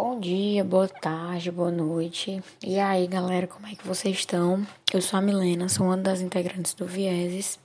[0.00, 2.40] Bom dia, boa tarde, boa noite.
[2.64, 4.64] E aí, galera, como é que vocês estão?
[4.94, 7.58] Eu sou a Milena, sou uma das integrantes do Vieses.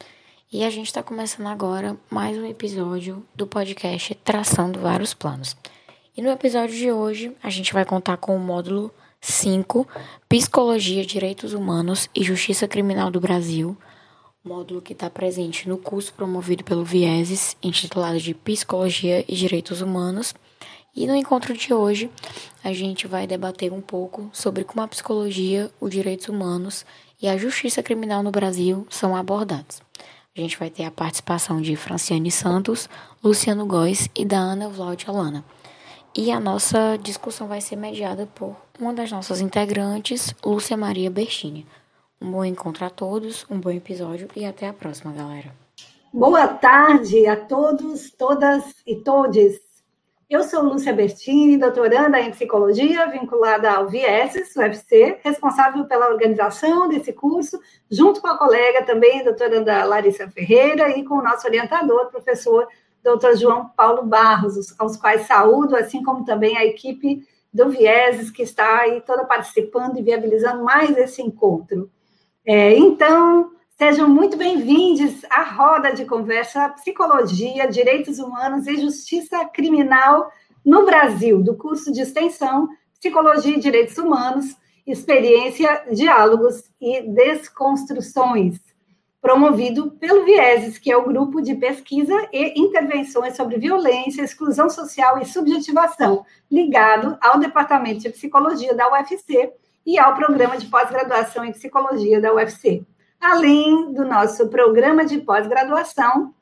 [0.52, 5.56] E a gente está começando agora mais um episódio do podcast Traçando Vários Planos.
[6.18, 8.92] E no episódio de hoje, a gente vai contar com o módulo
[9.22, 9.88] 5,
[10.28, 13.78] Psicologia, Direitos Humanos e Justiça Criminal do Brasil,
[14.44, 20.34] módulo que está presente no curso promovido pelo Vieses, intitulado de Psicologia e Direitos Humanos
[20.96, 22.10] e no encontro de hoje,
[22.64, 26.86] a gente vai debater um pouco sobre como a psicologia, os direitos humanos
[27.22, 29.82] e a justiça criminal no Brasil são abordados.
[30.36, 32.90] A gente vai ter a participação de Franciane Santos,
[33.24, 35.44] Luciano Góes e da Ana Vlaud Alana.
[36.16, 41.66] E a nossa discussão vai ser mediada por uma das nossas integrantes, Lúcia Maria Bertini.
[42.22, 45.54] Um bom encontro a todos, um bom episódio e até a próxima, galera.
[46.14, 49.73] Boa tarde a todos, todas e todes.
[50.30, 57.14] Eu sou Lúcia Bertini, doutoranda em psicologia, vinculada ao Vieses, UFC, responsável pela organização desse
[57.14, 57.60] curso,
[57.92, 62.68] junto com a colega também, doutoranda Larissa Ferreira, e com o nosso orientador, professor
[63.04, 68.42] doutor João Paulo Barros, aos quais saúdo, assim como também a equipe do Vieses, que
[68.42, 71.92] está aí toda participando e viabilizando mais esse encontro.
[72.46, 80.32] É, então, Sejam muito bem-vindos à roda de conversa Psicologia, Direitos Humanos e Justiça Criminal
[80.64, 88.60] no Brasil, do curso de extensão Psicologia e Direitos Humanos, Experiência, Diálogos e Desconstruções,
[89.20, 95.20] promovido pelo Vieses, que é o grupo de pesquisa e intervenções sobre violência, exclusão social
[95.20, 99.52] e subjetivação, ligado ao Departamento de Psicologia da UFC
[99.84, 102.86] e ao Programa de Pós-Graduação em Psicologia da UFC
[103.24, 106.34] além do nosso programa de pós-graduação.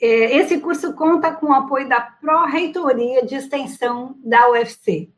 [0.00, 5.10] É, esse curso conta com o apoio da Pró-Reitoria de Extensão da UFC.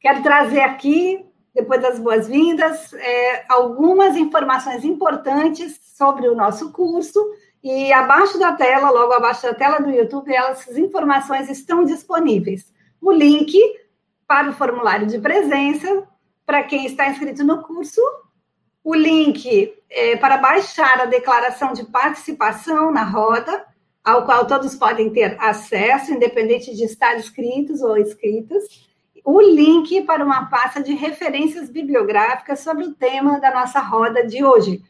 [0.00, 1.24] Quero trazer aqui,
[1.54, 7.18] depois das boas-vindas, é, algumas informações importantes sobre o nosso curso.
[7.62, 12.70] E abaixo da tela, logo abaixo da tela do YouTube, essas informações estão disponíveis.
[13.00, 13.58] O link
[14.26, 16.06] para o formulário de presença,
[16.44, 18.00] para quem está inscrito no curso,
[18.84, 23.64] o link é, para baixar a declaração de participação na roda,
[24.04, 28.86] ao qual todos podem ter acesso, independente de estar inscritos ou inscritas,
[29.24, 34.44] o link para uma pasta de referências bibliográficas sobre o tema da nossa roda de
[34.44, 34.82] hoje.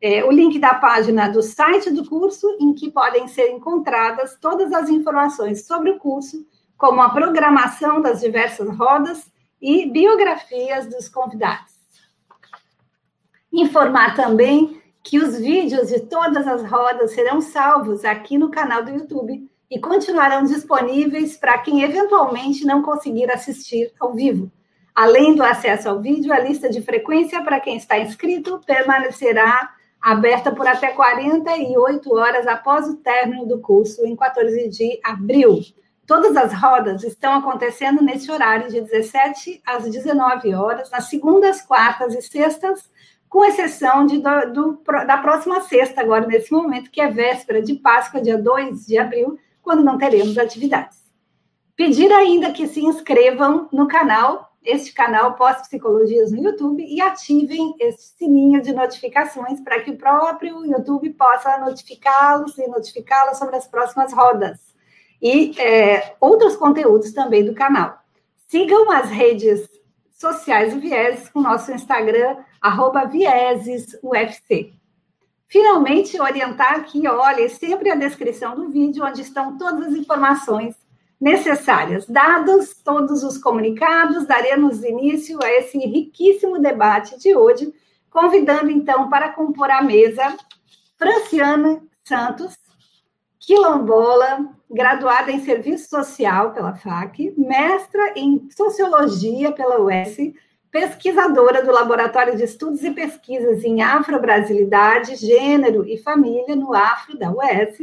[0.00, 4.72] É, o link da página do site do curso, em que podem ser encontradas todas
[4.72, 6.46] as informações sobre o curso,
[6.78, 9.28] como a programação das diversas rodas
[9.60, 11.79] e biografias dos convidados.
[13.52, 18.90] Informar também que os vídeos de todas as rodas serão salvos aqui no canal do
[18.90, 24.50] YouTube e continuarão disponíveis para quem eventualmente não conseguir assistir ao vivo.
[24.94, 30.52] Além do acesso ao vídeo, a lista de frequência para quem está inscrito permanecerá aberta
[30.52, 35.60] por até 48 horas após o término do curso, em 14 de abril.
[36.06, 42.14] Todas as rodas estão acontecendo nesse horário de 17 às 19 horas, nas segundas, quartas
[42.14, 42.90] e sextas,
[43.30, 47.74] com exceção de, do, do, da próxima sexta, agora nesse momento, que é véspera de
[47.74, 50.98] Páscoa, dia 2 de abril, quando não teremos atividades.
[51.76, 58.16] Pedir ainda que se inscrevam no canal, este canal Pós-Psicologias no YouTube, e ativem esse
[58.18, 64.12] sininho de notificações para que o próprio YouTube possa notificá-los e notificá-los sobre as próximas
[64.12, 64.58] rodas.
[65.22, 67.96] E é, outros conteúdos também do canal.
[68.48, 69.68] Sigam as redes
[70.20, 74.74] sociais do Vieses com nosso Instagram, arroba viesesufc.
[75.48, 80.76] Finalmente, orientar aqui, olha, sempre a descrição do vídeo, onde estão todas as informações
[81.18, 82.06] necessárias.
[82.06, 87.74] Dados todos os comunicados, daremos início a esse riquíssimo debate de hoje,
[88.10, 90.36] convidando então para compor a mesa
[90.96, 92.56] Franciana Santos,
[93.38, 100.32] quilombola, graduada em Serviço Social pela FAC, mestra em Sociologia pela UES,
[100.70, 107.32] pesquisadora do Laboratório de Estudos e Pesquisas em Afro-Brasilidade, Gênero e Família no Afro da
[107.32, 107.78] UES,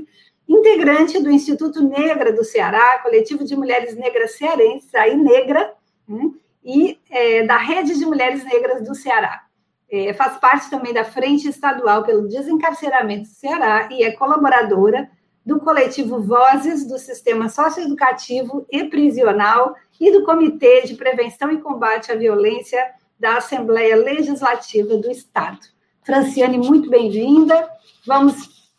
[0.47, 5.73] integrante do Instituto Negra do Ceará, coletivo de mulheres negras cearenses, aí Negra,
[6.07, 6.31] né,
[6.63, 9.43] e é, da Rede de Mulheres Negras do Ceará.
[9.89, 15.09] É, faz parte também da Frente Estadual pelo Desencarceramento do Ceará e é colaboradora
[15.47, 22.11] do coletivo Vozes do Sistema Socioeducativo e Prisional e do Comitê de Prevenção e Combate
[22.11, 22.77] à Violência
[23.17, 25.59] da Assembleia Legislativa do Estado.
[26.03, 27.65] Franciane, muito bem-vinda.
[28.05, 28.69] Vamos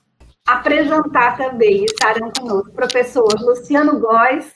[0.46, 4.52] apresentar também, estarão conosco, o professor Luciano Góes,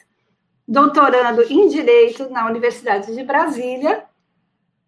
[0.69, 4.05] doutorando em Direito na Universidade de Brasília,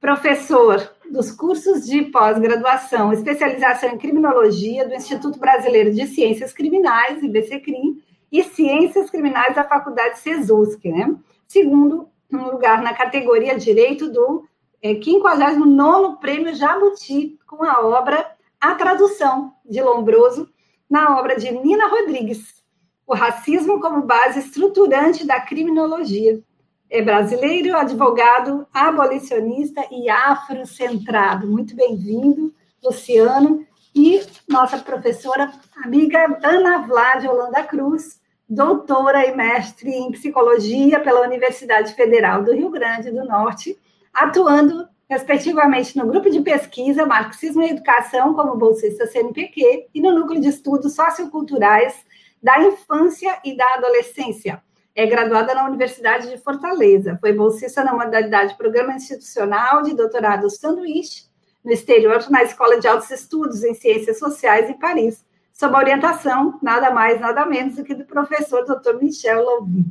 [0.04, 8.02] professor dos cursos de pós-graduação, especialização em criminologia do Instituto Brasileiro de Ciências Criminais, IBCCRIM,
[8.30, 11.16] e Ciências Criminais da Faculdade SESUSC, né?
[11.48, 14.46] Segundo lugar na categoria Direito do
[14.82, 18.30] é, 59º Prêmio Jabuti, com a obra
[18.60, 20.50] A Tradução, de Lombroso,
[20.88, 22.62] na obra de Nina Rodrigues,
[23.06, 26.42] O Racismo como Base Estruturante da Criminologia.
[26.90, 31.46] É brasileiro, advogado, abolicionista e afrocentrado.
[31.46, 33.66] Muito bem-vindo, Luciano.
[33.94, 35.50] E nossa professora,
[35.84, 42.70] amiga Ana Vlad Holanda Cruz, doutora e mestre em psicologia pela Universidade Federal do Rio
[42.70, 43.78] Grande do Norte,
[44.12, 50.40] atuando respectivamente no grupo de pesquisa Marxismo e Educação como bolsista CNPq e no núcleo
[50.40, 51.94] de estudos socioculturais
[52.42, 54.62] da infância e da adolescência.
[54.94, 57.18] É graduada na Universidade de Fortaleza.
[57.20, 61.24] Foi bolsista na modalidade Programa Institucional de Doutorado Sanduíche
[61.64, 66.58] no exterior na Escola de Altos Estudos em Ciências Sociais em Paris, sob a orientação,
[66.62, 69.02] nada mais, nada menos do que do professor Dr.
[69.02, 69.84] Michel Louvi.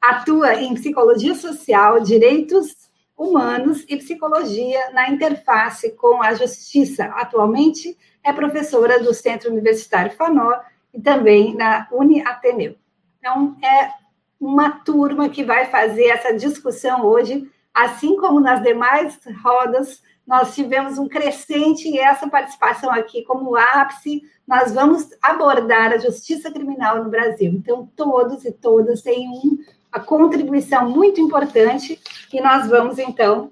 [0.00, 2.86] Atua em psicologia social, direitos
[3.16, 7.06] humanos e psicologia na interface com a justiça.
[7.06, 10.60] Atualmente é professora do Centro Universitário FANOR
[10.94, 12.76] e também na Uni Ateneu.
[13.18, 14.05] Então, é
[14.40, 20.98] uma turma que vai fazer essa discussão hoje, assim como nas demais rodas, nós tivemos
[20.98, 27.10] um crescente e essa participação aqui como ápice, nós vamos abordar a justiça criminal no
[27.10, 27.52] Brasil.
[27.52, 29.58] Então, todos e todas têm um
[29.96, 31.98] a contribuição muito importante
[32.32, 33.50] e nós vamos, então,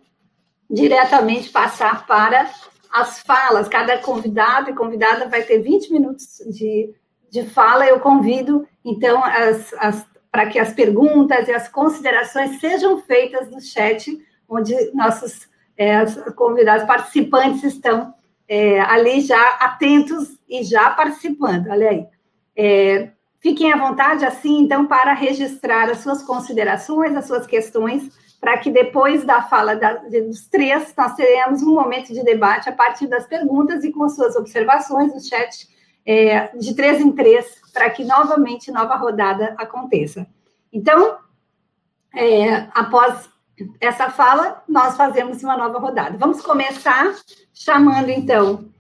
[0.69, 2.51] diretamente passar para
[2.93, 3.67] as falas.
[3.67, 6.95] Cada convidado e convidada vai ter 20 minutos de,
[7.31, 7.87] de fala.
[7.87, 13.61] Eu convido, então, as, as, para que as perguntas e as considerações sejam feitas no
[13.61, 15.49] chat, onde nossos
[15.79, 16.05] é,
[16.35, 18.13] convidados participantes estão
[18.49, 21.69] é, ali já atentos e já participando.
[21.69, 22.07] Olha aí.
[22.57, 28.11] É, Fiquem à vontade, assim, então, para registrar as suas considerações, as suas questões,
[28.41, 32.73] para que depois da fala da, dos três, nós teremos um momento de debate a
[32.73, 35.69] partir das perguntas e com as suas observações no chat,
[36.05, 40.25] é, de três em três, para que novamente nova rodada aconteça.
[40.73, 41.19] Então,
[42.15, 43.29] é, após
[43.81, 46.17] essa fala, nós fazemos uma nova rodada.
[46.17, 47.13] Vamos começar
[47.53, 48.71] chamando, então,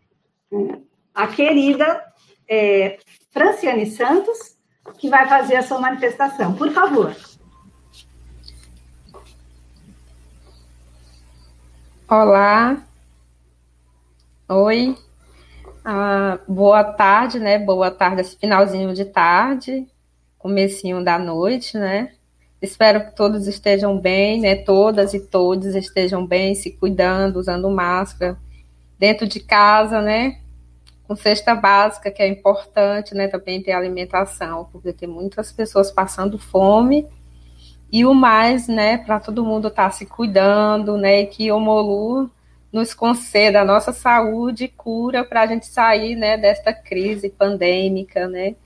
[1.12, 2.04] a querida
[2.48, 2.98] é,
[3.30, 4.56] Franciane Santos,
[4.98, 6.54] que vai fazer a sua manifestação.
[6.54, 7.14] Por favor.
[12.08, 12.76] Olá.
[14.48, 14.96] Oi.
[15.84, 17.58] Ah, boa tarde, né?
[17.58, 19.86] Boa tarde, esse finalzinho de tarde,
[20.38, 22.12] comecinho da noite, né?
[22.62, 24.56] Espero que todos estejam bem, né?
[24.56, 28.38] Todas e todos estejam bem, se cuidando, usando máscara,
[28.98, 30.40] dentro de casa, né?
[31.06, 36.38] com cesta básica, que é importante, né, também ter alimentação, porque tem muitas pessoas passando
[36.38, 37.06] fome,
[37.92, 41.60] e o mais, né, para todo mundo estar tá se cuidando, né, e que o
[41.60, 42.30] Molu
[42.74, 48.26] nos conceda a nossa saúde e cura para a gente sair, né, desta crise pandêmica,
[48.26, 48.56] né,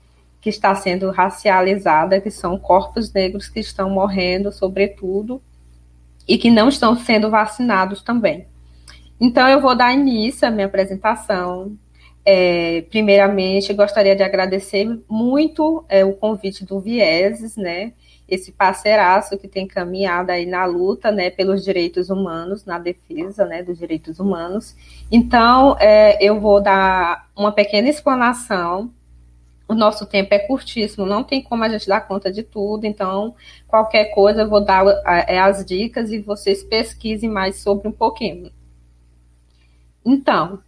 [0.41, 5.39] que está sendo racializada, que são corpos negros que estão morrendo, sobretudo,
[6.27, 8.47] e que não estão sendo vacinados também.
[9.21, 11.77] Então, eu vou dar início à minha apresentação,
[12.25, 17.93] é, primeiramente, gostaria de agradecer muito é, o convite do Vieses, né?
[18.29, 23.63] Esse parceiraço que tem caminhado aí na luta, né, pelos direitos humanos, na defesa, né,
[23.63, 24.75] dos direitos humanos.
[25.11, 28.91] Então, é, eu vou dar uma pequena explanação.
[29.67, 32.85] O nosso tempo é curtíssimo, não tem como a gente dar conta de tudo.
[32.85, 33.35] Então,
[33.67, 34.85] qualquer coisa, eu vou dar
[35.27, 38.51] é, as dicas e vocês pesquisem mais sobre um pouquinho.
[40.05, 40.59] Então,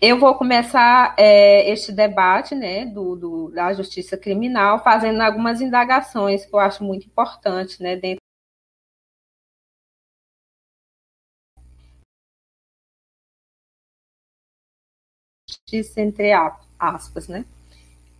[0.00, 6.46] eu vou começar é, este debate né, do, do, da justiça criminal fazendo algumas indagações
[6.46, 8.20] que eu acho muito importantes né, dentro
[15.48, 16.32] justiça entre
[16.78, 17.44] aspas, né?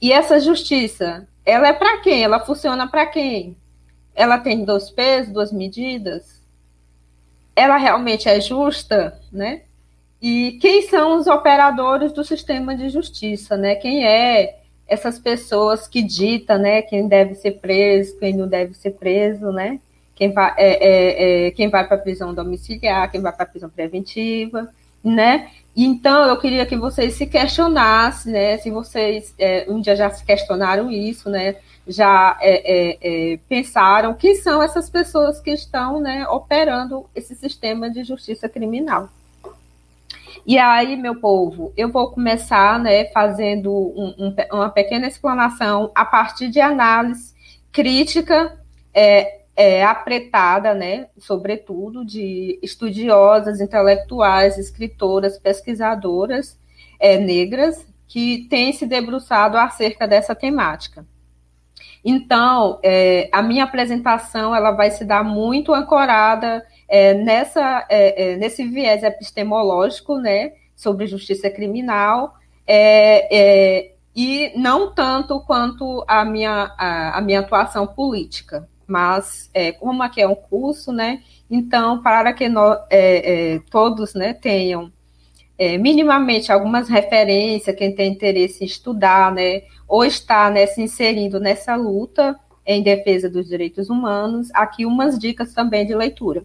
[0.01, 2.23] E essa justiça, ela é para quem?
[2.23, 3.57] Ela funciona para quem?
[4.15, 6.43] Ela tem dois pesos, duas medidas?
[7.55, 9.63] Ela realmente é justa, né?
[10.21, 13.75] E quem são os operadores do sistema de justiça, né?
[13.75, 16.83] Quem é essas pessoas que ditam, né?
[16.83, 19.81] Quem deve ser preso, quem não deve ser preso, né?
[20.15, 23.49] Quem vai, é, é, é, quem vai para a prisão domiciliar, quem vai para a
[23.49, 24.69] prisão preventiva,
[25.03, 25.49] né?
[25.75, 28.59] Então, eu queria que vocês se questionassem, né?
[28.59, 31.57] Se vocês é, um dia já se questionaram isso, né?
[31.87, 32.99] já é,
[33.33, 39.09] é, pensaram quem são essas pessoas que estão né, operando esse sistema de justiça criminal.
[40.47, 46.05] E aí, meu povo, eu vou começar né, fazendo um, um, uma pequena explanação a
[46.05, 47.35] partir de análise
[47.71, 48.59] crítica
[48.93, 56.59] é, é, apretada, né, sobretudo, de estudiosas, intelectuais, escritoras, pesquisadoras
[56.99, 61.07] é, negras que têm se debruçado acerca dessa temática.
[62.05, 68.37] Então, é, a minha apresentação ela vai se dar muito ancorada é, nessa, é, é
[68.37, 72.35] nesse viés epistemológico, né, sobre justiça criminal,
[72.67, 80.03] é, é, e não tanto quanto a minha, a, a minha atuação política, mas como
[80.03, 82.79] aqui é um curso, né, então, para que nós,
[83.71, 84.91] todos né, tenham
[85.79, 91.75] minimamente algumas referências, quem tem interesse em estudar, né, ou está né, se inserindo nessa
[91.75, 96.45] luta em defesa dos direitos humanos, aqui umas dicas também de leitura.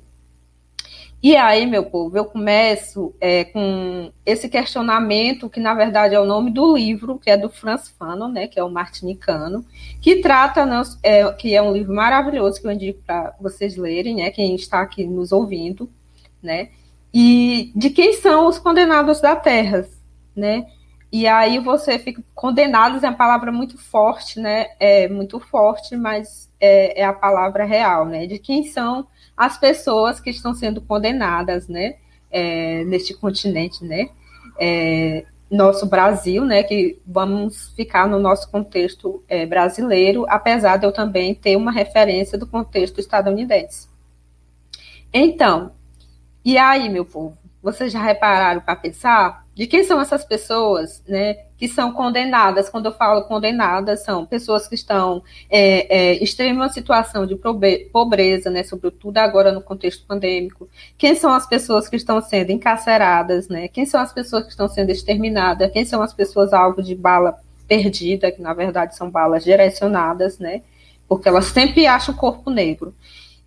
[1.22, 6.26] E aí, meu povo, eu começo é, com esse questionamento, que na verdade é o
[6.26, 9.66] nome do livro, que é do Franz Fanon, né, que é o martinicano,
[10.02, 14.16] que trata, né, é, que é um livro maravilhoso que eu indico para vocês lerem,
[14.18, 15.90] né, quem está aqui nos ouvindo,
[16.42, 16.70] né,
[17.14, 19.88] e de quem são os condenados da terra,
[20.36, 20.68] né?
[21.18, 24.66] E aí você fica condenados é uma palavra muito forte, né?
[24.78, 28.28] É muito forte, mas é, é, a palavra real, né?
[28.28, 29.08] De quem são
[29.38, 31.96] as pessoas que estão sendo condenadas, né?
[32.30, 34.10] É, neste continente, né?
[34.60, 36.64] É, nosso Brasil, né?
[36.64, 42.38] Que vamos ficar no nosso contexto é, brasileiro, apesar de eu também ter uma referência
[42.38, 43.88] do contexto estadunidense.
[45.14, 45.72] Então,
[46.44, 51.36] e aí, meu povo, vocês já repararam para pensar de quem são essas pessoas, né,
[51.58, 52.70] que são condenadas?
[52.70, 57.40] Quando eu falo condenadas, são pessoas que estão é, é, em extrema situação de
[57.92, 60.68] pobreza, né, sobretudo agora no contexto pandêmico.
[60.98, 63.70] Quem são as pessoas que estão sendo encarceradas, né?
[63.70, 65.72] Quem são as pessoas que estão sendo exterminadas?
[65.72, 70.64] Quem são as pessoas alvo de bala perdida, que na verdade são balas direcionadas, né?
[71.08, 72.94] Porque elas sempre acham o corpo negro.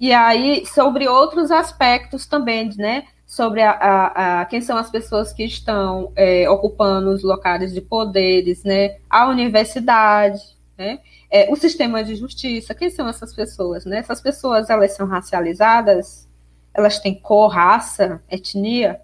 [0.01, 3.05] E aí, sobre outros aspectos também, né?
[3.29, 7.83] Sobre a, a, a quem são as pessoas que estão é, ocupando os locais de
[7.83, 8.97] poderes, né?
[9.09, 10.41] A universidade,
[10.79, 11.01] né?
[11.31, 13.99] É, o sistema de justiça, quem são essas pessoas, né?
[13.99, 16.27] Essas pessoas, elas são racializadas?
[16.73, 18.99] Elas têm cor, raça, etnia?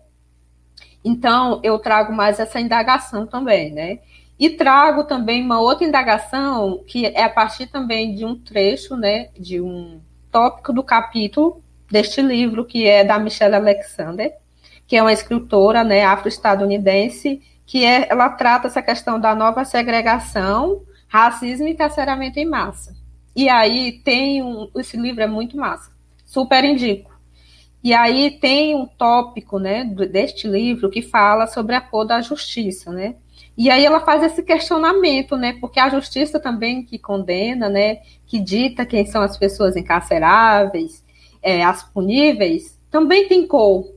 [1.04, 3.98] Então, eu trago mais essa indagação também, né?
[4.38, 9.28] E trago também uma outra indagação que é a partir também de um trecho, né,
[9.38, 10.00] de um
[10.30, 11.63] tópico do capítulo
[11.94, 14.34] deste livro, que é da Michelle Alexander,
[14.84, 20.82] que é uma escritora né, afro-estadunidense, que é, ela trata essa questão da nova segregação,
[21.06, 22.96] racismo e carceramento em massa.
[23.36, 24.68] E aí tem um.
[24.76, 25.92] Esse livro é muito massa,
[26.24, 27.12] super indico.
[27.82, 32.90] E aí tem um tópico né, deste livro que fala sobre a cor da justiça,
[32.90, 33.14] né?
[33.56, 35.56] E aí ela faz esse questionamento, né?
[35.60, 37.98] Porque a justiça também que condena, né?
[38.26, 41.03] Que dita quem são as pessoas encarceráveis,
[41.44, 43.92] é, as puníveis, também tem cor.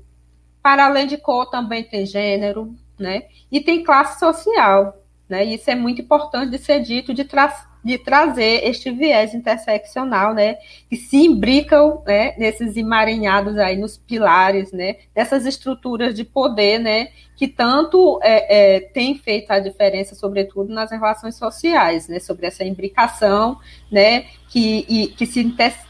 [0.61, 3.23] Para além de cor, também tem gênero, né?
[3.49, 5.45] E tem classe social, né?
[5.45, 7.47] Isso é muito importante de ser dito, de, tra
[7.87, 10.57] de trazer este viés interseccional, né?
[10.89, 12.35] Que se imbricam, né?
[12.37, 14.97] Nesses emaranhados aí, nos pilares, né?
[15.15, 17.07] Dessas estruturas de poder, né?
[17.37, 22.63] que tanto é, é, tem feito a diferença, sobretudo nas relações sociais, né, sobre essa
[22.63, 23.59] imbricação,
[23.91, 25.41] né, que, e, que se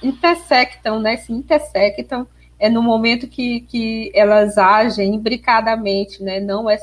[0.04, 2.28] intersectam, né, se intersectam
[2.60, 6.78] é no momento que, que elas agem imbricadamente, né, não é,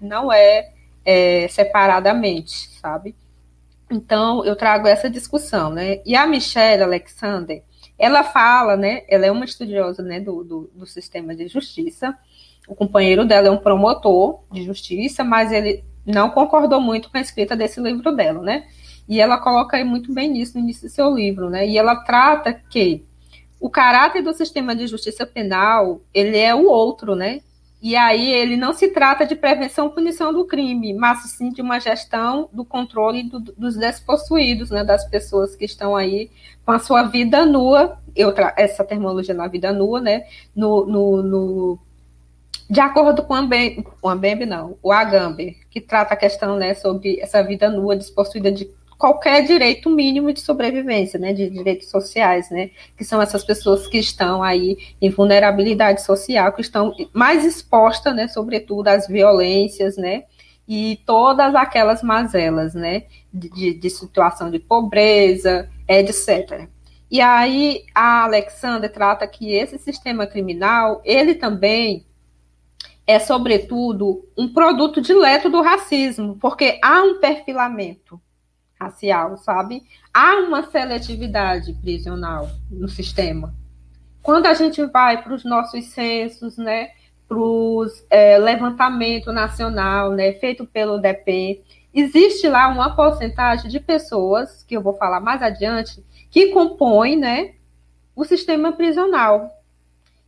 [0.00, 0.70] não é,
[1.04, 3.14] é separadamente, sabe?
[3.90, 7.62] Então, eu trago essa discussão, né, e a Michelle Alexander,
[7.98, 12.16] ela fala, né, ela é uma estudiosa, né, do, do, do sistema de justiça,
[12.68, 17.20] o companheiro dela é um promotor de justiça, mas ele não concordou muito com a
[17.20, 18.66] escrita desse livro dela, né?
[19.08, 21.66] E ela coloca aí muito bem nisso no início do seu livro, né?
[21.66, 23.04] E ela trata que
[23.58, 27.40] o caráter do sistema de justiça penal, ele é o outro, né?
[27.80, 31.62] E aí ele não se trata de prevenção ou punição do crime, mas sim de
[31.62, 36.28] uma gestão do controle do, dos despossuídos, né, das pessoas que estão aí
[36.66, 41.78] com a sua vida nua, eu essa terminologia na vida nua, né, no, no, no
[42.68, 46.74] de acordo com o Ambembe, o Ambembe não, o Agambe, que trata a questão né,
[46.74, 52.50] sobre essa vida nua despossuída de qualquer direito mínimo de sobrevivência, né, de direitos sociais,
[52.50, 58.14] né, que são essas pessoas que estão aí em vulnerabilidade social, que estão mais expostas,
[58.14, 60.24] né, sobretudo às violências, né,
[60.66, 66.68] e todas aquelas mazelas, né, de, de situação de pobreza, etc.
[67.10, 72.04] E aí a Alexandra trata que esse sistema criminal, ele também
[73.06, 78.20] é, sobretudo, um produto dileto do racismo, porque há um perfilamento
[78.78, 79.82] racial, sabe?
[80.12, 83.54] Há uma seletividade prisional no sistema.
[84.22, 86.90] Quando a gente vai para os nossos censos, né,
[87.26, 91.60] para o é, levantamento nacional, né, feito pelo DEPEN,
[91.92, 97.54] existe lá uma porcentagem de pessoas, que eu vou falar mais adiante, que compõem né,
[98.14, 99.50] o sistema prisional.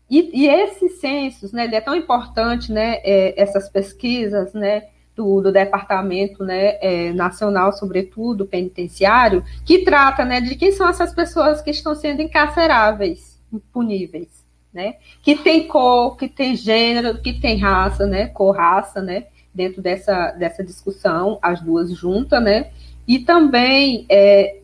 [0.09, 4.89] E, e esses censos, né, é tão importante, né, é, essas pesquisas, né,
[5.21, 11.13] do, do Departamento né, é, Nacional, sobretudo, penitenciário, que trata, né, de quem são essas
[11.13, 14.29] pessoas que estão sendo encarceráveis, impuníveis,
[14.73, 19.83] né, que tem cor, que tem gênero, que tem raça, né, cor, raça, né, dentro
[19.83, 22.71] dessa, dessa discussão, as duas juntas, né,
[23.07, 24.61] e também é,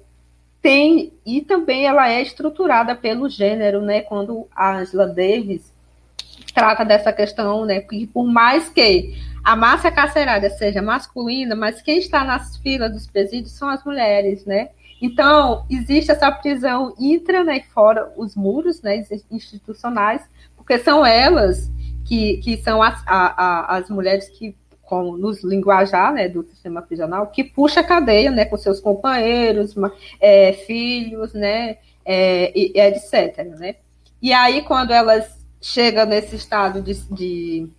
[0.63, 4.01] tem e também ela é estruturada pelo gênero, né?
[4.01, 5.73] Quando a Angela Davis
[6.55, 7.81] trata dessa questão, né?
[7.81, 9.15] Que por mais que
[9.47, 14.45] a massa carcerária seja masculina, mas quem está nas filas dos presídios são as mulheres,
[14.45, 14.71] né?
[15.01, 20.21] Então, existe essa prisão intra né, e fora os muros né, institucionais,
[20.57, 21.71] porque são elas
[22.05, 26.83] que, que são as, a, a, as mulheres que com, nos linguajar né, do sistema
[26.83, 29.77] prisional, que puxa a cadeia né, com seus companheiros,
[30.21, 33.45] é, filhos, né, é, e, etc.
[33.57, 33.77] Né?
[34.21, 37.71] E aí, quando elas chegam nesse estado de, de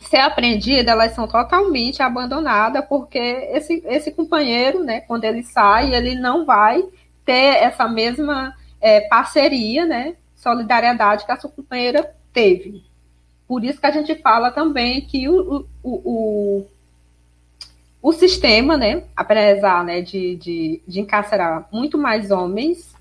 [0.00, 6.14] ser apreendida, elas são totalmente abandonadas, porque esse, esse companheiro, né, quando ele sai, ele
[6.14, 6.82] não vai
[7.24, 12.82] ter essa mesma é, parceria, né, solidariedade que a sua companheira teve.
[13.46, 16.66] Por isso que a gente fala também que o, o, o,
[18.00, 22.94] o sistema, né, apesar né, de, de, de encarcerar muito mais homens,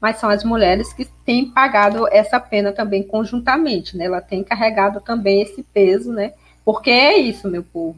[0.00, 4.04] mas são as mulheres que têm pagado essa pena também conjuntamente, né?
[4.04, 6.34] Ela tem carregado também esse peso, né?
[6.64, 7.96] Porque é isso, meu povo.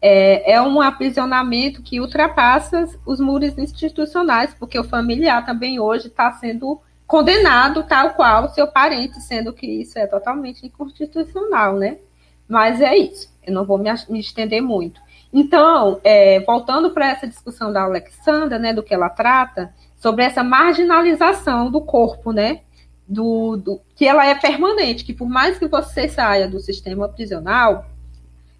[0.00, 6.30] É, é um aprisionamento que ultrapassa os muros institucionais, porque o familiar também hoje está
[6.32, 11.98] sendo condenado tal qual seu parente, sendo que isso é totalmente inconstitucional, né?
[12.46, 15.00] Mas é isso, eu não vou me, me estender muito.
[15.32, 20.44] Então, é, voltando para essa discussão da Alexandra, né, do que ela trata, sobre essa
[20.44, 22.60] marginalização do corpo, né,
[23.08, 27.86] do, do, que ela é permanente, que por mais que você saia do sistema prisional,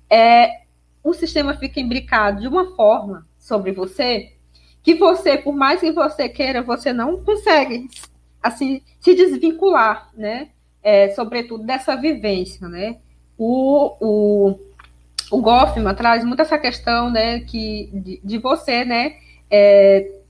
[0.09, 0.63] é,
[1.03, 4.33] o sistema fica imbricado de uma forma sobre você
[4.83, 7.89] que você, por mais que você queira, você não consegue
[8.43, 10.49] assim, se desvincular, né?
[10.83, 12.99] É, sobretudo dessa vivência, né?
[13.39, 14.61] O, o,
[15.31, 19.17] o Goffman traz muito essa questão, né, que, de, de você, né,
[19.51, 20.21] é,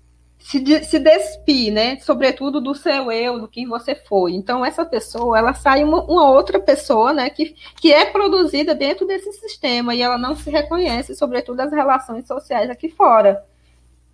[0.45, 4.35] se, se despir, né, sobretudo do seu eu, do quem você foi.
[4.35, 9.07] Então, essa pessoa, ela sai uma, uma outra pessoa, né, que, que é produzida dentro
[9.07, 13.43] desse sistema e ela não se reconhece, sobretudo as relações sociais aqui fora.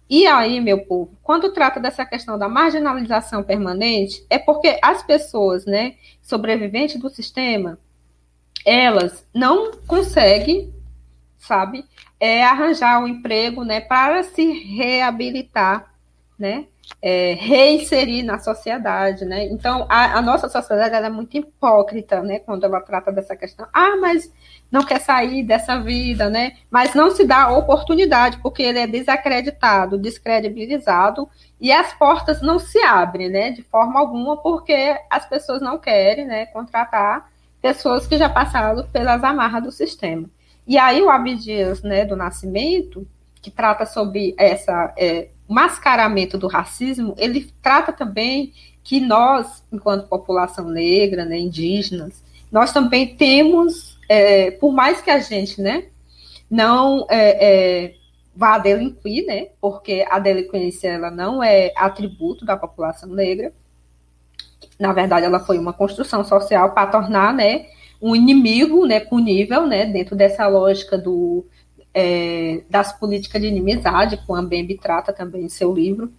[0.08, 5.66] E aí, meu povo, quando trata dessa questão da marginalização permanente, é porque as pessoas,
[5.66, 7.76] né, sobreviventes do sistema,
[8.64, 10.72] elas não conseguem,
[11.38, 11.84] sabe,
[12.20, 14.44] é, arranjar um emprego, né, para se
[14.76, 15.89] reabilitar,
[16.40, 16.64] né,
[17.02, 19.46] é, reinserir na sociedade, né?
[19.46, 22.38] Então, a, a nossa sociedade é muito hipócrita, né?
[22.40, 23.66] Quando ela trata dessa questão.
[23.72, 24.32] Ah, mas
[24.72, 26.52] não quer sair dessa vida, né?
[26.70, 31.28] Mas não se dá oportunidade, porque ele é desacreditado, descredibilizado,
[31.60, 33.50] e as portas não se abrem, né?
[33.50, 36.46] De forma alguma, porque as pessoas não querem, né?
[36.46, 40.28] Contratar pessoas que já passaram pelas amarras do sistema.
[40.66, 43.06] E aí o Abdias, né, do Nascimento,
[43.42, 50.68] que trata sobre essa é, mascaramento do racismo, ele trata também que nós, enquanto população
[50.68, 55.86] negra, né, indígenas, nós também temos, é, por mais que a gente, né,
[56.50, 57.94] não é, é,
[58.34, 63.52] vá delinquir, né, porque a delinquência ela não é atributo da população negra,
[64.78, 67.66] na verdade ela foi uma construção social para tornar, né,
[68.00, 71.44] um inimigo, né, punível, né, dentro dessa lógica do
[71.94, 76.12] é, das políticas de inimizade, que o Ambembe trata também em seu livro.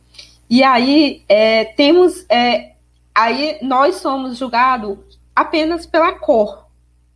[0.49, 2.73] E aí é, temos, é,
[3.15, 4.97] aí nós somos julgados
[5.36, 6.67] apenas pela cor,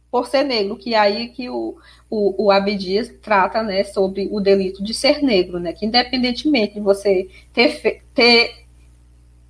[0.09, 1.75] por ser negro, que é aí que o,
[2.09, 6.79] o, o Abdias trata, né, sobre o delito de ser negro, né, que independentemente de
[6.79, 8.65] você ter, ter,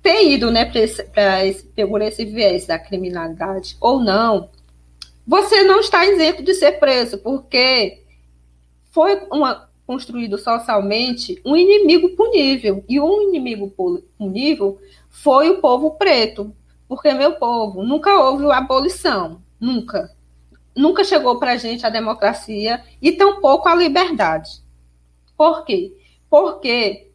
[0.02, 4.50] ter ido, né, para esse, por esse viés da criminalidade ou não,
[5.24, 8.02] você não está isento de ser preso, porque
[8.96, 12.82] foi uma, construído socialmente um inimigo punível.
[12.88, 13.70] E um inimigo
[14.16, 14.80] punível
[15.10, 16.56] foi o povo preto.
[16.88, 19.42] Porque, meu povo, nunca houve abolição.
[19.60, 20.16] Nunca.
[20.74, 24.62] Nunca chegou para a gente a democracia e tampouco a liberdade.
[25.36, 25.94] Por quê?
[26.30, 27.10] Porque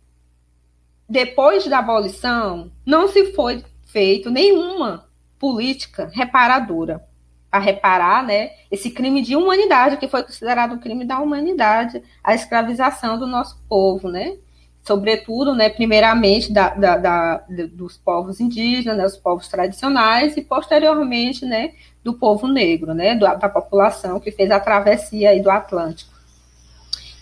[1.09, 7.03] depois da abolição não se foi feito nenhuma política reparadora
[7.51, 12.33] a reparar, né, esse crime de humanidade que foi considerado um crime da humanidade, a
[12.33, 14.37] escravização do nosso povo, né,
[14.83, 21.45] sobretudo, né, primeiramente da, da, da dos povos indígenas, né, dos povos tradicionais e posteriormente,
[21.45, 26.11] né, do povo negro, né, da, da população que fez a travessia aí do Atlântico.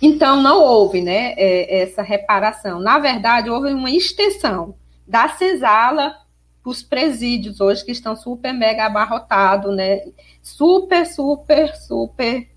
[0.01, 2.79] Então não houve, né, é, essa reparação.
[2.79, 6.15] Na verdade, houve uma extensão da senzala
[6.63, 10.01] os presídios hoje que estão super mega abarrotados, né?
[10.41, 12.49] Super, super, super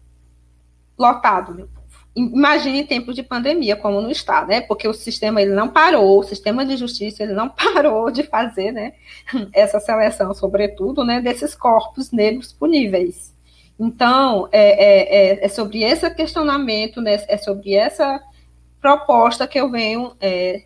[0.99, 1.83] lotado, meu povo.
[2.15, 4.61] Imagine em tempos de pandemia, como não está, né?
[4.61, 8.71] Porque o sistema ele não parou, o sistema de justiça ele não parou de fazer,
[8.71, 8.93] né?
[9.53, 11.21] Essa seleção, sobretudo, né?
[11.21, 13.35] Desses corpos negros puníveis.
[13.79, 17.25] Então, é, é, é, é sobre esse questionamento, né?
[17.29, 18.23] É sobre essa
[18.81, 20.65] proposta que eu venho é,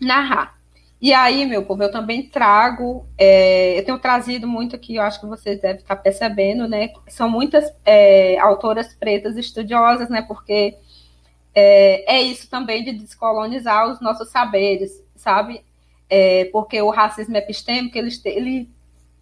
[0.00, 0.58] narrar.
[1.00, 5.20] E aí, meu povo, eu também trago, é, eu tenho trazido muito aqui, eu acho
[5.20, 6.90] que vocês devem estar percebendo, né?
[7.08, 10.22] São muitas é, autoras pretas estudiosas, né?
[10.22, 10.78] Porque
[11.54, 15.62] é, é, isso também de descolonizar os nossos saberes, sabe?
[16.08, 18.70] É, porque o racismo epistêmico, ele, ele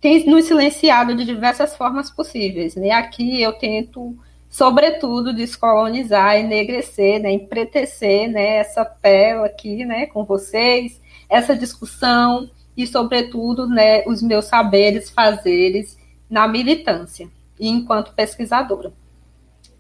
[0.01, 2.91] tem nos silenciado de diversas formas possíveis, né?
[2.91, 4.17] Aqui eu tento
[4.53, 11.01] sobretudo descolonizar, enegrecer, né, empretecer, né, essa tela aqui, né, com vocês,
[11.33, 18.93] essa discussão e, sobretudo, né, os meus saberes, fazeres na militância e enquanto pesquisadora.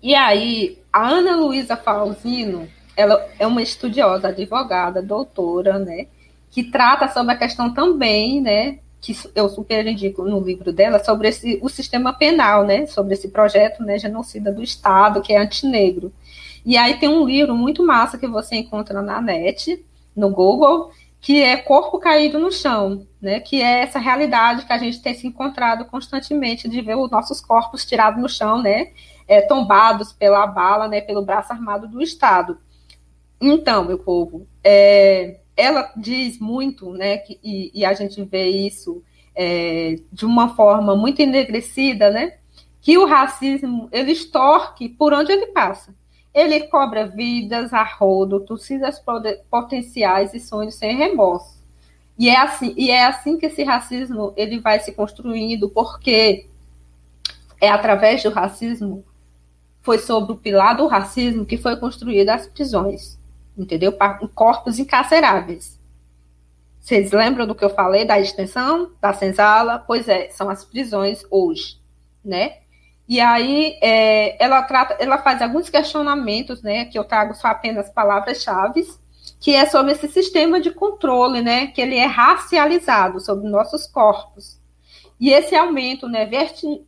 [0.03, 6.07] E aí, a Ana Luísa Falzino, ela é uma estudiosa, advogada, doutora, né,
[6.51, 11.29] que trata sobre a questão também, né, que eu super indico no livro dela, sobre
[11.29, 16.13] esse, o sistema penal, né, sobre esse projeto, né, genocida do Estado, que é antinegro.
[16.65, 19.85] E aí tem um livro muito massa que você encontra na net,
[20.15, 23.39] no Google, que é corpo caído no chão, né?
[23.39, 27.41] Que é essa realidade que a gente tem se encontrado constantemente de ver os nossos
[27.41, 28.93] corpos tirados no chão, né?
[29.29, 31.01] É, tombados pela bala, né?
[31.01, 32.59] Pelo braço armado do Estado.
[33.41, 37.19] Então, meu povo, é, ela diz muito, né?
[37.19, 39.01] Que, e, e a gente vê isso
[39.33, 42.39] é, de uma forma muito enegrecida, né?
[42.81, 45.95] Que o racismo ele extorque por onde ele passa.
[46.35, 49.03] Ele cobra vidas a rodo, torcidas
[49.51, 51.63] potenciais e sonhos sem remorso.
[52.19, 56.47] E é assim, e é assim que esse racismo ele vai se construindo, porque
[57.61, 59.05] é através do racismo,
[59.83, 63.19] foi sobre o pilar do racismo que foi construída as prisões,
[63.57, 63.93] entendeu?
[64.35, 65.81] Corpos encarceráveis.
[66.81, 69.79] Vocês lembram do que eu falei da extensão da senzala?
[69.79, 71.79] Pois é, são as prisões hoje,
[72.25, 72.62] né?
[73.09, 76.87] E aí é, ela trata, ela faz alguns questionamentos, né?
[76.87, 78.87] Que eu trago só apenas palavras-chave,
[79.41, 81.67] que é sobre esse sistema de controle, né?
[81.69, 84.61] Que ele é racializado sobre nossos corpos.
[85.21, 86.29] E esse aumento, né,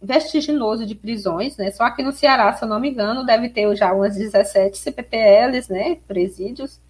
[0.03, 1.71] vertiginoso de prisões, né?
[1.71, 5.73] Só aqui no Ceará, se eu não me engano, deve ter já umas 17 CPPLs,
[5.73, 5.99] né?
[6.09, 6.81] Presídios.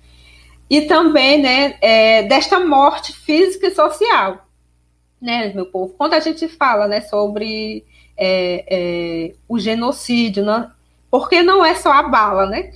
[0.70, 4.46] E também, né, é, desta morte física e social,
[5.20, 5.94] né, meu povo?
[5.98, 7.84] Quando a gente fala, né, sobre
[8.16, 10.70] é, é, o genocídio, né?
[11.10, 12.72] porque não é só a bala, né?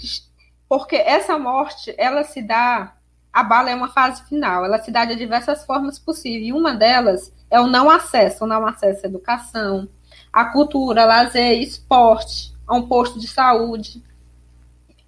[0.69, 2.95] Porque essa morte, ela se dá,
[3.33, 6.73] a bala é uma fase final, ela se dá de diversas formas possíveis, e uma
[6.73, 9.89] delas é o não acesso, o não acesso à educação,
[10.33, 14.03] à cultura, lazer, esporte, a um posto de saúde,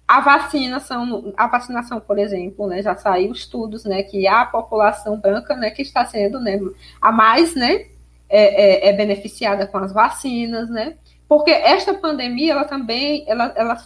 [0.05, 5.55] a vacinação, a vacinação, por exemplo, né, já saiu estudos, né, que a população branca,
[5.55, 6.59] né, que está sendo, né,
[7.01, 7.85] a mais, né,
[8.31, 10.95] é, é, é, beneficiada com as vacinas, né?
[11.27, 13.77] Porque esta pandemia, ela também, ela, ela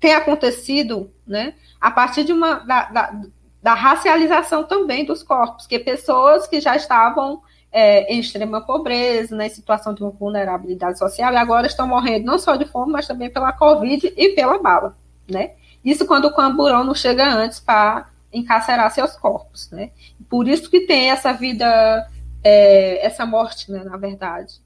[0.00, 1.54] tem acontecido, né?
[1.80, 3.22] A partir de uma da, da,
[3.62, 9.46] da racialização também dos corpos, que pessoas que já estavam é, em extrema pobreza, né,
[9.46, 13.30] em situação de vulnerabilidade social, e agora estão morrendo não só de fome, mas também
[13.30, 14.96] pela Covid e pela bala,
[15.28, 15.52] né?
[15.84, 19.90] Isso quando o camburão não chega antes para encarcerar seus corpos, né?
[20.28, 22.08] Por isso que tem essa vida
[22.44, 24.60] é, essa morte, né, na verdade,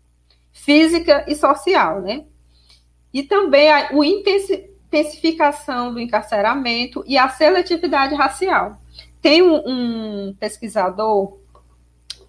[0.53, 2.25] física e social, né?
[3.15, 8.79] E também a intensificação do encarceramento e a seletividade racial.
[9.23, 11.39] Tem um, um pesquisador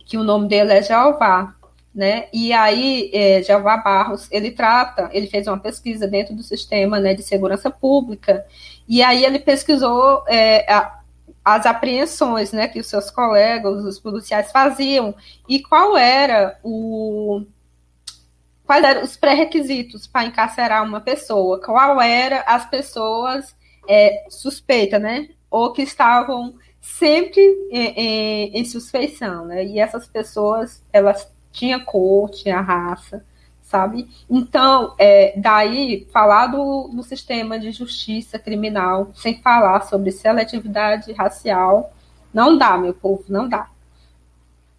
[0.05, 1.55] que o nome dele é Jeová,
[1.93, 2.27] né?
[2.31, 7.13] E aí, é, Jeová Barros, ele trata, ele fez uma pesquisa dentro do sistema né,
[7.13, 8.45] de segurança pública,
[8.87, 10.98] e aí ele pesquisou é, a,
[11.43, 15.15] as apreensões né, que os seus colegas, os policiais faziam,
[15.47, 17.43] e qual era o
[18.65, 23.55] quais eram os pré-requisitos para encarcerar uma pessoa, qual era as pessoas
[23.87, 25.29] é, suspeitas, né?
[25.49, 29.65] Ou que estavam sempre em, em, em, suspeição, né?
[29.65, 33.25] E essas pessoas, elas tinham cor, tinham raça,
[33.69, 34.09] sabe?
[34.27, 41.93] Então, é, daí, falar do, do sistema de justiça criminal sem falar sobre seletividade racial,
[42.33, 43.69] não dá, meu povo, não dá.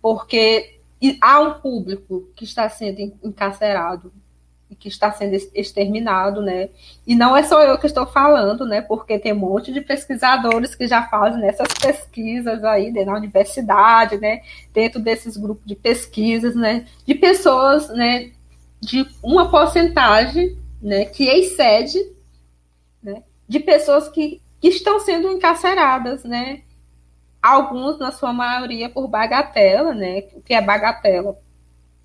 [0.02, 0.80] Porque
[1.20, 4.12] há um público que está sendo encarcerado
[4.68, 6.68] e que está sendo exterminado, né?
[7.06, 8.80] E não é só eu que estou falando, né?
[8.80, 14.40] Porque tem um monte de pesquisadores que já fazem essas pesquisas aí na universidade, né?
[14.74, 16.86] Dentro desses grupos de pesquisas, né?
[17.06, 18.32] De pessoas, né?
[18.80, 21.04] De uma porcentagem, né?
[21.04, 21.98] Que excede,
[23.02, 23.22] né?
[23.48, 26.62] De pessoas que, que estão sendo encarceradas, né?
[27.42, 30.24] alguns, na sua maioria, por bagatela, né?
[30.34, 31.38] O que é bagatela?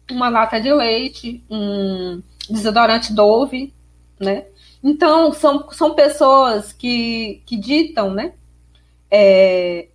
[0.09, 3.73] Uma lata de leite, um desodorante Dove,
[4.19, 4.45] né?
[4.83, 8.33] Então, são, são pessoas que, que ditam, né?
[9.09, 9.87] É,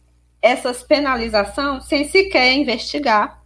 [0.42, 3.42] essas penalizações sem sequer investigar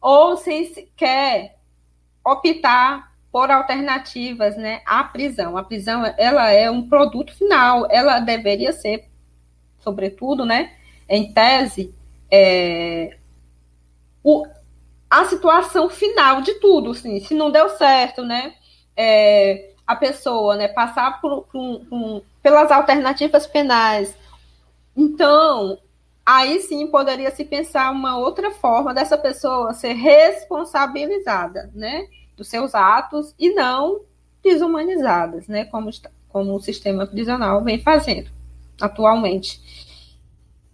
[0.00, 1.58] ou sem sequer
[2.24, 5.56] optar por alternativas, né, à prisão.
[5.56, 9.08] A prisão, ela é um produto final, ela deveria ser,
[9.80, 10.72] sobretudo, né,
[11.08, 11.94] em tese,
[12.30, 13.16] é,
[14.22, 14.46] o,
[15.10, 18.54] a situação final de tudo, assim, se não deu certo, né,
[18.96, 24.14] é, a pessoa, né, passar por, por, por, pelas alternativas penais,
[24.96, 25.78] então,
[26.24, 32.06] aí sim poderia se pensar uma outra forma dessa pessoa ser responsabilizada, né,
[32.36, 34.02] dos seus atos e não
[34.42, 35.90] desumanizadas, né, como,
[36.28, 38.30] como o sistema prisional vem fazendo
[38.80, 39.60] atualmente.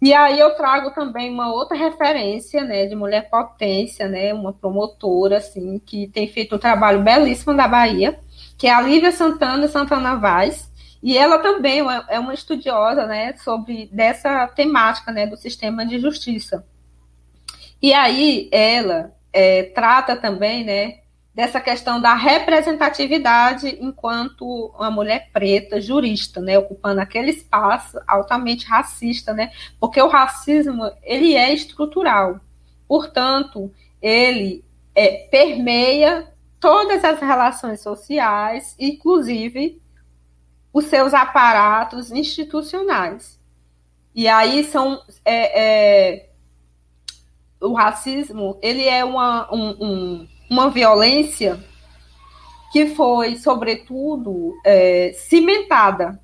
[0.01, 5.37] E aí eu trago também uma outra referência, né, de mulher potência, né, uma promotora,
[5.37, 8.17] assim, que tem feito um trabalho belíssimo da Bahia,
[8.57, 10.68] que é a Lívia Santana Santana Vaz,
[11.01, 15.99] e ela também é, é uma estudiosa, né, sobre dessa temática, né, do sistema de
[15.99, 16.65] justiça.
[17.81, 20.99] E aí ela é, trata também, né,
[21.33, 29.33] dessa questão da representatividade enquanto uma mulher preta, jurista, né, ocupando aquele espaço altamente racista,
[29.33, 32.41] né, porque o racismo, ele é estrutural,
[32.87, 36.27] portanto, ele é, permeia
[36.59, 39.81] todas as relações sociais, inclusive
[40.71, 43.39] os seus aparatos institucionais.
[44.13, 46.29] E aí são é, é,
[47.61, 51.63] o racismo, ele é uma, um, um uma violência
[52.71, 56.19] que foi, sobretudo, é, cimentada.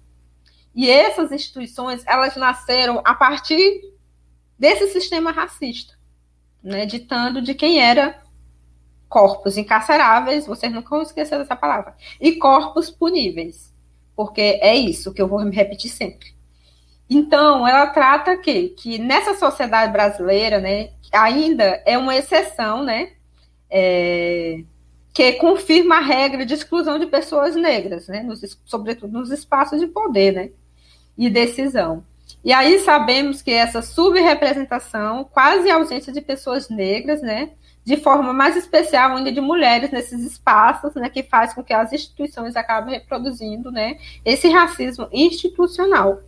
[0.74, 3.82] E essas instituições, elas nasceram a partir
[4.58, 5.94] desse sistema racista,
[6.64, 8.22] né, ditando de quem era
[9.08, 13.74] corpos encarceráveis, vocês nunca vão esquecer dessa palavra, e corpos puníveis,
[14.16, 16.34] porque é isso que eu vou me repetir sempre.
[17.10, 23.12] Então, ela trata que, que nessa sociedade brasileira, né, ainda é uma exceção, né,
[23.70, 24.64] é,
[25.14, 29.88] que confirma a regra de exclusão de pessoas negras, né, nos, sobretudo nos espaços de
[29.88, 30.50] poder né,
[31.18, 32.04] e decisão.
[32.44, 37.52] E aí sabemos que essa subrepresentação, quase ausência de pessoas negras, né,
[37.86, 41.94] de forma mais especial ainda de mulheres nesses espaços, né, que faz com que as
[41.94, 46.24] instituições acabem reproduzindo, né, esse racismo institucional.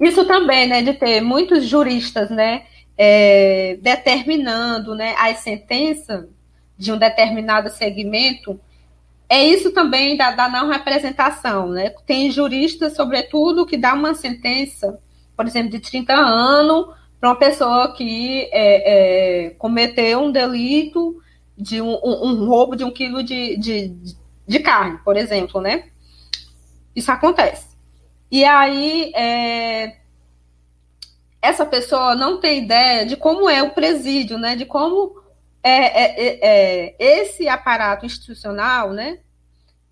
[0.00, 6.26] Isso também, né, de ter muitos juristas, né, é, determinando né, as sentenças
[6.78, 8.60] de um determinado segmento,
[9.28, 11.68] é isso também da, da não representação.
[11.70, 11.90] Né?
[12.06, 15.00] Tem juristas, sobretudo, que dá uma sentença,
[15.36, 21.22] por exemplo, de 30 anos para uma pessoa que é, é, cometeu um delito
[21.56, 23.96] de um, um, um, roubo de um quilo de, de,
[24.46, 25.88] de carne, por exemplo, né?
[26.94, 27.78] Isso acontece.
[28.30, 29.96] E aí, é,
[31.40, 34.54] essa pessoa não tem ideia de como é o presídio, né?
[34.54, 35.18] De como
[35.62, 39.20] é, é, é, é, esse aparato institucional, né?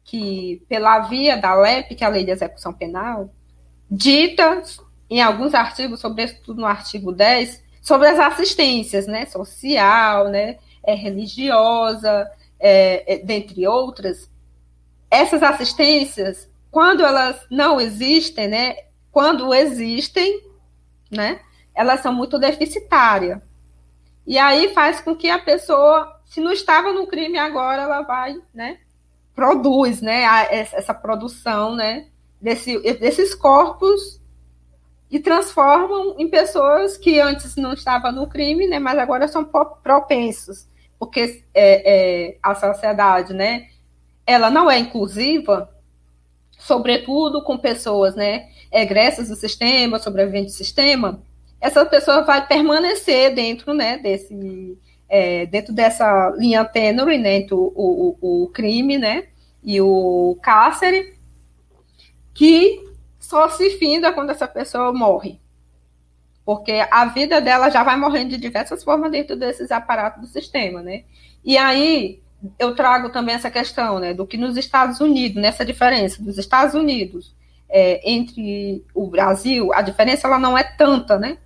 [0.04, 3.32] Que pela via da LEP, que é a Lei de Execução Penal,
[3.90, 4.62] dita
[5.16, 9.26] em alguns artigos, sobretudo no artigo 10, sobre as assistências, né?
[9.26, 10.58] Social, né?
[10.82, 14.30] É, religiosa, é, é, dentre outras.
[15.10, 18.76] Essas assistências, quando elas não existem, né?
[19.10, 20.40] Quando existem,
[21.10, 21.40] né?
[21.74, 23.38] Elas são muito deficitárias.
[24.26, 28.40] E aí faz com que a pessoa se não estava no crime agora, ela vai,
[28.54, 28.78] né,
[29.34, 32.06] produz, né, a, essa produção, né,
[32.40, 34.18] desse, desses corpos
[35.12, 40.66] e transformam em pessoas que antes não estavam no crime, né, mas agora são propensos,
[40.98, 43.68] porque é, é, a sociedade, né,
[44.26, 45.68] ela não é inclusiva,
[46.58, 51.22] sobretudo com pessoas, né, egressas do sistema, sobreviventes do sistema,
[51.60, 54.78] essa pessoa vai permanecer dentro, né, desse,
[55.10, 59.24] é, dentro dessa linha tênue, né, entre o, o, o crime, né,
[59.62, 61.18] e o cárcere,
[62.32, 62.91] que
[63.32, 65.40] só se finda quando essa pessoa morre.
[66.44, 70.82] Porque a vida dela já vai morrendo de diversas formas dentro desses aparatos do sistema,
[70.82, 71.04] né?
[71.42, 72.20] E aí
[72.58, 76.74] eu trago também essa questão, né, do que nos Estados Unidos, nessa diferença dos Estados
[76.74, 77.34] Unidos
[77.70, 81.38] é, entre o Brasil, a diferença ela não é tanta, né?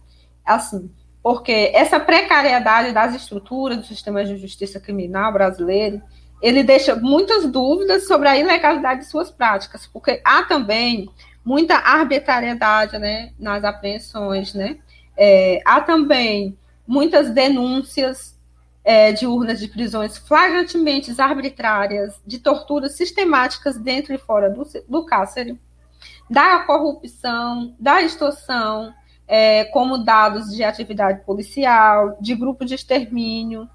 [0.44, 0.90] Assim,
[1.22, 6.03] porque essa precariedade das estruturas do sistema de justiça criminal brasileiro,
[6.42, 11.09] ele deixa muitas dúvidas sobre a ilegalidade de suas práticas, porque há também
[11.46, 14.78] muita arbitrariedade né, nas apreensões, né?
[15.16, 18.37] É, há também muitas denúncias
[18.85, 25.06] é, de urnas de prisões flagrantemente arbitrárias, de torturas sistemáticas dentro e fora do, do
[25.06, 25.59] cárcere,
[26.28, 28.92] da corrupção, da extorsão,
[29.28, 33.70] é, como dados de atividade policial, de grupo de extermínio,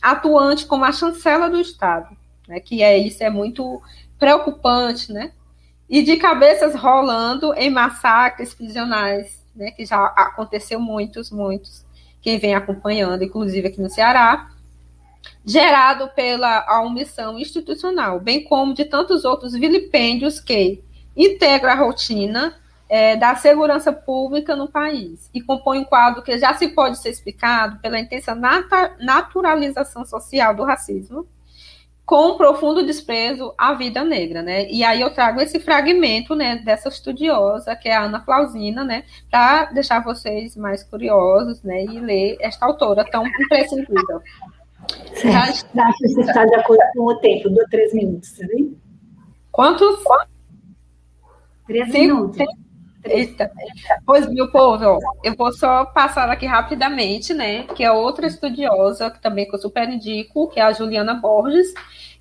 [0.00, 2.14] atuante como a chancela do Estado,
[2.46, 3.80] né, que é isso é muito
[4.18, 5.32] preocupante, né?
[5.94, 11.86] E de cabeças rolando em massacres prisionais, né, que já aconteceu muitos, muitos,
[12.20, 14.50] quem vem acompanhando, inclusive aqui no Ceará,
[15.46, 20.82] gerado pela omissão institucional, bem como de tantos outros vilipêndios que
[21.16, 22.56] integram a rotina
[22.88, 25.30] é, da segurança pública no país.
[25.32, 28.36] E compõe um quadro que já se pode ser explicado pela intensa
[28.98, 31.24] naturalização social do racismo,
[32.06, 34.68] com profundo desprezo à vida negra, né?
[34.70, 39.04] E aí eu trago esse fragmento, né, dessa estudiosa, que é a Ana Flausina, né,
[39.30, 44.20] para deixar vocês mais curiosos, né, e ler esta autora tão imprescindível.
[45.14, 45.78] Certo.
[45.78, 48.78] Acho que você está de acordo com o tempo, do três minutos, tá vendo?
[49.50, 49.96] Quantos?
[51.66, 52.36] Três minutos.
[53.04, 53.50] Eita.
[54.06, 57.64] Pois, meu povo, eu vou só passar aqui rapidamente, né?
[57.74, 61.72] Que é outra estudiosa, que também que eu super indico, que é a Juliana Borges,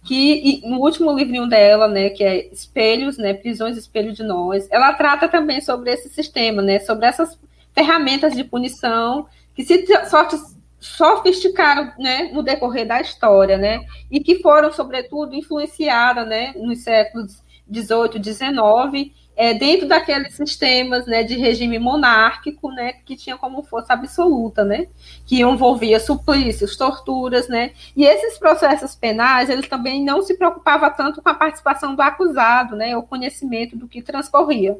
[0.03, 4.93] que no último livrinho dela, né, que é Espelhos, né, Prisões Espelho de Nós, ela
[4.93, 7.39] trata também sobre esse sistema, né, sobre essas
[7.73, 9.85] ferramentas de punição que se
[10.79, 17.41] sofisticaram, né, no decorrer da história, né, e que foram, sobretudo, influenciadas, né, nos séculos
[17.65, 23.93] 18, 19 é, dentro daqueles sistemas né, de regime monárquico, né, que tinha como força
[23.93, 24.87] absoluta, né,
[25.25, 31.21] que envolvia suplícios, torturas, né, e esses processos penais, ele também não se preocupava tanto
[31.21, 34.77] com a participação do acusado, né, o conhecimento do que transcorria.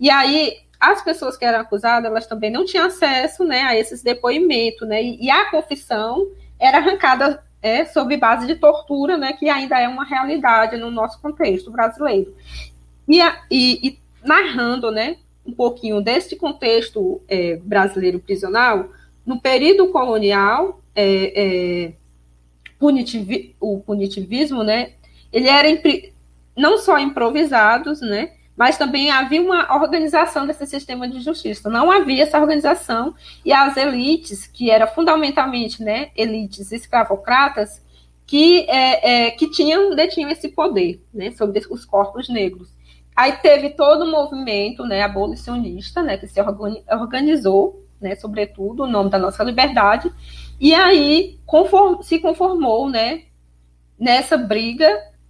[0.00, 4.02] E aí, as pessoas que eram acusadas, elas também não tinham acesso, né, a esses
[4.02, 6.26] depoimentos, né, e, e a confissão
[6.58, 11.20] era arrancada é, sob base de tortura, né, que ainda é uma realidade no nosso
[11.22, 12.34] contexto brasileiro.
[13.08, 18.90] E, e, e narrando né, um pouquinho desse contexto é, brasileiro prisional,
[19.24, 21.92] no período colonial, é, é,
[22.78, 24.92] punitivi, o punitivismo, né,
[25.32, 25.68] ele era
[26.56, 31.70] não só improvisados, né, mas também havia uma organização desse sistema de justiça.
[31.70, 37.82] Não havia essa organização e as elites, que eram fundamentalmente né, elites escravocratas,
[38.26, 42.68] que, é, é, que tinham, detinham esse poder né, sobre os corpos negros.
[43.14, 46.40] Aí teve todo o movimento né, abolicionista, né, que se
[46.90, 50.10] organizou, né, sobretudo, o nome da nossa liberdade,
[50.58, 53.24] e aí conform, se conformou né,
[53.98, 54.88] nessa briga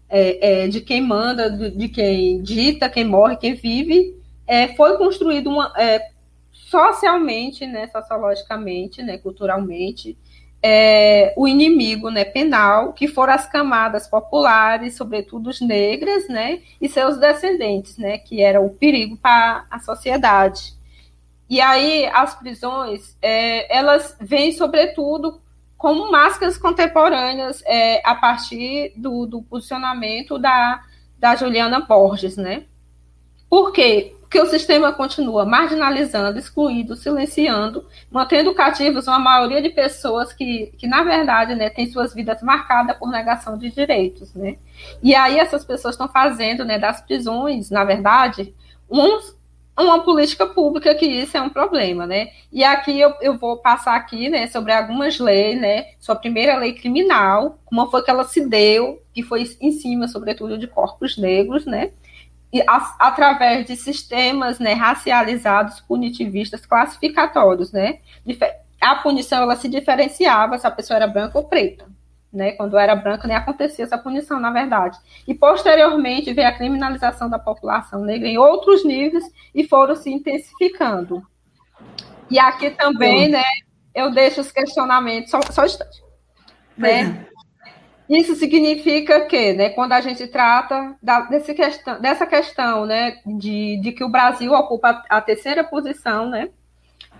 [0.09, 4.16] é, é, de quem manda, de quem dita, quem morre, quem vive,
[4.47, 6.11] é, foi construído uma, é,
[6.53, 10.16] socialmente, né, sociologicamente, né, culturalmente,
[10.62, 16.88] é, o inimigo né, penal, que foram as camadas populares, sobretudo os negras, né, e
[16.88, 20.75] seus descendentes, né, que era o perigo para a sociedade.
[21.51, 25.40] E aí as prisões, é, elas vêm sobretudo
[25.77, 30.81] como máscaras contemporâneas é, a partir do, do posicionamento da,
[31.19, 32.67] da Juliana Borges, né?
[33.53, 34.17] Por quê?
[34.23, 40.87] Porque o sistema continua marginalizando, excluindo, silenciando, mantendo cativos uma maioria de pessoas que, que
[40.87, 44.57] na verdade, né, têm suas vidas marcadas por negação de direitos, né?
[45.03, 48.55] E aí essas pessoas estão fazendo, né, das prisões, na verdade,
[48.90, 49.21] um,
[49.79, 52.29] uma política pública que isso é um problema, né?
[52.50, 55.88] E aqui eu, eu vou passar aqui, né, sobre algumas leis, né?
[56.00, 60.57] Sua primeira lei criminal, como foi que ela se deu, que foi em cima, sobretudo,
[60.57, 61.90] de corpos negros, né?
[62.69, 68.00] A, através de sistemas, né, racializados, punitivistas, classificatórios, né?
[68.81, 71.87] A punição ela se diferenciava se a pessoa era branca ou preta
[72.33, 72.53] né?
[72.53, 74.98] Quando era branca nem acontecia essa punição, na verdade.
[75.29, 79.25] E posteriormente veio a criminalização da população negra em outros níveis
[79.55, 81.23] e foram se intensificando.
[82.31, 83.44] E aqui também, né?
[83.94, 86.03] Eu deixo os questionamentos só, só um instante,
[86.77, 87.27] né?
[88.13, 93.81] Isso significa que, né, quando a gente trata da, desse questão, dessa questão, né, de,
[93.81, 96.50] de que o Brasil ocupa a terceira posição, né,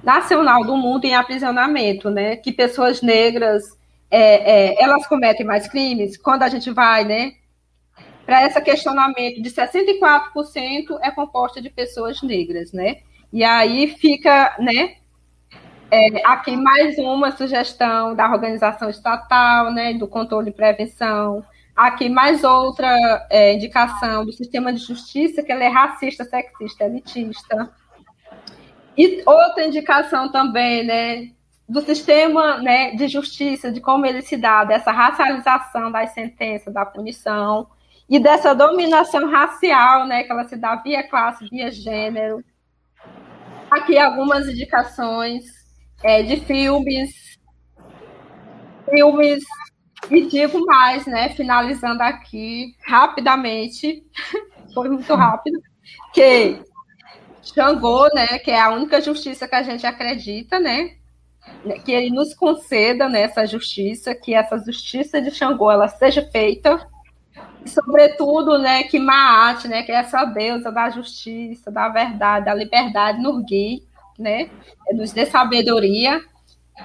[0.03, 3.65] nacional do mundo em aprisionamento, né, que pessoas negras
[4.11, 7.33] é, é, elas cometem mais crimes, quando a gente vai, né,
[8.27, 12.99] para esse questionamento de 64% é composta de pessoas negras, né?
[13.33, 14.97] E aí fica, né,
[15.93, 21.45] é, aqui mais uma sugestão da organização estatal, né, do controle e prevenção.
[21.77, 27.71] Aqui mais outra é, indicação do sistema de justiça, que ele é racista, sexista, elitista.
[28.97, 31.31] E outra indicação também, né,
[31.69, 36.87] do sistema né, de justiça, de como ele se dá, dessa racialização das sentenças, da
[36.87, 37.67] punição,
[38.09, 42.43] e dessa dominação racial, né, que ela se dá via classe, via gênero.
[43.71, 45.62] Aqui algumas indicações
[46.03, 47.39] é, de filmes,
[48.89, 49.43] filmes,
[50.11, 54.03] e digo mais, né, finalizando aqui rapidamente,
[54.75, 55.61] foi muito rápido,
[56.13, 56.61] que
[57.43, 60.97] Xangô, né, que é a única justiça que a gente acredita, né,
[61.85, 66.89] que ele nos conceda nessa justiça, que essa justiça de Xangô ela seja feita,
[67.65, 72.55] e sobretudo, né, que Maat, né, que é essa deusa da justiça, da verdade, da
[72.55, 73.85] liberdade, nos guie,
[74.23, 74.51] né,
[74.93, 76.21] nos dê sabedoria.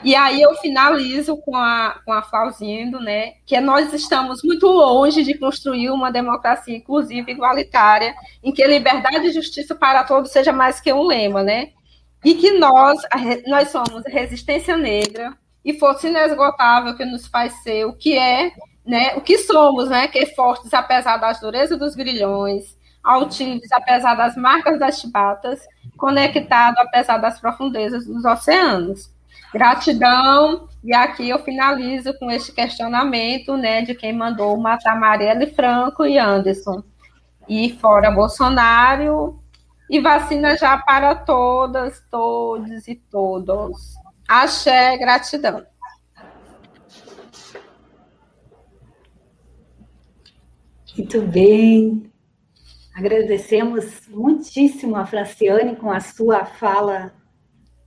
[0.04, 5.24] E aí eu finalizo com a, com a Flauzindo, né, que nós estamos muito longe
[5.24, 8.14] de construir uma democracia inclusiva e igualitária,
[8.44, 11.70] em que liberdade e justiça para todos seja mais que um lema, né?
[12.24, 13.00] e que nós,
[13.48, 15.34] nós somos resistência negra
[15.64, 18.52] e força inesgotável que nos faz ser o que é,
[18.86, 22.77] né, o que somos, né, que é fortes apesar das durezas dos grilhões,
[23.08, 25.62] altivos apesar das marcas das chibatas,
[25.96, 29.12] conectado apesar das profundezas dos oceanos.
[29.54, 36.06] Gratidão, e aqui eu finalizo com este questionamento, né, de quem mandou matar Marielle Franco
[36.06, 36.84] e Anderson.
[37.48, 39.42] E fora Bolsonaro,
[39.90, 43.96] e vacina já para todas, todos e todos.
[44.28, 45.66] Axé, gratidão.
[50.98, 52.12] Muito bem.
[52.98, 57.14] Agradecemos muitíssimo a Franciane com a sua fala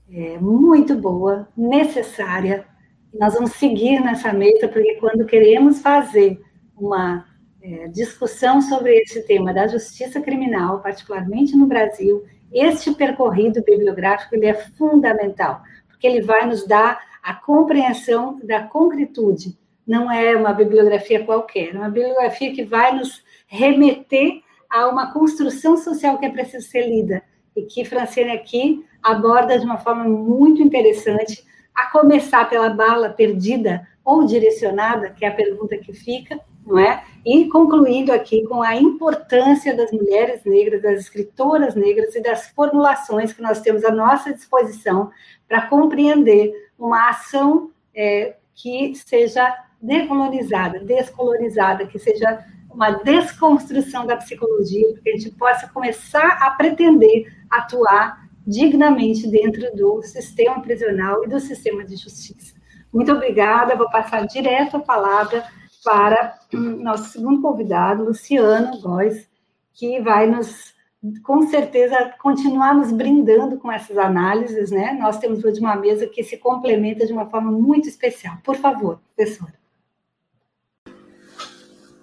[0.09, 2.65] é, muito boa, necessária.
[3.13, 6.41] Nós vamos seguir nessa meta, porque quando queremos fazer
[6.77, 7.27] uma
[7.61, 14.47] é, discussão sobre esse tema da justiça criminal, particularmente no Brasil, este percorrido bibliográfico ele
[14.47, 19.59] é fundamental, porque ele vai nos dar a compreensão da concretude.
[19.85, 25.77] Não é uma bibliografia qualquer, é uma bibliografia que vai nos remeter a uma construção
[25.77, 27.23] social que é preciso ser lida
[27.57, 31.45] e que Francine aqui aborda de uma forma muito interessante,
[31.75, 37.03] a começar pela bala perdida ou direcionada, que é a pergunta que fica, não é?
[37.25, 43.33] E concluindo aqui com a importância das mulheres negras, das escritoras negras e das formulações
[43.33, 45.11] que nós temos à nossa disposição
[45.49, 54.93] para compreender uma ação é, que seja decolonizada, descolonizada, que seja uma desconstrução da psicologia,
[54.93, 61.29] para que a gente possa começar a pretender atuar dignamente dentro do sistema prisional e
[61.29, 62.55] do sistema de justiça.
[62.93, 65.45] Muito obrigada, vou passar direto a palavra
[65.85, 69.29] para nosso segundo convidado, Luciano Góes,
[69.73, 70.75] que vai nos,
[71.23, 74.97] com certeza, continuar nos brindando com essas análises, né?
[75.01, 78.37] Nós temos hoje uma mesa que se complementa de uma forma muito especial.
[78.45, 79.60] Por favor, professora.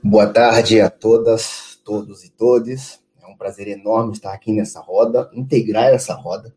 [0.03, 3.01] Boa tarde a todas, todos e todes.
[3.21, 6.53] É um prazer enorme estar aqui nessa roda, integrar essa roda,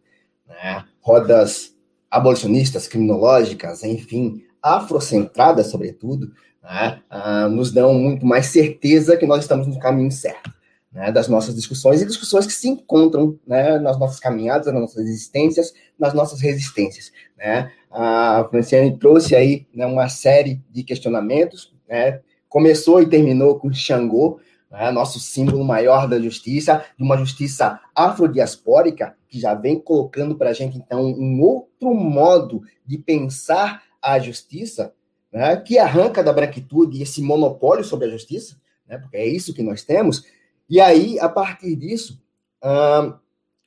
[0.47, 0.85] né?
[1.01, 1.75] Rodas
[2.11, 6.33] abolicionistas, criminológicas, enfim, afrocentradas, sobretudo,
[6.63, 10.53] né, uh, nos dão muito mais certeza que nós estamos no caminho certo.
[10.93, 15.07] Né, das nossas discussões e discussões que se encontram né, nas nossas caminhadas, nas nossas
[15.07, 17.13] existências, nas nossas resistências.
[17.39, 17.71] Né?
[17.89, 22.21] A Franciane trouxe aí né, uma série de questionamentos, né,
[22.51, 24.41] começou e terminou com Xangô,
[24.71, 30.51] né, nosso símbolo maior da justiça, de uma justiça afrodiaspórica, que já vem colocando para
[30.51, 34.93] a gente, então, um outro modo de pensar a justiça,
[35.33, 39.63] né, que arranca da branquitude esse monopólio sobre a justiça, né, porque é isso que
[39.63, 40.25] nós temos,
[40.69, 42.21] e aí, a partir disso,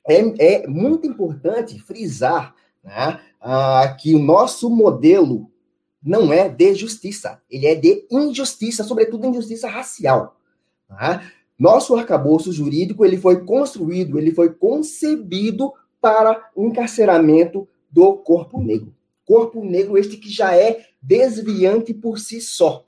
[0.06, 5.50] é, é, muito importante frisar né, uh, que o nosso modelo
[6.04, 10.36] não é de justiça, ele é de injustiça, sobretudo injustiça racial.
[10.86, 11.22] Tá?
[11.58, 18.94] Nosso arcabouço jurídico ele foi construído, ele foi concebido para o encarceramento do corpo negro.
[19.24, 22.84] Corpo negro este que já é desviante por si só.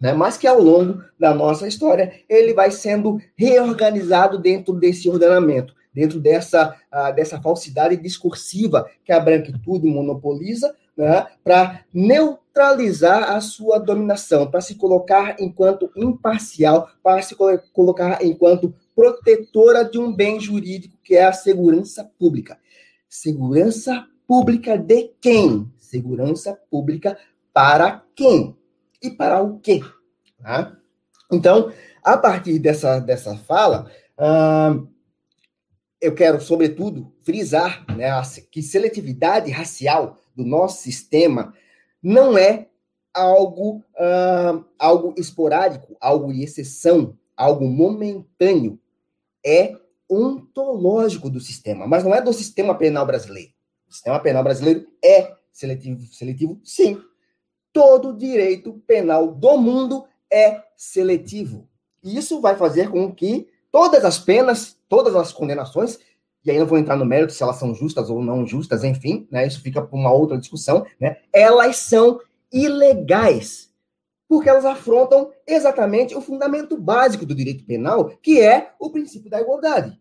[0.00, 0.12] Né?
[0.12, 6.18] Mas que ao longo da nossa história ele vai sendo reorganizado dentro desse ordenamento, dentro
[6.18, 14.48] dessa, uh, dessa falsidade discursiva que a branquitude monopoliza, né, para neutralizar a sua dominação,
[14.48, 17.34] para se colocar enquanto imparcial, para se
[17.72, 22.56] colocar enquanto protetora de um bem jurídico que é a segurança pública.
[23.08, 25.68] Segurança pública de quem?
[25.76, 27.18] Segurança pública
[27.52, 28.56] para quem?
[29.02, 29.80] E para o quê?
[30.40, 30.76] Tá?
[31.32, 31.72] Então,
[32.04, 33.90] a partir dessa, dessa fala,
[36.00, 38.08] eu quero, sobretudo, frisar né,
[38.52, 41.54] que seletividade racial do nosso sistema
[42.02, 42.68] não é
[43.14, 48.78] algo, uh, algo esporádico, algo de exceção, algo momentâneo.
[49.44, 49.76] É
[50.08, 53.52] ontológico do sistema, mas não é do sistema penal brasileiro.
[53.88, 57.00] O sistema penal brasileiro é seletivo, seletivo sim.
[57.72, 61.68] Todo direito penal do mundo é seletivo.
[62.04, 65.98] E isso vai fazer com que todas as penas, todas as condenações
[66.44, 69.26] e aí não vou entrar no mérito se elas são justas ou não justas, enfim,
[69.30, 69.46] né?
[69.46, 71.18] Isso fica para uma outra discussão, né?
[71.32, 72.20] Elas são
[72.52, 73.70] ilegais,
[74.28, 79.40] porque elas afrontam exatamente o fundamento básico do direito penal, que é o princípio da
[79.40, 79.98] igualdade.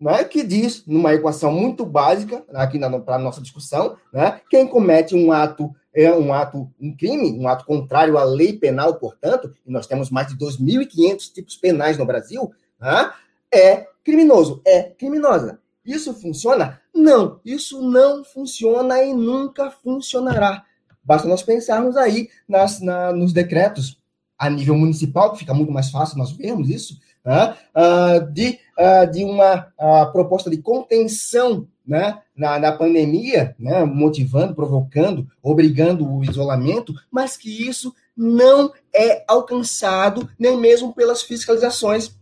[0.00, 4.40] Não é que diz, numa equação muito básica, aqui para a nossa discussão, né?
[4.48, 8.94] Quem comete um ato é um ato, um crime, um ato contrário à lei penal,
[8.94, 12.50] portanto, e nós temos mais de 2.500 tipos penais no Brasil,
[12.80, 13.12] né?
[13.52, 15.60] é criminoso, é criminosa.
[15.84, 16.80] Isso funciona?
[16.94, 20.64] Não, isso não funciona e nunca funcionará.
[21.02, 23.98] Basta nós pensarmos aí nas, na, nos decretos
[24.38, 27.54] a nível municipal, que fica muito mais fácil nós vermos isso, né?
[27.74, 32.20] uh, de, uh, de uma uh, proposta de contenção né?
[32.34, 33.84] na, na pandemia, né?
[33.84, 42.14] motivando, provocando, obrigando o isolamento, mas que isso não é alcançado nem mesmo pelas fiscalizações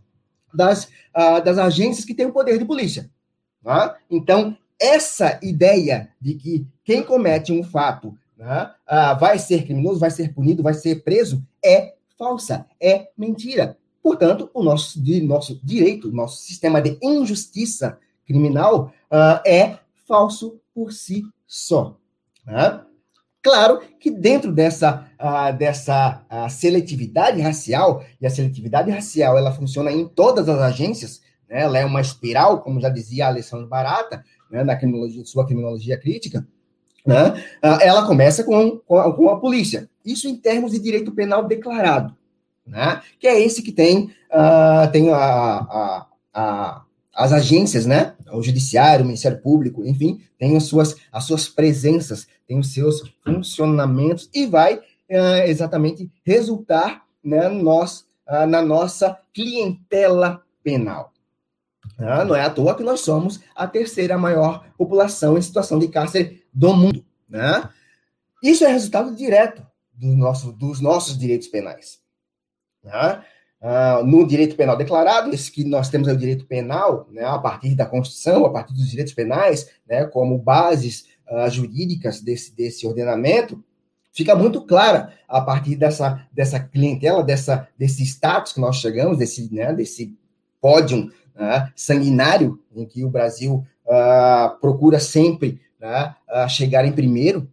[0.53, 0.85] das,
[1.15, 3.09] uh, das agências que têm o poder de polícia.
[3.63, 3.97] Tá?
[4.09, 10.11] Então, essa ideia de que quem comete um fato né, uh, vai ser criminoso, vai
[10.11, 13.77] ser punido, vai ser preso, é falsa, é mentira.
[14.01, 20.93] Portanto, o nosso, de, nosso direito, nosso sistema de injustiça criminal uh, é falso por
[20.93, 21.97] si só.
[22.45, 22.85] Tá?
[23.41, 25.09] Claro que dentro dessa,
[25.57, 31.61] dessa seletividade racial, e a seletividade racial ela funciona em todas as agências, né?
[31.61, 34.63] ela é uma espiral, como já dizia a Alessandro Barata, né?
[34.63, 36.45] na criminologia, sua criminologia crítica,
[37.05, 37.29] né?
[37.63, 39.89] Uh, ela começa com, com a, com, a, polícia.
[40.05, 42.15] Isso em termos de direito penal declarado,
[42.67, 43.01] né?
[43.17, 44.11] que é esse que tem,
[44.91, 46.81] tem a, a, a
[47.19, 48.15] as agências, né?
[48.31, 53.03] O judiciário, o Ministério Público, enfim, tem as suas, as suas presenças, tem os seus
[53.25, 61.11] funcionamentos e vai uh, exatamente resultar né, nós, uh, na nossa clientela penal.
[61.99, 65.89] Uh, não é à toa que nós somos a terceira maior população em situação de
[65.89, 67.03] cárcere do mundo.
[67.27, 67.67] Né?
[68.41, 69.61] Isso é resultado direto
[69.93, 71.99] do nosso, dos nossos direitos penais.
[72.81, 73.21] Né?
[73.61, 77.37] Uh, no direito penal declarado, esse que nós temos é o direito penal, né, a
[77.37, 82.87] partir da Constituição, a partir dos direitos penais, né, como bases uh, jurídicas desse, desse
[82.87, 83.61] ordenamento,
[84.13, 89.53] fica muito clara a partir dessa, dessa clientela, dessa, desse status que nós chegamos, desse,
[89.53, 90.17] né, desse
[90.61, 96.15] pódio né, sanguinário em que o Brasil uh, procura sempre né,
[96.47, 97.49] chegar em primeiro,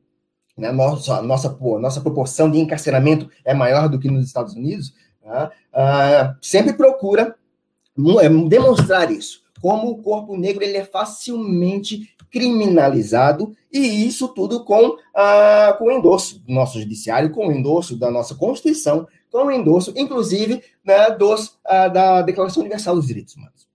[0.57, 4.95] né, nossa, nossa, nossa proporção de encarceramento é maior do que nos Estados Unidos,
[5.27, 5.51] Tá?
[5.73, 7.35] Ah, sempre procura
[8.21, 14.97] é, demonstrar isso, como o corpo negro ele é facilmente criminalizado, e isso tudo com,
[15.13, 19.51] ah, com o endosso do nosso judiciário, com o endosso da nossa Constituição, com o
[19.51, 23.67] endosso, inclusive, né, dos, ah, da Declaração Universal dos Direitos Humanos.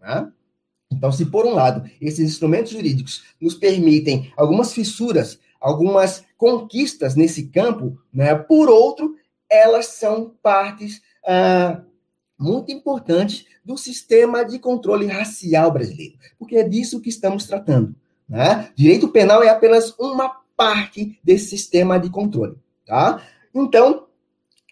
[0.00, 0.32] Tá?
[0.90, 7.48] Então, se por um lado esses instrumentos jurídicos nos permitem algumas fissuras, algumas conquistas nesse
[7.48, 9.14] campo, né, por outro,
[9.50, 11.82] elas são partes ah,
[12.38, 17.94] muito importantes do sistema de controle racial brasileiro, porque é disso que estamos tratando.
[18.28, 18.70] Né?
[18.74, 22.56] Direito penal é apenas uma parte desse sistema de controle.
[22.86, 23.22] Tá?
[23.54, 24.06] Então,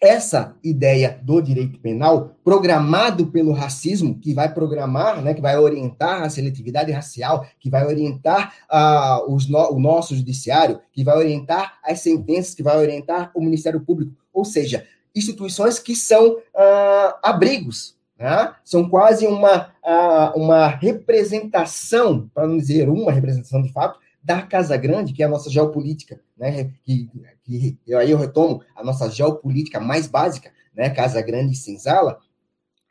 [0.01, 6.21] essa ideia do direito penal, programado pelo racismo, que vai programar, né, que vai orientar
[6.21, 11.79] a seletividade racial, que vai orientar uh, os no, o nosso judiciário, que vai orientar
[11.83, 17.95] as sentenças, que vai orientar o Ministério Público, ou seja, instituições que são uh, abrigos,
[18.19, 18.53] né?
[18.63, 24.75] são quase uma, uh, uma representação, para não dizer uma representação de fato, da Casa
[24.75, 26.71] Grande, que é a nossa geopolítica, né?
[26.83, 27.07] Que,
[27.43, 30.89] que aí eu retomo a nossa geopolítica mais básica, né?
[30.89, 32.17] Casa Grande e Senzala,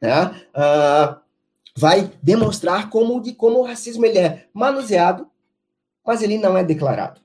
[0.01, 0.27] né?
[0.55, 1.21] Uh,
[1.77, 5.27] vai demonstrar como de como o racismo ele é manuseado,
[6.07, 7.21] mas ele não é declarado.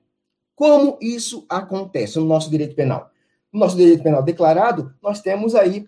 [0.56, 3.12] Como isso acontece no nosso direito penal?
[3.52, 5.88] No nosso direito penal declarado, nós temos aí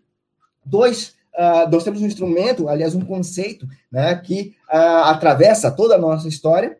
[0.66, 5.98] dois Uh, nós temos um instrumento, aliás, um conceito, né, que uh, atravessa toda a
[5.98, 6.78] nossa história,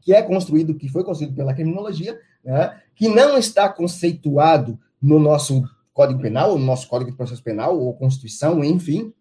[0.00, 5.64] que é construído, que foi construído pela criminologia, né, que não está conceituado no nosso
[5.92, 9.12] Código Penal, no nosso Código de Processo Penal, ou Constituição, enfim,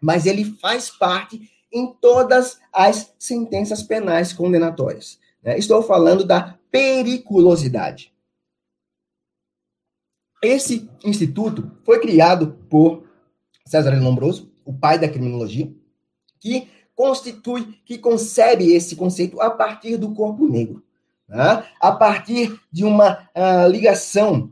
[0.00, 1.40] mas ele faz parte
[1.72, 5.18] em todas as sentenças penais condenatórias.
[5.42, 5.56] Né?
[5.56, 8.11] Estou falando da periculosidade.
[10.42, 13.04] Esse instituto foi criado por
[13.64, 15.72] César Lombroso, o pai da criminologia,
[16.40, 20.82] que constitui, que concebe esse conceito a partir do corpo negro,
[21.28, 21.64] né?
[21.80, 24.50] a partir de uma uh, ligação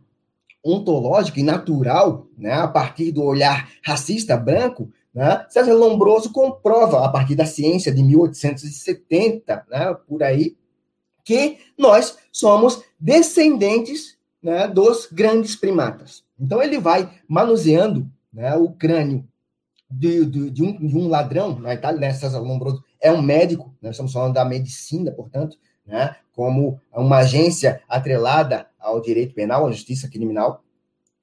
[0.64, 2.52] ontológica e natural, né?
[2.52, 5.44] a partir do olhar racista branco, né?
[5.48, 9.94] César Lombroso comprova, a partir da ciência de 1870, né?
[10.06, 10.56] por aí,
[11.24, 14.68] que nós somos descendentes né?
[14.68, 16.22] dos grandes primatas.
[16.38, 18.54] Então, ele vai manuseando né?
[18.56, 19.26] o crânio
[19.90, 22.12] de, de, de, um, de um ladrão na Itália, né?
[22.12, 26.14] César Lombroso é um médico, nós estamos falando da medicina, portanto, né?
[26.32, 30.62] como uma agência atrelada ao direito penal, à justiça criminal,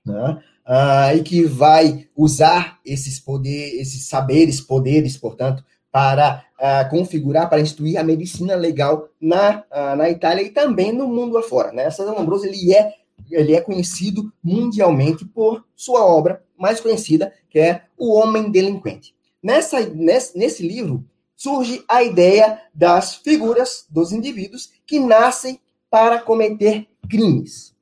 [0.05, 0.41] né?
[0.69, 7.61] Ah, e que vai usar esses poderes, esses saberes, poderes, portanto, para ah, configurar, para
[7.61, 11.71] instituir a medicina legal na, ah, na Itália e também no mundo afora.
[11.71, 11.89] Né?
[11.89, 12.93] César Lombroso ele é,
[13.29, 19.15] ele é conhecido mundialmente por sua obra mais conhecida, que é O Homem Delinquente.
[19.41, 21.05] Nessa, nesse, nesse livro
[21.35, 25.59] surge a ideia das figuras dos indivíduos que nascem
[25.89, 27.75] para cometer crimes.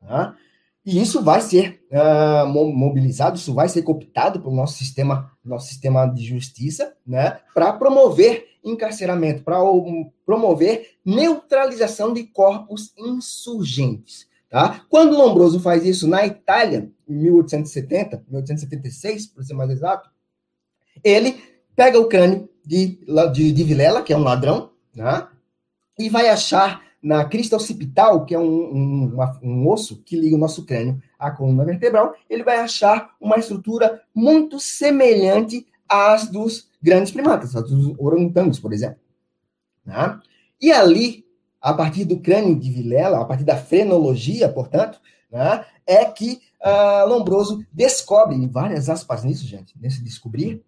[0.00, 0.36] Tá?
[0.84, 6.06] E isso vai ser uh, mobilizado, isso vai ser cooptado pelo nosso sistema, nosso sistema
[6.06, 9.58] de justiça, né, para promover encarceramento, para
[10.24, 14.26] promover neutralização de corpos insurgentes.
[14.50, 14.84] Tá?
[14.88, 20.10] Quando Lombroso faz isso na Itália, em 1870, 1876, para ser mais exato,
[21.04, 21.40] ele
[21.76, 22.98] pega o crânio de,
[23.32, 25.28] de, de Vilela, que é um ladrão, né?
[25.96, 30.34] e vai achar na crista occipital, que é um, um, uma, um, osso que liga
[30.34, 36.68] o nosso crânio à coluna vertebral, ele vai achar uma estrutura muito semelhante às dos
[36.82, 38.98] grandes primatas, às dos orangotangos, por exemplo.
[39.86, 40.20] Né?
[40.60, 41.24] E ali
[41.60, 45.00] a partir do crânio de Vilela, a partir da frenologia, portanto,
[45.30, 50.62] né, é que uh, Lombroso descobre, várias aspas nisso, gente, nesse descobrir,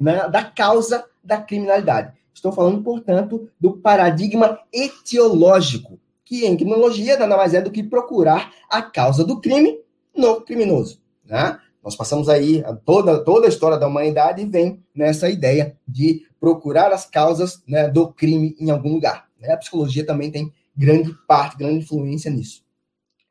[0.00, 2.12] né, da causa da criminalidade.
[2.32, 8.52] Estou falando, portanto, do paradigma etiológico, que em criminologia nada mais é do que procurar
[8.68, 9.78] a causa do crime
[10.16, 11.00] no criminoso.
[11.24, 11.58] Né?
[11.82, 17.06] Nós passamos aí toda, toda a história da humanidade vem nessa ideia de procurar as
[17.06, 19.28] causas né, do crime em algum lugar.
[19.44, 19.52] Né?
[19.52, 22.64] A psicologia também tem grande parte, grande influência nisso.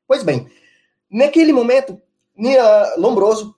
[0.08, 0.48] Pois bem,
[1.10, 2.00] naquele momento,
[2.98, 3.56] Lombroso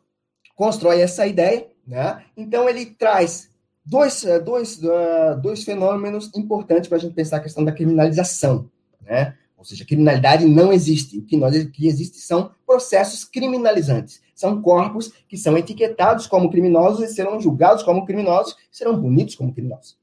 [0.56, 2.24] constrói essa ideia, né?
[2.36, 3.50] então ele traz
[3.86, 8.70] dois, eh, dois, uh, dois fenômenos importantes para a gente pensar a questão da criminalização.
[9.02, 9.38] Né?
[9.58, 11.20] Ou seja, criminalidade não existe.
[11.20, 14.22] O que, nós, que existe são processos criminalizantes.
[14.34, 19.54] São corpos que são etiquetados como criminosos e serão julgados como criminosos serão punidos como
[19.54, 19.98] criminosos.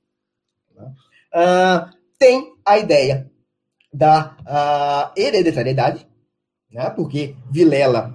[0.76, 3.28] Uh, tem a ideia
[3.92, 6.06] da hereditariedade,
[6.70, 6.88] né?
[6.90, 8.14] porque Vilela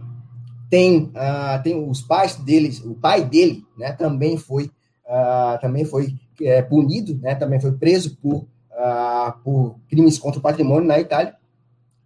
[0.70, 4.72] tem, uh, tem os pais deles, o pai dele né, também foi,
[5.06, 8.48] uh, também foi é, punido, né, também foi preso por,
[9.44, 11.36] por crimes contra o patrimônio na Itália.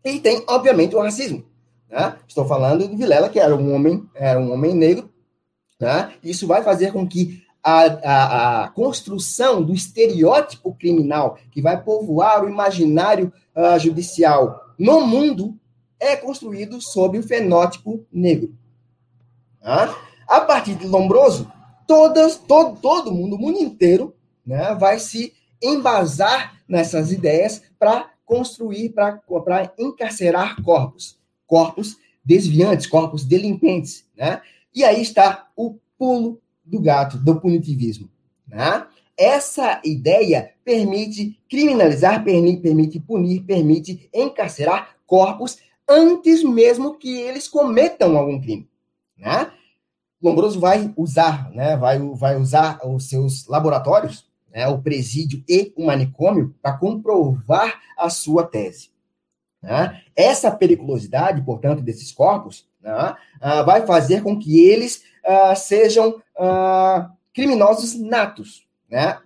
[0.03, 1.45] E tem, obviamente, o racismo.
[1.87, 2.15] Né?
[2.27, 5.07] Estou falando de Vilela, que era um homem, era um homem negro.
[5.79, 6.13] Né?
[6.23, 12.43] Isso vai fazer com que a, a, a, construção do estereótipo criminal que vai povoar
[12.43, 15.55] o imaginário uh, judicial no mundo
[15.99, 18.55] é construído sob o fenótipo negro.
[19.61, 19.95] Tá?
[20.27, 21.51] A partir de Lombroso,
[21.87, 28.89] todas, todo, todo mundo, o mundo inteiro, né, vai se embasar nessas ideias para construir,
[28.89, 29.21] para
[29.77, 34.41] encarcerar corpos, corpos desviantes, corpos delinquentes, né?
[34.73, 38.09] E aí está o pulo do gato do punitivismo,
[38.47, 38.85] né?
[39.17, 45.57] Essa ideia permite criminalizar, permite, punir, permite encarcerar corpos
[45.87, 48.67] antes mesmo que eles cometam algum crime,
[49.17, 49.51] né?
[50.21, 55.87] Lombroso vai usar, né, vai, vai usar os seus laboratórios, né, o presídio e o
[55.87, 58.91] manicômio, para comprovar a sua tese.
[59.61, 60.01] Né?
[60.15, 67.09] Essa periculosidade, portanto, desses corpos, né, uh, vai fazer com que eles uh, sejam uh,
[67.33, 69.19] criminosos natos, né,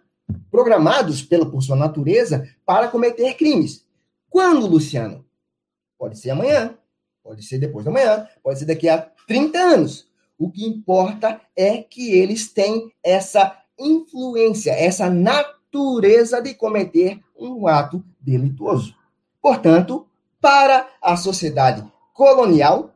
[0.49, 3.85] programados pela, por sua natureza para cometer crimes.
[4.29, 5.25] Quando, Luciano?
[5.97, 6.77] Pode ser amanhã,
[7.23, 10.07] pode ser depois da manhã, pode ser daqui a 30 anos.
[10.37, 18.03] O que importa é que eles têm essa influência, essa natureza de cometer um ato
[18.19, 18.95] delituoso.
[19.41, 20.07] Portanto,
[20.41, 21.83] para a sociedade
[22.13, 22.94] colonial,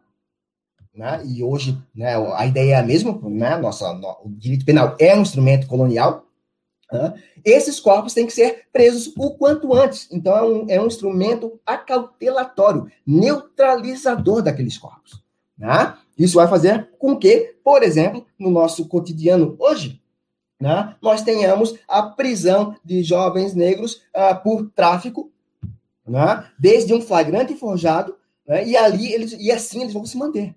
[1.00, 4.98] né, e hoje né, a ideia é a mesma, né, nossa, no, o direito penal
[5.00, 6.26] é um instrumento colonial,
[6.92, 7.14] né,
[7.46, 10.10] esses corpos têm que ser presos o quanto antes.
[10.12, 15.24] Então, é um, é um instrumento acautelatório, neutralizador daqueles corpos.
[15.58, 15.96] Né?
[16.18, 20.02] Isso vai fazer com que, por exemplo, no nosso cotidiano hoje,
[20.60, 25.32] né, nós tenhamos a prisão de jovens negros uh, por tráfico,
[26.06, 30.54] né, desde um flagrante forjado, né, e ali eles e assim eles vão se manter.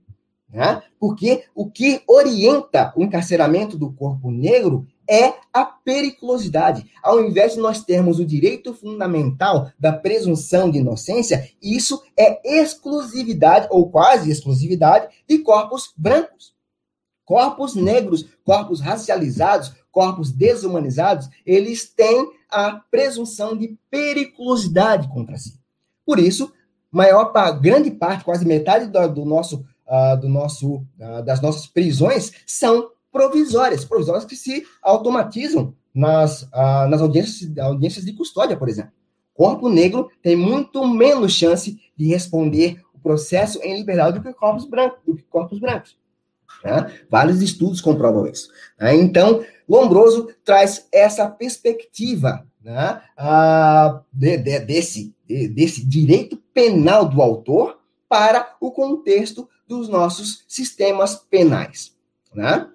[0.52, 0.82] Né?
[1.00, 6.90] Porque o que orienta o encarceramento do corpo negro é a periculosidade.
[7.02, 13.66] Ao invés de nós termos o direito fundamental da presunção de inocência, isso é exclusividade,
[13.70, 16.52] ou quase exclusividade, de corpos brancos.
[17.24, 25.58] Corpos negros, corpos racializados, corpos desumanizados, eles têm a presunção de periculosidade contra si.
[26.04, 26.52] Por isso,
[26.90, 32.32] maior grande parte, quase metade do, do nosso, uh, do nosso, uh, das nossas prisões
[32.46, 38.92] são provisórias, provisórias que se automatizam nas, uh, nas audiências, audiências de custódia, por exemplo.
[39.34, 44.66] Corpo negro tem muito menos chance de responder o processo em liberdade do que corpos
[44.66, 45.00] brancos.
[45.06, 45.96] Do que corpos brancos.
[46.64, 46.92] Né?
[47.10, 48.50] Vários estudos comprovam isso.
[48.78, 48.94] Né?
[48.96, 53.00] Então, Lombroso traz essa perspectiva né?
[54.12, 57.78] de, de, desse, de, desse direito penal do autor
[58.08, 61.94] para o contexto dos nossos sistemas penais.
[62.34, 62.68] Né?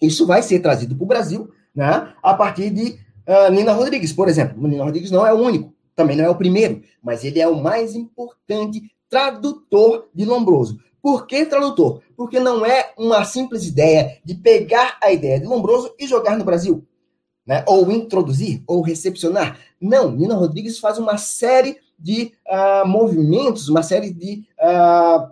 [0.00, 2.14] Isso vai ser trazido para o Brasil né?
[2.22, 4.66] a partir de uh, Nina Rodrigues, por exemplo.
[4.66, 7.62] Nina Rodrigues não é o único, também não é o primeiro, mas ele é o
[7.62, 10.78] mais importante tradutor de Lombroso.
[11.02, 12.02] Por que tradutor?
[12.16, 16.44] Porque não é uma simples ideia de pegar a ideia de Lombroso e jogar no
[16.44, 16.84] Brasil.
[17.46, 17.62] Né?
[17.66, 19.58] Ou introduzir, ou recepcionar.
[19.80, 25.30] Não, Nina Rodrigues faz uma série de uh, movimentos, uma série de, uh,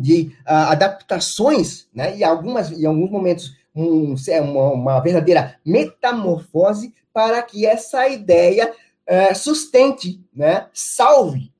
[0.00, 2.16] de uh, adaptações, né?
[2.16, 8.72] e algumas, em alguns momentos, um, uma, uma, verdadeira metamorfose para que essa ideia
[9.06, 10.66] eh, sustente, né?
[10.72, 11.52] salve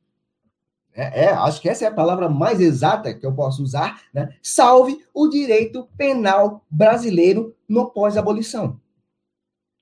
[1.00, 4.34] é, é, acho que essa é a palavra mais exata que eu posso usar, né?
[4.42, 8.78] Salve o direito penal brasileiro no pós-abolição.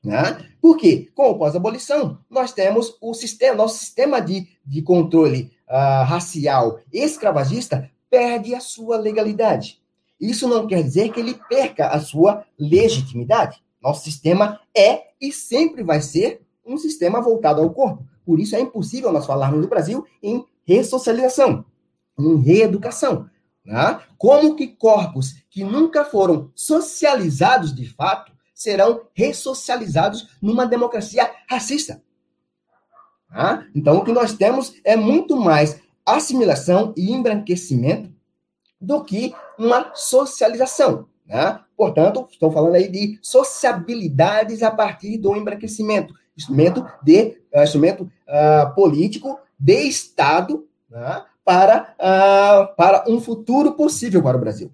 [0.04, 0.46] Né?
[0.60, 1.10] Por quê?
[1.14, 7.90] Com o pós-abolição, nós temos o sistema, nosso sistema de, de controle uh, racial escravagista
[8.10, 9.80] perde a sua legalidade.
[10.20, 13.62] Isso não quer dizer que ele perca a sua legitimidade.
[13.80, 18.04] Nosso sistema é e sempre vai ser um sistema voltado ao corpo.
[18.24, 21.64] Por isso é impossível nós falarmos no Brasil em ressocialização,
[22.18, 23.30] em reeducação.
[23.64, 24.00] Né?
[24.16, 32.02] Como que corpos que nunca foram socializados de fato serão ressocializados numa democracia racista?
[33.30, 33.70] Né?
[33.74, 35.80] Então, o que nós temos é muito mais
[36.16, 38.10] assimilação e embranquecimento
[38.80, 41.06] do que uma socialização.
[41.26, 41.60] Né?
[41.76, 48.74] Portanto, estou falando aí de sociabilidades a partir do embranquecimento, instrumento de uh, instrumento uh,
[48.74, 54.70] político de Estado né, para, uh, para um futuro possível para o Brasil.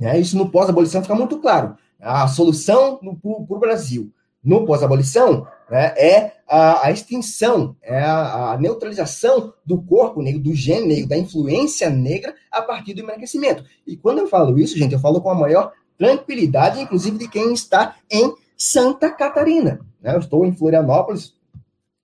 [0.00, 1.76] É, isso no pós-abolição fica muito claro.
[2.00, 4.10] A solução para o Brasil
[4.42, 10.54] no pós-abolição né, é a, a, extinção, é a, a, neutralização do corpo negro, do
[10.54, 13.64] gênero negro, da influência negra a partir do embranquecimento.
[13.86, 17.52] E quando eu falo isso, gente, eu falo com a maior tranquilidade, inclusive de quem
[17.52, 19.80] está em Santa Catarina.
[20.00, 20.14] Né?
[20.14, 21.34] Eu estou em Florianópolis,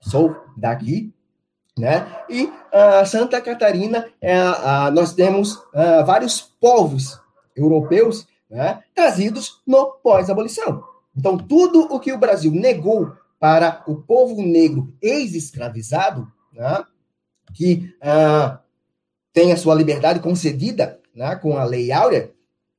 [0.00, 1.12] sou daqui,
[1.78, 2.06] né?
[2.30, 7.20] E uh, Santa Catarina, é, uh, nós temos uh, vários povos
[7.54, 10.82] europeus né, trazidos no pós-abolição.
[11.16, 16.84] Então, tudo o que o Brasil negou para o povo negro ex-escravizado, né,
[17.54, 18.58] que uh,
[19.32, 22.32] tem a sua liberdade concedida né, com a Lei Áurea,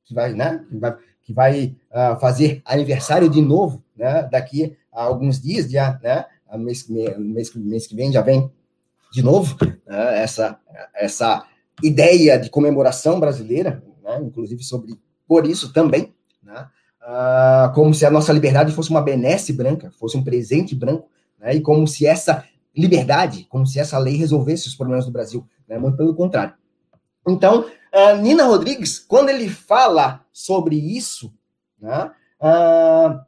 [0.04, 5.02] que vai, né, que vai, que vai uh, fazer aniversário de novo né, daqui a
[5.02, 6.26] alguns dias, dia, né,
[6.56, 8.50] mês, mês, mês que vem já vem
[9.12, 10.58] de novo né, essa,
[10.94, 11.46] essa
[11.82, 13.82] ideia de comemoração brasileira,
[14.22, 16.14] inclusive sobre por isso também,
[17.08, 21.54] uh, como se a nossa liberdade fosse uma benesse branca, fosse um presente branco, né,
[21.54, 22.44] e como se essa
[22.76, 26.54] liberdade, como se essa lei resolvesse os problemas do Brasil, né, muito pelo contrário.
[27.26, 31.32] Então, uh, Nina Rodrigues, quando ele fala sobre isso,
[31.80, 33.18] né, uh,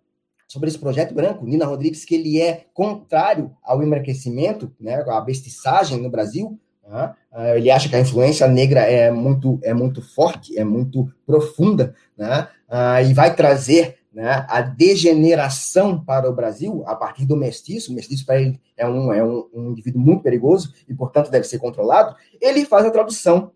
[0.47, 6.01] sobre esse projeto branco, Nina Rodrigues, que ele é contrário ao embranquecimento, né, à bestiçagem
[6.01, 6.59] no Brasil,
[6.91, 11.95] uh, ele acha que a influência negra é muito, é muito forte, é muito profunda,
[12.17, 12.49] né,
[13.09, 18.27] e vai trazer né, a degeneração para o Brasil a partir do mestiço, o mestiço
[18.27, 22.17] para ele é um, é um, um indivíduo muito perigoso e, portanto, deve ser controlado,
[22.41, 23.53] ele faz a tradução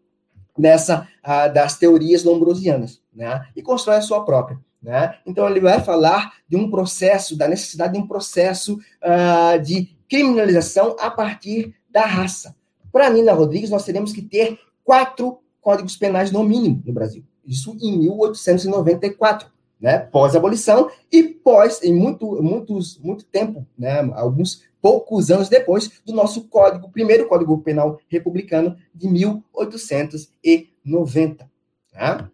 [0.56, 3.44] dessa uh, das teorias lombrosianas, né?
[3.56, 5.16] E constrói a sua própria, né?
[5.26, 8.78] Então ele vai falar de um processo, da necessidade de um processo
[9.64, 12.54] de criminalização a partir da raça.
[12.94, 17.24] Para Nina Rodrigues, nós teremos que ter quatro códigos penais no mínimo no Brasil.
[17.44, 19.98] Isso em 1894, né?
[19.98, 23.98] Pós-abolição e pós, em muito, muitos, muito tempo, né?
[24.14, 31.50] Alguns poucos anos depois do nosso código, primeiro Código Penal Republicano de 1890.
[31.90, 32.30] Tá?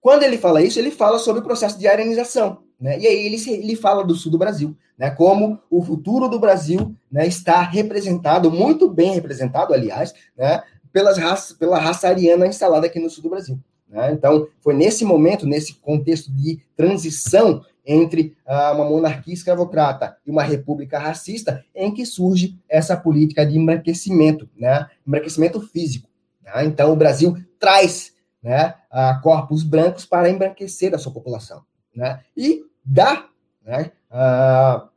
[0.00, 2.63] Quando ele fala isso, ele fala sobre o processo de arenização.
[2.84, 2.98] Né?
[2.98, 5.10] E aí ele, ele fala do sul do Brasil, né?
[5.10, 10.62] como o futuro do Brasil né, está representado, muito bem representado, aliás, né,
[10.92, 13.58] pelas raças, pela raça ariana instalada aqui no sul do Brasil.
[13.88, 14.12] Né?
[14.12, 20.42] Então, foi nesse momento, nesse contexto de transição entre ah, uma monarquia escravocrata e uma
[20.42, 24.86] república racista, em que surge essa política de embranquecimento, né?
[25.06, 26.10] embranquecimento físico.
[26.44, 26.66] Né?
[26.66, 28.12] Então, o Brasil traz
[28.42, 31.62] né, ah, corpos brancos para embranquecer a sua população.
[31.96, 32.20] Né?
[32.36, 33.26] E dá,
[33.64, 34.88] né, ah,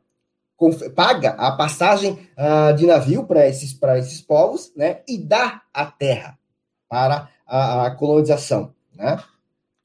[0.94, 6.38] paga a passagem ah, de navio para esses, esses povos né, e dá a terra
[6.88, 8.74] para a, a colonização.
[8.94, 9.22] Né?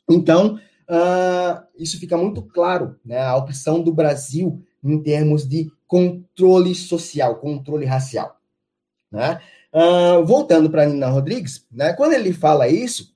[0.09, 0.55] Então,
[0.89, 3.21] uh, isso fica muito claro, né?
[3.21, 8.37] A opção do Brasil em termos de controle social, controle racial.
[9.11, 9.39] Né?
[10.25, 11.93] Voltando para Nina Rodrigues, né?
[11.93, 13.15] quando ele fala isso,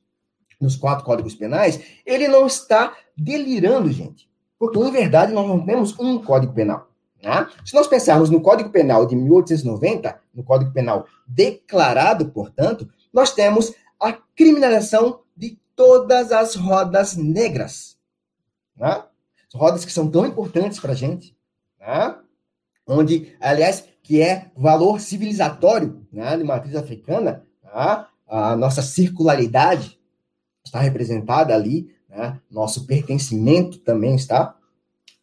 [0.61, 4.26] nos quatro códigos penais, ele não está delirando, gente.
[4.59, 6.87] Porque, em verdade, nós não temos um código penal.
[7.23, 7.47] Né?
[7.65, 13.73] Se nós pensarmos no Código Penal de 1890, no Código Penal declarado, portanto, nós temos
[13.99, 17.97] a criminalização de todas as rodas negras.
[18.75, 19.03] Né?
[19.53, 21.35] Rodas que são tão importantes para a gente.
[21.79, 22.15] Né?
[22.85, 28.07] Onde, aliás, que é valor civilizatório né, de matriz africana, tá?
[28.27, 29.99] a nossa circularidade
[30.63, 32.39] está representada ali, né?
[32.49, 34.55] nosso pertencimento também está.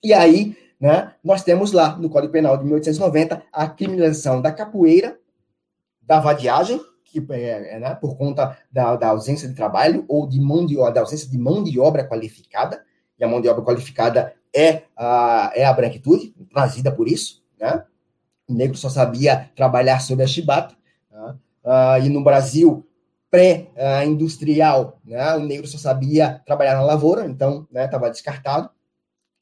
[0.02, 5.18] E aí, né, nós temos lá no Código Penal de 1890 a criminalização da capoeira,
[6.00, 10.40] da vadiagem, que é, é, né, por conta da, da, ausência de trabalho ou de
[10.40, 12.84] mão de, da ausência de mão de obra qualificada,
[13.18, 17.84] e a mão de obra qualificada é a, é a branquitude, trazida por isso, né?
[18.46, 20.76] O negro só sabia trabalhar sob a chibata,
[21.10, 21.36] né?
[21.64, 22.86] uh, e no Brasil
[23.34, 28.70] pré-industrial, né, o negro só sabia trabalhar na lavoura, então estava né, descartado.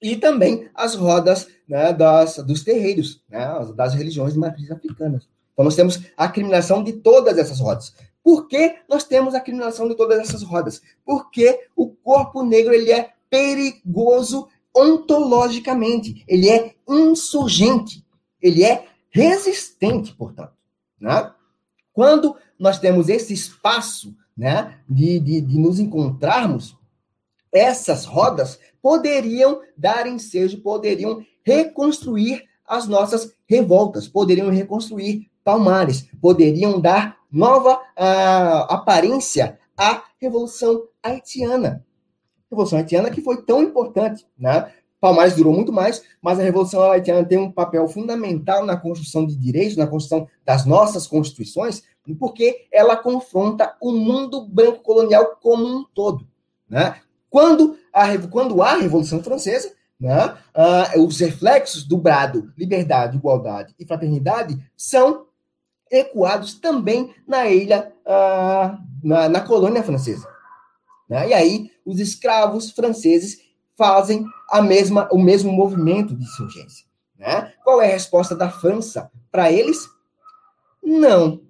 [0.01, 5.29] E também as rodas né, das, dos terreiros, né, das religiões de matriz africanas.
[5.53, 7.95] Então, nós temos a criminalização de todas essas rodas.
[8.25, 10.81] Por que nós temos a criminalização de todas essas rodas?
[11.05, 18.03] Porque o corpo negro ele é perigoso ontologicamente, ele é insurgente,
[18.41, 20.55] ele é resistente, portanto.
[20.99, 21.31] Né?
[21.93, 26.77] Quando nós temos esse espaço né, de, de, de nos encontrarmos,
[27.53, 37.17] essas rodas poderiam dar ensejo, poderiam reconstruir as nossas revoltas, poderiam reconstruir Palmares poderiam dar
[37.31, 41.85] nova uh, aparência à Revolução Haitiana.
[42.49, 44.73] Revolução Haitiana que foi tão importante, né?
[45.01, 49.35] Palmares durou muito mais, mas a Revolução Haitiana tem um papel fundamental na construção de
[49.35, 51.83] direitos, na construção das nossas constituições,
[52.19, 56.27] porque ela confronta o mundo branco colonial como um todo.
[56.69, 57.01] Né?
[57.31, 60.37] Quando, a, quando há a Revolução Francesa, né,
[60.97, 65.27] uh, os reflexos do brado liberdade, igualdade e fraternidade são
[65.89, 70.27] ecoados também na ilha, uh, na, na, colônia francesa.
[71.09, 71.29] Né?
[71.29, 73.39] E aí, os escravos franceses
[73.77, 76.87] fazem a mesma, o mesmo movimento de insurgência.
[77.17, 77.53] Né?
[77.63, 79.89] Qual é a resposta da França para eles?
[80.83, 81.41] Não.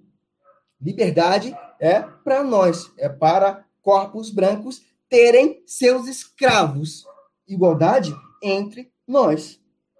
[0.83, 7.05] Liberdade é para nós, é para corpos brancos terem seus escravos.
[7.47, 9.59] Igualdade entre nós.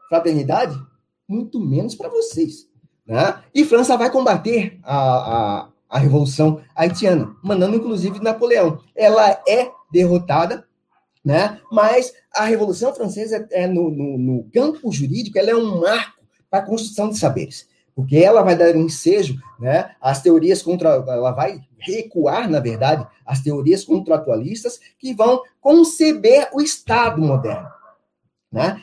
[0.09, 0.77] Fraternidade,
[1.27, 2.67] muito menos para vocês.
[3.07, 3.41] Né?
[3.55, 8.81] E França vai combater a, a, a Revolução Haitiana, mandando inclusive Napoleão.
[8.93, 10.67] Ela é derrotada,
[11.23, 11.61] né?
[11.71, 16.59] mas a Revolução Francesa, é no, no, no campo jurídico, ela é um marco para
[16.59, 21.31] a construção de saberes porque ela vai dar um ensejo, né, às teorias contra, ela
[21.31, 27.69] vai recuar, na verdade, as teorias contratualistas que vão conceber o Estado moderno,
[28.51, 28.81] né?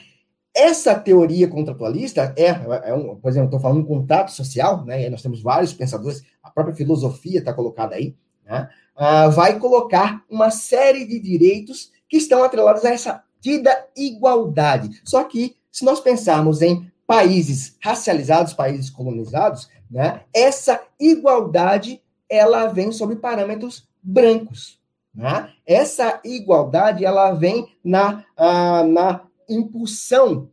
[0.55, 2.49] Essa teoria contratualista é,
[2.91, 5.09] é um, por exemplo, estou falando um contrato social, né?
[5.09, 8.69] nós temos vários pensadores, a própria filosofia está colocada aí, né?
[8.97, 15.01] Uh, vai colocar uma série de direitos que estão atrelados a essa dita igualdade.
[15.05, 20.21] Só que, se nós pensarmos em países racializados, países colonizados, né?
[20.33, 24.79] Essa igualdade ela vem sob parâmetros brancos.
[25.13, 25.51] Né?
[25.67, 30.51] Essa igualdade ela vem na, uh, na impulsão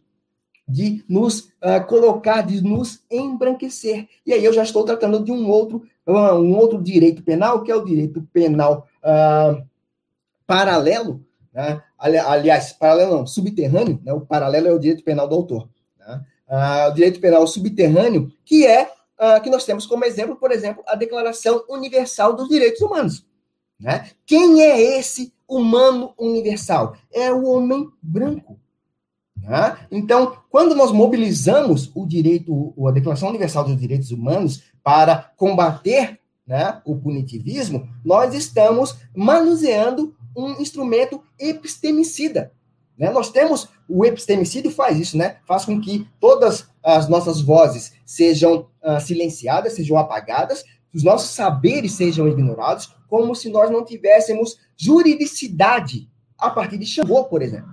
[0.67, 4.07] de nos uh, colocar, de nos embranquecer.
[4.25, 7.71] E aí eu já estou tratando de um outro, uh, um outro direito penal, que
[7.71, 8.87] é o direito penal
[10.47, 11.83] paralelo, né?
[11.99, 14.11] Ali, aliás, paralelo não, subterrâneo, né?
[14.11, 15.69] o paralelo é o direito penal do autor.
[15.99, 16.25] Né?
[16.49, 18.91] O direito penal subterrâneo, que é
[19.43, 23.25] que nós temos como exemplo, por exemplo, a Declaração Universal dos Direitos Humanos.
[23.79, 24.09] Né?
[24.25, 26.95] Quem é esse humano universal?
[27.11, 28.59] É o homem branco.
[29.35, 29.77] Né?
[29.91, 36.81] Então, quando nós mobilizamos o direito, a Declaração Universal dos Direitos Humanos para combater né,
[36.85, 42.51] o punitivismo, nós estamos manuseando um instrumento epistemicida.
[42.97, 43.11] Né?
[43.11, 45.37] Nós temos o epistemicídio faz isso, né?
[45.45, 51.93] Faz com que todas as nossas vozes sejam uh, silenciadas, sejam apagadas, os nossos saberes
[51.93, 57.69] sejam ignorados, como se nós não tivéssemos juridicidade a partir de Xangô, por exemplo.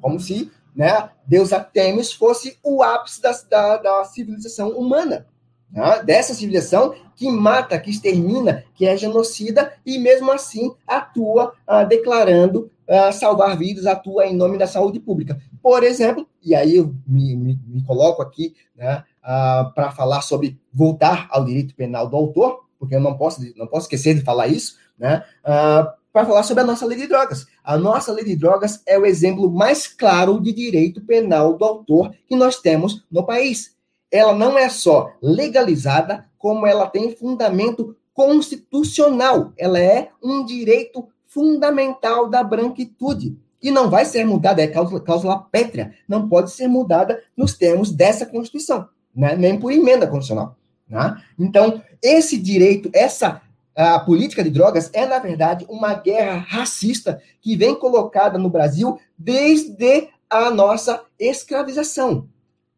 [0.00, 5.26] Como se né, Deus Artemis fosse o ápice da, da, da civilização humana.
[5.70, 6.02] Né?
[6.02, 12.70] Dessa civilização que mata, que extermina, que é genocida e mesmo assim atua uh, declarando
[13.12, 15.40] salvar vidas, atua em nome da saúde pública.
[15.62, 20.58] Por exemplo, e aí eu me, me, me coloco aqui né, uh, para falar sobre
[20.72, 24.48] voltar ao direito penal do autor, porque eu não posso, não posso esquecer de falar
[24.48, 25.24] isso, né?
[25.44, 27.46] Uh, para falar sobre a nossa lei de drogas.
[27.64, 32.12] A nossa lei de drogas é o exemplo mais claro de direito penal do autor
[32.28, 33.74] que nós temos no país.
[34.10, 39.52] Ela não é só legalizada, como ela tem fundamento constitucional.
[39.56, 43.36] Ela é um direito fundamental da branquitude.
[43.62, 47.92] E não vai ser mudada, é cláusula, cláusula pétrea, não pode ser mudada nos termos
[47.92, 49.36] dessa Constituição, né?
[49.36, 50.56] nem por emenda constitucional.
[50.88, 51.22] Né?
[51.38, 53.40] Então, esse direito, essa
[53.74, 58.98] a política de drogas é, na verdade, uma guerra racista que vem colocada no Brasil
[59.16, 62.28] desde a nossa escravização.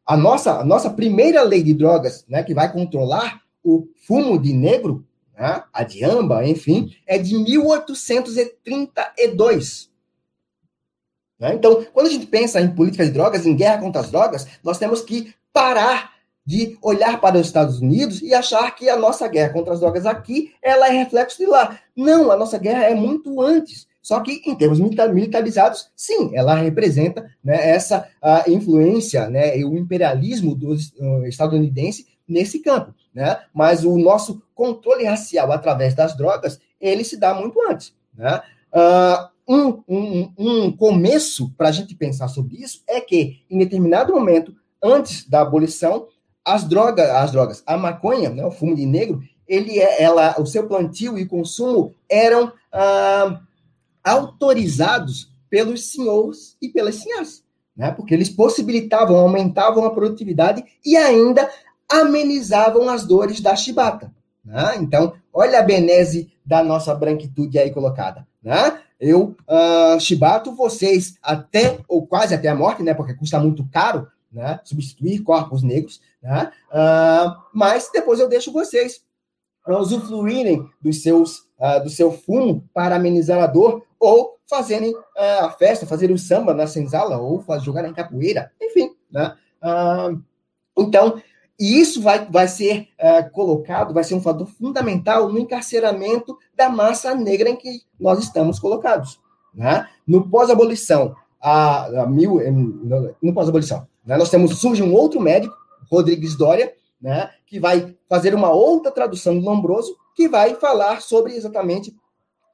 [0.06, 4.52] A nossa, a nossa primeira lei de drogas, né, que vai controlar o fumo de
[4.52, 5.04] negro,
[5.36, 9.90] né, a diamba, enfim, é de 1832.
[11.38, 11.54] Né?
[11.54, 14.78] Então, quando a gente pensa em política de drogas, em guerra contra as drogas, nós
[14.78, 16.14] temos que parar
[16.46, 20.04] de olhar para os Estados Unidos e achar que a nossa guerra contra as drogas
[20.04, 21.78] aqui, ela é reflexo de lá.
[21.96, 23.86] Não, a nossa guerra é muito antes.
[24.02, 29.78] Só que, em termos militarizados, sim, ela representa né, essa a influência né, e o
[29.78, 32.94] imperialismo do uh, estadunidense nesse campo.
[33.14, 33.40] Né?
[33.52, 37.94] Mas o nosso controle racial através das drogas, ele se dá muito antes.
[38.14, 38.42] Né?
[38.72, 44.12] Uh, um, um, um começo para a gente pensar sobre isso é que, em determinado
[44.12, 46.08] momento, antes da abolição,
[46.44, 50.46] as drogas, as drogas, a maconha, né, o fumo de negro, ele é, ela, o
[50.46, 53.40] seu plantio e consumo eram ah,
[54.02, 57.42] autorizados pelos senhores e pelas senhoras,
[57.76, 61.50] né, porque eles possibilitavam, aumentavam a produtividade e ainda
[61.88, 64.12] amenizavam as dores da chibata.
[64.44, 64.76] Né?
[64.78, 68.26] Então, olha a benese da nossa branquitude aí colocada.
[68.42, 68.80] Né?
[69.00, 72.94] Eu uh, chibato vocês até, ou quase até a morte, né?
[72.94, 74.58] Porque custa muito caro né?
[74.64, 76.50] Substituir corpos negros, né?
[76.70, 79.02] Uh, mas depois eu deixo vocês
[79.66, 85.50] usufruírem dos seus, uh, do seu fumo para amenizar a dor, ou fazerem uh, a
[85.50, 89.36] festa, fazerem o samba na senzala, ou jogar em capoeira, enfim, né?
[90.76, 91.22] então,
[91.58, 92.88] e isso vai, vai ser
[93.32, 98.58] colocado, vai ser um fator fundamental no encarceramento da massa negra em que nós estamos
[98.58, 99.20] colocados.
[99.54, 99.88] né?
[100.06, 102.40] no pós-abolição, a, a mil,
[103.22, 104.16] no pós-abolição, né?
[104.16, 105.56] nós temos, surge um outro médico,
[105.90, 107.30] Rodrigues Dória, né?
[107.46, 111.94] que vai fazer uma outra tradução do Lombroso, que vai falar sobre exatamente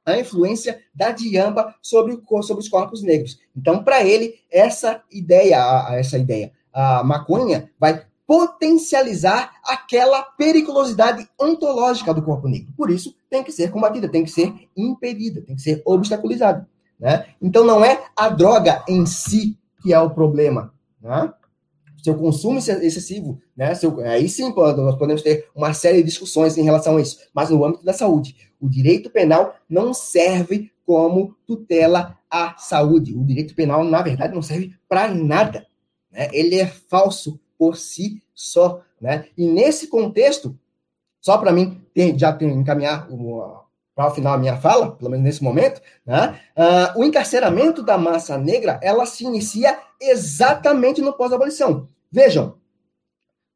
[0.05, 3.39] a influência da diamba sobre, sobre os corpos negros.
[3.55, 5.57] Então, para ele, essa ideia,
[5.91, 12.71] essa ideia, a maconha vai potencializar aquela periculosidade ontológica do corpo negro.
[12.77, 16.65] Por isso, tem que ser combatida, tem que ser impedida, tem que ser obstaculizada.
[16.97, 17.25] Né?
[17.41, 20.73] Então, não é a droga em si que é o problema.
[21.01, 21.33] Né?
[22.01, 23.75] Seu consumo excessivo, né?
[23.75, 27.17] Seu, aí sim nós podemos ter uma série de discussões em relação a isso.
[27.33, 33.13] Mas no âmbito da saúde, o direito penal não serve como tutela à saúde.
[33.13, 35.67] O direito penal, na verdade, não serve para nada.
[36.09, 36.29] Né?
[36.31, 38.81] Ele é falso por si só.
[38.99, 39.27] Né?
[39.37, 40.57] E nesse contexto,
[41.19, 43.07] só para mim ter, já ter, encaminhar
[43.93, 46.41] para o final a minha fala, pelo menos nesse momento, né?
[46.57, 51.87] Uh, o encarceramento da massa negra ela se inicia exatamente no pós-abolição.
[52.11, 52.55] Vejam,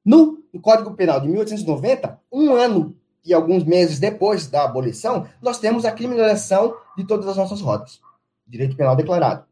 [0.06, 2.95] no Código Penal de 1890, um ano
[3.26, 7.99] e alguns meses depois da abolição, nós temos a criminalização de todas as nossas rodas.
[8.45, 9.45] Direito penal declarado.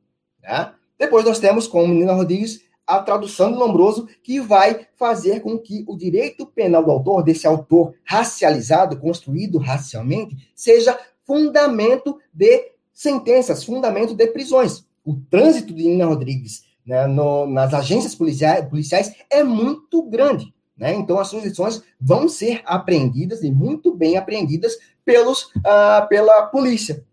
[0.43, 0.71] Né?
[0.99, 5.83] Depois nós temos, com o Rodrigues, a tradução do Lombroso, que vai fazer com que
[5.87, 14.13] o direito penal do autor, desse autor racializado, construído racialmente, seja fundamento de sentenças, fundamento
[14.13, 14.85] de prisões.
[15.03, 20.53] O trânsito de Nina Rodrigues né, no, nas agências policiais, policiais é muito grande.
[20.77, 20.93] Né?
[20.93, 27.03] Então, as sugestões vão ser apreendidas e muito bem apreendidas pelos, uh, pela polícia.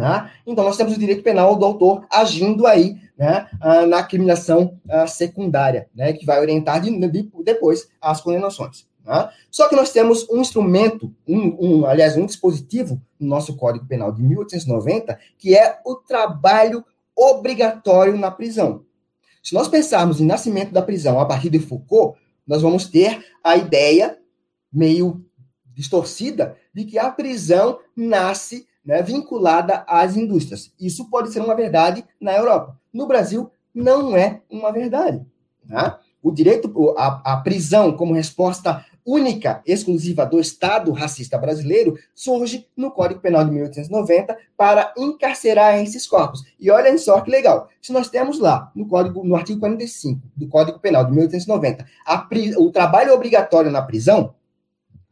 [0.00, 0.30] Né?
[0.46, 5.06] Então, nós temos o direito penal do autor agindo aí né, uh, na criminação uh,
[5.06, 8.86] secundária, né, que vai orientar de, de, depois as condenações.
[9.04, 9.28] Né?
[9.50, 14.10] Só que nós temos um instrumento, um, um, aliás, um dispositivo no nosso Código Penal
[14.10, 16.82] de 1890, que é o trabalho
[17.14, 18.84] obrigatório na prisão.
[19.42, 23.56] Se nós pensarmos em nascimento da prisão a partir de Foucault, nós vamos ter a
[23.56, 24.18] ideia
[24.72, 25.24] meio
[25.74, 30.72] distorcida de que a prisão nasce né, vinculada às indústrias.
[30.80, 32.76] Isso pode ser uma verdade na Europa.
[32.92, 35.24] No Brasil, não é uma verdade.
[35.64, 35.94] Né?
[36.20, 42.90] O direito, a, a prisão como resposta única, exclusiva do Estado racista brasileiro, surge no
[42.90, 46.42] Código Penal de 1890 para encarcerar esses corpos.
[46.58, 47.68] E olhem só que legal.
[47.80, 52.28] Se nós temos lá, no Código, no artigo 45 do Código Penal de 1890, a,
[52.58, 54.34] o trabalho obrigatório na prisão,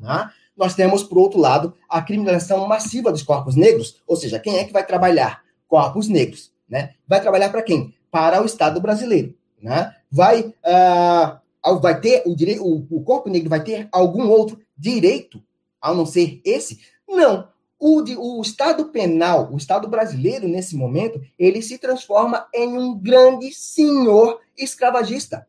[0.00, 4.58] né, nós temos, por outro lado, a criminalização massiva dos corpos negros, ou seja, quem
[4.58, 5.42] é que vai trabalhar?
[5.68, 6.50] Corpos negros.
[6.68, 6.90] Né?
[7.06, 7.94] Vai trabalhar para quem?
[8.10, 9.34] Para o Estado brasileiro.
[9.62, 9.94] Né?
[10.10, 11.38] Vai uh,
[11.80, 15.42] vai ter o direito, o, corpo negro vai ter algum outro direito,
[15.80, 16.80] ao não ser esse?
[17.08, 17.48] Não.
[17.78, 22.98] O, de, o Estado penal, o Estado brasileiro, nesse momento, ele se transforma em um
[22.98, 25.46] grande senhor escravagista.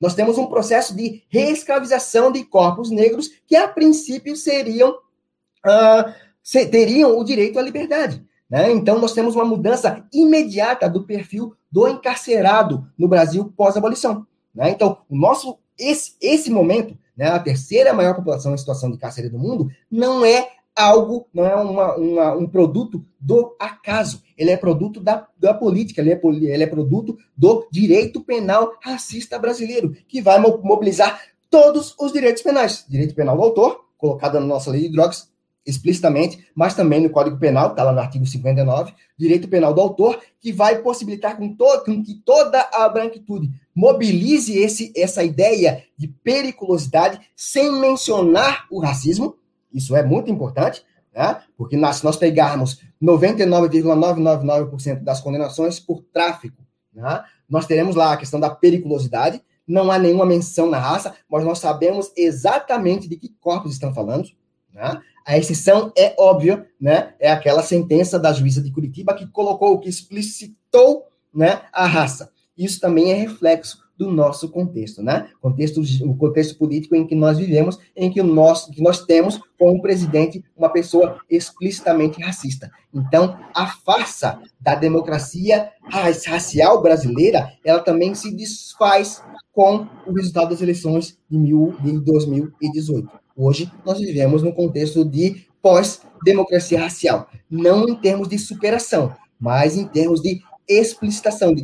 [0.00, 6.66] Nós temos um processo de reescravização de corpos negros que, a princípio, seriam uh, se,
[6.66, 8.24] teriam o direito à liberdade.
[8.48, 8.72] Né?
[8.72, 14.26] Então, nós temos uma mudança imediata do perfil do encarcerado no Brasil pós-abolição.
[14.54, 14.70] Né?
[14.70, 19.30] Então, o nosso esse, esse momento, né, a terceira maior população em situação de cárcere
[19.30, 20.46] do mundo, não é
[20.76, 24.22] algo, não é uma, uma, um produto do acaso.
[24.36, 29.38] Ele é produto da, da política, ele é, ele é produto do direito penal racista
[29.38, 32.84] brasileiro, que vai mobilizar todos os direitos penais.
[32.88, 35.30] Direito penal do autor, colocado na nossa lei de drogas,
[35.66, 40.20] explicitamente, mas também no Código Penal, está lá no artigo 59, direito penal do autor,
[40.40, 46.08] que vai possibilitar com, to com que toda a branquitude mobilize esse, essa ideia de
[46.08, 49.36] periculosidade sem mencionar o racismo,
[49.72, 50.84] isso é muito importante,
[51.14, 51.40] né?
[51.56, 57.24] porque nós, se nós pegarmos 99,999% das condenações por tráfico, né?
[57.48, 61.58] nós teremos lá a questão da periculosidade, não há nenhuma menção na raça, mas nós
[61.58, 64.28] sabemos exatamente de que corpos estão falando,
[64.72, 65.00] né?
[65.24, 67.14] A exceção é óbvia, né?
[67.20, 72.32] É aquela sentença da juíza de Curitiba que colocou, que explicitou, né, a raça.
[72.56, 75.28] Isso também é reflexo do nosso contexto, né?
[75.42, 79.38] Contexto, o contexto político em que nós vivemos, em que, o nosso, que nós temos
[79.58, 82.70] como presidente uma pessoa explicitamente racista.
[82.94, 89.22] Então, a farsa da democracia racial brasileira, ela também se desfaz
[89.52, 93.06] com o resultado das eleições de, mil, de 2018.
[93.36, 99.86] Hoje, nós vivemos num contexto de pós-democracia racial, não em termos de superação, mas em
[99.86, 100.40] termos de
[100.70, 101.62] explicitação, de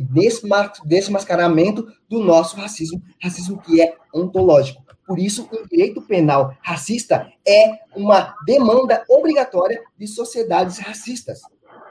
[0.85, 4.83] desmascaramento do nosso racismo, racismo que é ontológico.
[5.07, 11.39] Por isso, o direito penal racista é uma demanda obrigatória de sociedades racistas.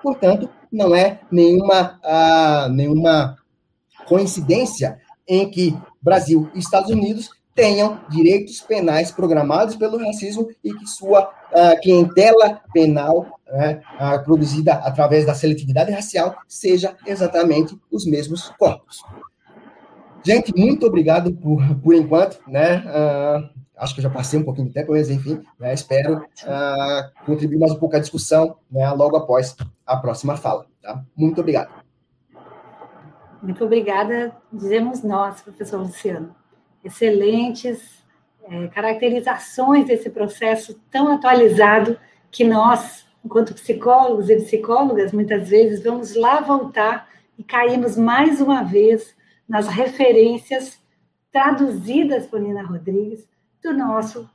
[0.03, 3.39] Portanto, não é nenhuma, ah, nenhuma
[4.07, 10.87] coincidência em que Brasil e Estados Unidos tenham direitos penais programados pelo racismo e que
[10.87, 18.51] sua uh, clientela penal né, uh, produzida através da seletividade racial seja exatamente os mesmos
[18.59, 19.03] corpos.
[20.23, 22.85] Gente, muito obrigado por, por enquanto, né?
[22.85, 26.25] Uh, acho que eu já passei um pouquinho de tempo, mas enfim, né, espero
[27.25, 29.57] contribuir mais um pouco à discussão né, logo após
[29.87, 30.67] a próxima fala.
[30.83, 31.03] Tá?
[31.17, 31.71] Muito obrigado.
[33.43, 36.35] Muito obrigada, dizemos nós, professor Luciano
[36.87, 38.05] excelentes
[38.49, 41.99] é, caracterizações desse processo tão atualizado
[42.31, 47.09] que nós, enquanto psicólogos e psicólogas, muitas vezes vamos lá voltar
[47.39, 49.15] e caímos mais uma vez
[49.49, 50.81] nas referências
[51.31, 53.27] traduzidas por Nina Rodrigues
[53.63, 54.29] do nosso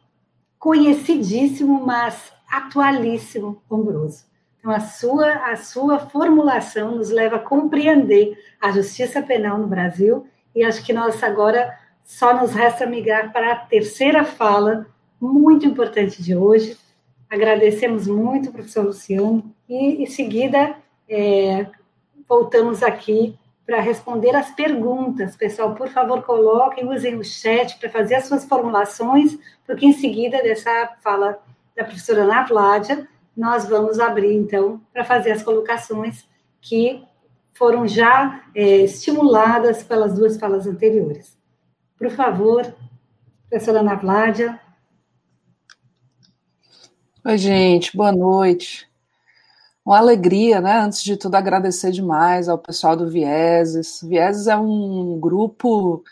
[0.59, 4.25] conhecidíssimo, mas atualíssimo Ombroso.
[4.59, 10.27] Então, a sua, a sua formulação nos leva a compreender a justiça penal no Brasil,
[10.53, 14.87] e acho que nós agora só nos resta migrar para a terceira fala,
[15.19, 16.77] muito importante de hoje.
[17.29, 20.75] Agradecemos muito, professor Luciano, e em seguida
[21.07, 21.67] é,
[22.27, 25.35] voltamos aqui para responder as perguntas.
[25.35, 30.41] Pessoal, por favor, coloquem, usem o chat para fazer as suas formulações, porque em seguida
[30.41, 31.41] dessa fala
[31.75, 36.27] da professora Ana Vládia, nós vamos abrir, então, para fazer as colocações
[36.59, 37.01] que
[37.53, 41.37] foram já é, estimuladas pelas duas falas anteriores.
[42.01, 42.75] Por favor,
[43.47, 44.59] professora Ana Vládia.
[47.23, 48.89] Oi, gente, boa noite.
[49.85, 50.79] Uma alegria, né?
[50.79, 53.99] Antes de tudo, agradecer demais ao pessoal do Vieses.
[54.01, 56.03] Vieses é um grupo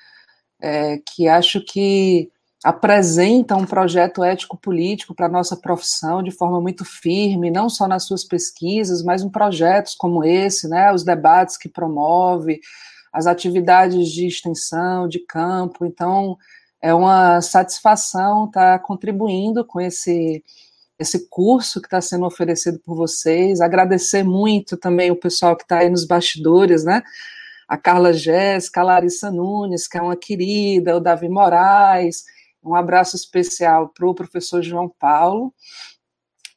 [0.61, 2.31] é, que acho que
[2.63, 8.03] apresenta um projeto ético-político para a nossa profissão de forma muito firme, não só nas
[8.03, 10.93] suas pesquisas, mas em projetos como esse, né?
[10.93, 12.59] Os debates que promove,
[13.11, 15.85] as atividades de extensão, de campo.
[15.85, 16.37] Então,
[16.81, 20.43] é uma satisfação estar contribuindo com esse
[20.99, 23.61] esse curso que está sendo oferecido por vocês.
[23.61, 27.01] Agradecer muito também o pessoal que está aí nos bastidores, né?
[27.69, 32.25] A Carla Jéssica, a Larissa Nunes, que é uma querida, o Davi Moraes.
[32.61, 35.53] Um abraço especial para o professor João Paulo.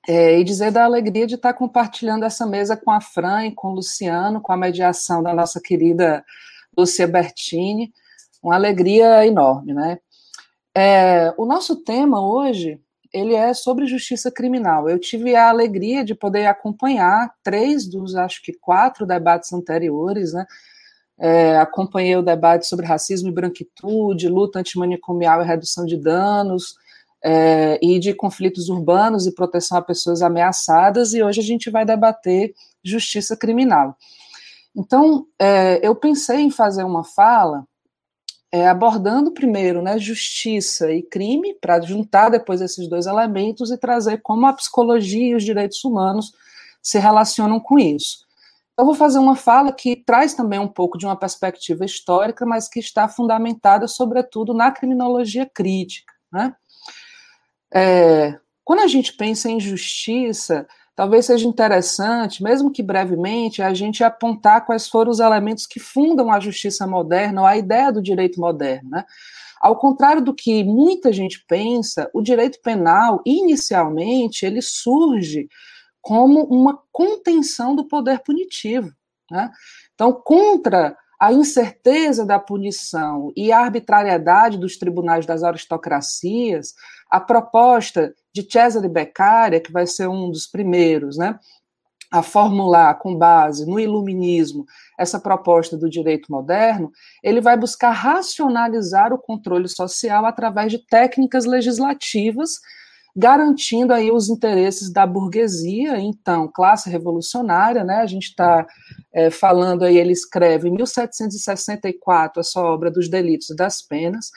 [0.09, 3.69] É, e dizer da alegria de estar compartilhando essa mesa com a Fran e com
[3.69, 6.25] o Luciano, com a mediação da nossa querida
[6.77, 7.93] Lúcia Bertini,
[8.43, 9.99] uma alegria enorme, né?
[10.75, 12.81] É, o nosso tema hoje,
[13.13, 14.89] ele é sobre justiça criminal.
[14.89, 20.47] Eu tive a alegria de poder acompanhar três dos, acho que quatro debates anteriores, né?
[21.19, 26.75] É, acompanhei o debate sobre racismo e branquitude, luta antimanicomial e redução de danos,
[27.25, 31.85] é, e de conflitos urbanos e proteção a pessoas ameaçadas, e hoje a gente vai
[31.85, 33.97] debater justiça criminal.
[34.75, 37.67] Então, é, eu pensei em fazer uma fala
[38.53, 44.21] é, abordando primeiro né, justiça e crime, para juntar depois esses dois elementos e trazer
[44.21, 46.33] como a psicologia e os direitos humanos
[46.83, 48.27] se relacionam com isso.
[48.79, 52.69] Eu vou fazer uma fala que traz também um pouco de uma perspectiva histórica, mas
[52.69, 56.13] que está fundamentada, sobretudo, na criminologia crítica.
[56.31, 56.55] Né?
[57.75, 64.05] É, quando a gente pensa em justiça, talvez seja interessante, mesmo que brevemente, a gente
[64.05, 68.41] apontar quais foram os elementos que fundam a justiça moderna, ou a ideia do direito
[68.41, 68.91] moderno.
[68.91, 69.05] Né?
[69.61, 75.49] Ao contrário do que muita gente pensa, o direito penal, inicialmente, ele surge
[76.01, 78.93] como uma contenção do poder punitivo.
[79.31, 79.51] Né?
[79.95, 86.75] Então, contra a incerteza da punição e a arbitrariedade dos tribunais das aristocracias,
[87.09, 91.39] a proposta de Cesare Beccaria, que vai ser um dos primeiros, né,
[92.11, 94.67] a formular com base no iluminismo
[94.99, 96.91] essa proposta do direito moderno,
[97.23, 102.59] ele vai buscar racionalizar o controle social através de técnicas legislativas
[103.15, 107.97] garantindo aí os interesses da burguesia, então, classe revolucionária, né?
[107.97, 108.67] A gente está
[109.13, 114.31] é, falando aí, ele escreve em 1764 a sua obra dos delitos e das penas,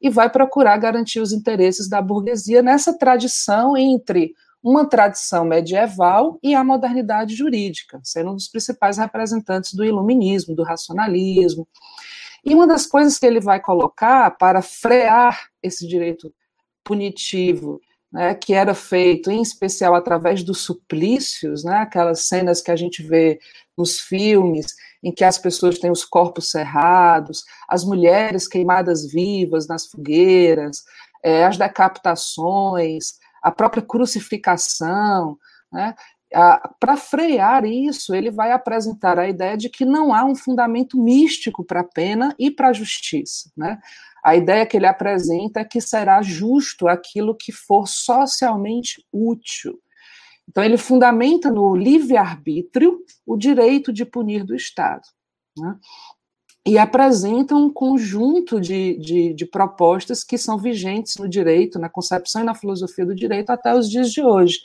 [0.00, 4.32] e vai procurar garantir os interesses da burguesia nessa tradição entre
[4.62, 10.62] uma tradição medieval e a modernidade jurídica, sendo um dos principais representantes do iluminismo, do
[10.62, 11.66] racionalismo.
[12.44, 16.32] E uma das coisas que ele vai colocar para frear esse direito
[16.84, 17.80] punitivo
[18.12, 23.02] né, que era feito em especial através dos suplícios, né, aquelas cenas que a gente
[23.02, 23.38] vê
[23.76, 29.86] nos filmes, em que as pessoas têm os corpos cerrados, as mulheres queimadas vivas nas
[29.86, 30.82] fogueiras,
[31.22, 35.38] é, as decapitações, a própria crucificação.
[35.72, 35.94] Né,
[36.78, 41.64] para frear isso, ele vai apresentar a ideia de que não há um fundamento místico
[41.64, 43.50] para a pena e para a justiça.
[43.56, 43.78] Né?
[44.22, 49.78] A ideia que ele apresenta é que será justo aquilo que for socialmente útil.
[50.48, 55.02] Então, ele fundamenta no livre-arbítrio o direito de punir do Estado.
[55.56, 55.76] Né?
[56.66, 62.42] E apresenta um conjunto de, de, de, propostas que são vigentes no direito, na concepção
[62.42, 64.58] e na filosofia do direito até os dias de hoje.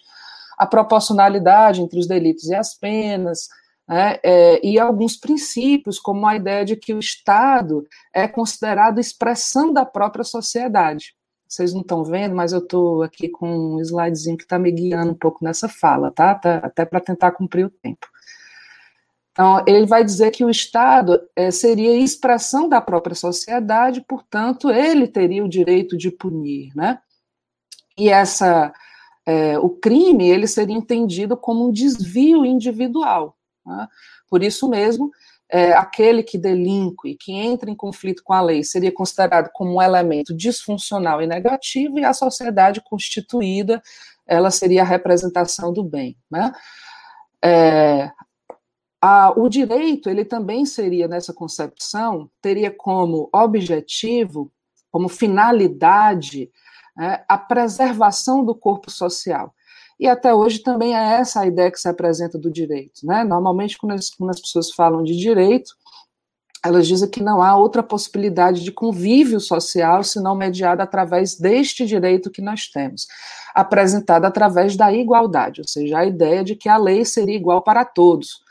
[0.58, 3.48] A proporcionalidade entre os delitos e as penas,
[3.88, 9.72] né, é, e alguns princípios, como a ideia de que o Estado é considerado expressão
[9.72, 11.16] da própria sociedade.
[11.48, 15.12] Vocês não estão vendo, mas eu estou aqui com um slidezinho que está me guiando
[15.12, 16.34] um pouco nessa fala, tá?
[16.36, 18.08] tá até para tentar cumprir o tempo.
[19.32, 25.08] Então, ele vai dizer que o Estado é, seria expressão da própria sociedade, portanto, ele
[25.08, 27.00] teria o direito de punir, né?
[27.98, 28.74] E essa,
[29.26, 33.35] é, o crime, ele seria entendido como um desvio individual.
[33.66, 33.88] Né?
[34.30, 35.12] Por isso mesmo,
[35.50, 39.82] é, aquele que delinque, que entra em conflito com a lei, seria considerado como um
[39.82, 43.82] elemento disfuncional e negativo, e a sociedade constituída,
[44.26, 46.18] ela seria a representação do bem.
[46.30, 46.52] Né?
[47.44, 48.12] É,
[49.00, 54.52] a, o direito, ele também seria, nessa concepção, teria como objetivo,
[54.92, 56.50] como finalidade,
[57.00, 59.54] é, a preservação do corpo social.
[60.00, 63.06] E até hoje também é essa a ideia que se apresenta do direito.
[63.06, 63.24] Né?
[63.24, 65.74] Normalmente, quando as, quando as pessoas falam de direito,
[66.66, 72.32] elas dizem que não há outra possibilidade de convívio social senão mediada através deste direito
[72.32, 73.06] que nós temos,
[73.54, 77.86] apresentado através da igualdade, ou seja, a ideia de que a lei seria igual para
[77.86, 78.44] todos.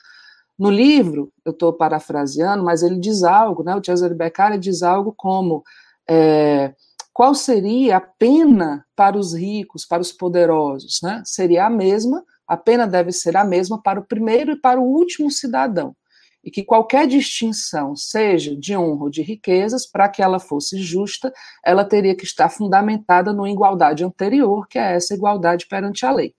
[0.56, 5.12] No livro, eu estou parafraseando, mas ele diz algo, né, o Cesare Beccari diz algo
[5.16, 5.64] como
[6.08, 6.72] é,
[7.14, 10.98] qual seria a pena para os ricos, para os poderosos?
[11.00, 11.22] Né?
[11.24, 14.84] Seria a mesma, a pena deve ser a mesma para o primeiro e para o
[14.84, 15.94] último cidadão.
[16.42, 21.32] E que qualquer distinção, seja de honra ou de riquezas, para que ela fosse justa,
[21.64, 26.34] ela teria que estar fundamentada numa igualdade anterior, que é essa igualdade perante a lei.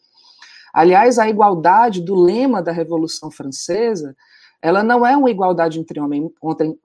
[0.74, 4.14] Aliás, a igualdade do lema da Revolução Francesa
[4.62, 6.32] ela não é uma igualdade entre, homem,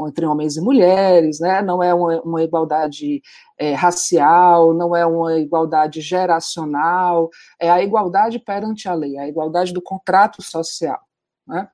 [0.06, 1.62] entre, homens e mulheres, né?
[1.62, 3.22] não é uma, uma igualdade
[3.58, 9.72] é, racial, não é uma igualdade geracional, é a igualdade perante a lei, a igualdade
[9.72, 11.00] do contrato social.
[11.46, 11.68] Né?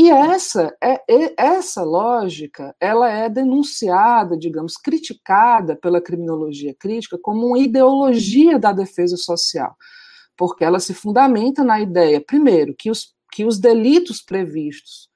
[0.00, 1.02] E essa, é,
[1.36, 9.16] essa lógica, ela é denunciada, digamos, criticada pela criminologia crítica como uma ideologia da defesa
[9.16, 9.74] social,
[10.36, 15.08] porque ela se fundamenta na ideia, primeiro, que os, que os delitos previstos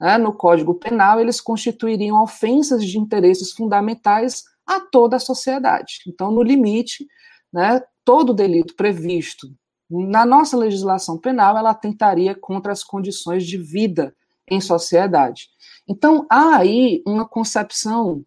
[0.00, 6.00] né, no Código Penal, eles constituiriam ofensas de interesses fundamentais a toda a sociedade.
[6.06, 7.06] Então, no limite,
[7.52, 9.48] né, todo delito previsto
[9.90, 14.14] na nossa legislação penal, ela atentaria contra as condições de vida
[14.48, 15.48] em sociedade.
[15.88, 18.24] Então, há aí uma concepção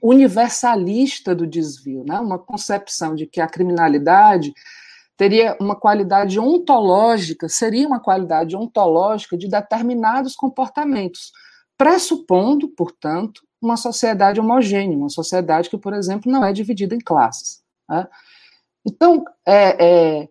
[0.00, 2.18] universalista do desvio, né?
[2.20, 4.52] uma concepção de que a criminalidade
[5.16, 11.32] teria uma qualidade ontológica, seria uma qualidade ontológica de determinados comportamentos,
[11.76, 17.62] pressupondo, portanto, uma sociedade homogênea, uma sociedade que, por exemplo, não é dividida em classes.
[17.88, 18.06] Né?
[18.84, 20.28] Então, é, é,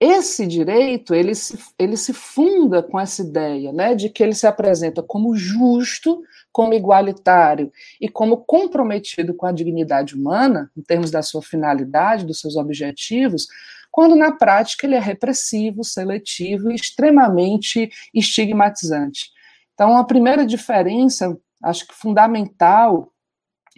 [0.00, 4.46] esse direito ele se, ele se funda com essa ideia né, de que ele se
[4.46, 7.70] apresenta como justo, como igualitário
[8.00, 13.46] e como comprometido com a dignidade humana, em termos da sua finalidade, dos seus objetivos,
[13.90, 19.30] quando na prática ele é repressivo, seletivo e extremamente estigmatizante.
[19.74, 23.12] Então, a primeira diferença, acho que fundamental,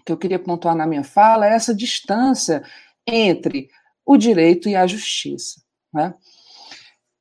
[0.05, 2.63] que eu queria pontuar na minha fala, é essa distância
[3.07, 3.69] entre
[4.05, 5.63] o direito e a justiça.
[5.93, 6.15] Né?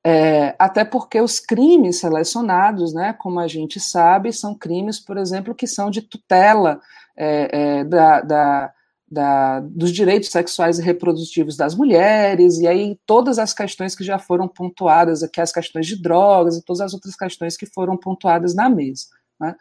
[0.04, 5.54] É, até porque os crimes selecionados, né, como a gente sabe, são crimes, por exemplo,
[5.54, 6.82] que são de tutela
[7.16, 8.74] é, é, da, da,
[9.12, 14.18] da, dos direitos sexuais e reprodutivos das mulheres, e aí todas as questões que já
[14.18, 18.56] foram pontuadas aqui, as questões de drogas e todas as outras questões que foram pontuadas
[18.56, 19.08] na mesa.
[19.38, 19.54] Né?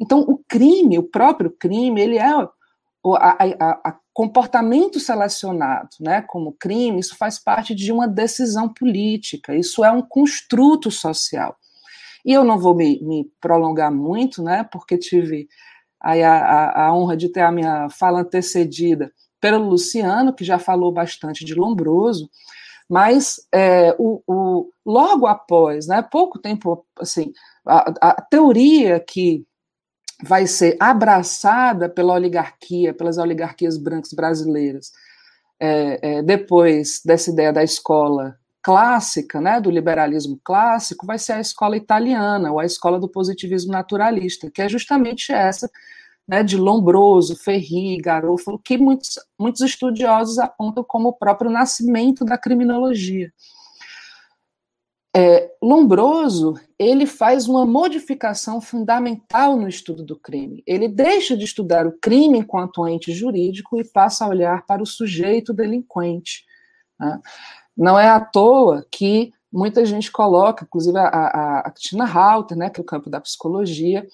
[0.00, 2.34] Então, o crime, o próprio crime, ele é
[3.04, 3.16] o
[4.12, 10.02] comportamento selecionado né, como crime, isso faz parte de uma decisão política, isso é um
[10.02, 11.56] construto social.
[12.24, 15.48] E eu não vou me, me prolongar muito, né, porque tive
[16.06, 20.56] aí a, a, a honra de ter a minha fala antecedida pelo Luciano, que já
[20.56, 22.30] falou bastante de Lombroso,
[22.88, 27.32] mas é, o, o, logo após, né, pouco tempo, assim,
[27.66, 29.44] a, a, teoria que
[30.22, 34.92] vai ser abraçada pela oligarquia, pelas oligarquias brancas brasileiras,
[35.58, 41.40] é, é, depois dessa ideia da escola clássica, né, do liberalismo clássico, vai ser a
[41.40, 45.70] escola italiana, ou a escola do positivismo naturalista, que é justamente essa
[46.26, 52.36] né, de Lombroso, Ferri, Garofalo, que muitos, muitos estudiosos apontam como o próprio nascimento da
[52.36, 53.32] criminologia.
[55.16, 60.64] É, Lombroso ele faz uma modificação fundamental no estudo do crime.
[60.66, 64.86] Ele deixa de estudar o crime enquanto ente jurídico e passa a olhar para o
[64.86, 66.44] sujeito delinquente.
[66.98, 67.20] Né?
[67.76, 72.70] Não é à toa que muita gente coloca, inclusive a, a, a Cristina Halter, né,
[72.70, 74.06] que é o campo da psicologia,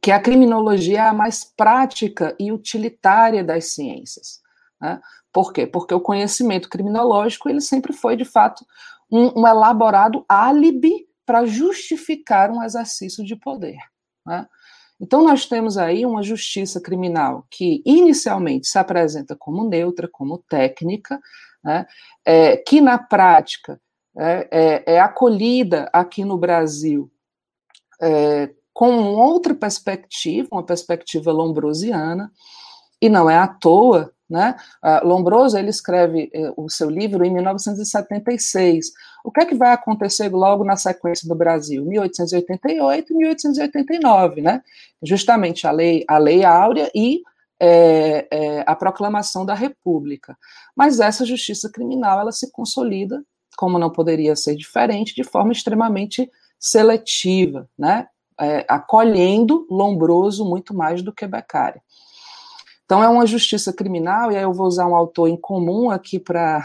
[0.00, 4.40] que a criminologia é a mais prática e utilitária das ciências.
[4.80, 5.00] Né?
[5.32, 5.66] Por quê?
[5.66, 8.64] Porque o conhecimento criminológico ele sempre foi, de fato,
[9.10, 13.78] um, um elaborado álibi para justificar um exercício de poder.
[14.24, 14.46] Né?
[15.00, 21.20] Então, nós temos aí uma justiça criminal que inicialmente se apresenta como neutra, como técnica,
[21.62, 21.86] né?
[22.24, 23.80] é, que na prática
[24.16, 27.10] é, é, é, acolhida aqui no Brasil
[28.00, 32.30] é, com outra perspectiva, uma perspectiva lombrosiana,
[33.00, 34.56] e não é à toa né?
[34.84, 38.88] Uh, Lombroso ele escreve uh, o seu livro em 1976.
[39.24, 41.84] O que é que vai acontecer logo na sequência do Brasil?
[41.84, 44.62] 1888 e 1889, né?
[45.02, 47.22] Justamente a lei, a lei áurea e
[47.58, 50.36] é, é, a proclamação da República.
[50.74, 53.22] Mas essa justiça criminal ela se consolida,
[53.56, 58.08] como não poderia ser diferente, de forma extremamente seletiva, né?
[58.38, 61.80] É, acolhendo Lombroso muito mais do que Beccari.
[62.86, 66.20] Então é uma justiça criminal, e aí eu vou usar um autor em comum aqui
[66.20, 66.64] para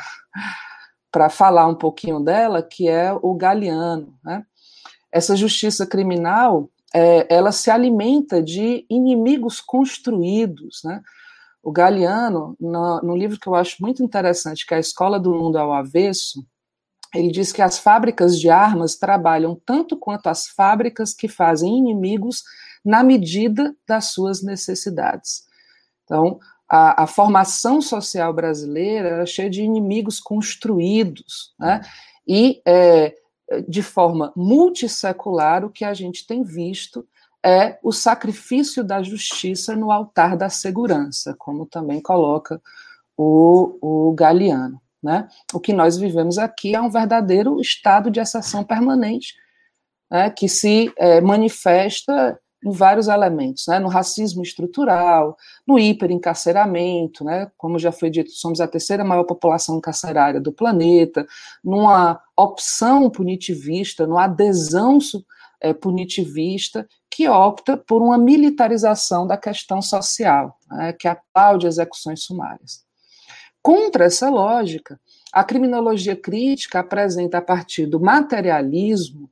[1.31, 4.13] falar um pouquinho dela, que é o Galeano.
[4.23, 4.45] Né?
[5.11, 10.81] Essa justiça criminal, é, ela se alimenta de inimigos construídos.
[10.85, 11.01] Né?
[11.63, 15.33] O Galeano, no, no livro que eu acho muito interessante, que é A Escola do
[15.33, 16.45] Mundo ao Avesso,
[17.15, 22.43] ele diz que as fábricas de armas trabalham tanto quanto as fábricas que fazem inimigos
[22.85, 25.49] na medida das suas necessidades.
[26.11, 31.79] Então, a, a, formação social brasileira era cheia de inimigos construídos, né?
[32.27, 33.15] e é,
[33.65, 37.07] de forma multissecular, o que a gente tem visto
[37.41, 42.61] é o sacrifício da justiça no altar da segurança, como também coloca
[43.15, 44.81] o, o Galeano.
[45.01, 45.29] Né?
[45.53, 49.33] O que nós vivemos aqui é um verdadeiro estado de exceção permanente,
[50.11, 55.35] né, que se é, manifesta em vários elementos, né, no racismo estrutural,
[55.65, 61.25] no hiperencarceramento, né, como já foi dito, somos a terceira maior população carcerária do planeta,
[61.63, 64.99] numa opção punitivista, numa adesão
[65.59, 72.83] é, punitivista que opta por uma militarização da questão social, né, que aplaude execuções sumárias.
[73.61, 74.99] Contra essa lógica,
[75.31, 79.29] a criminologia crítica apresenta a partir do materialismo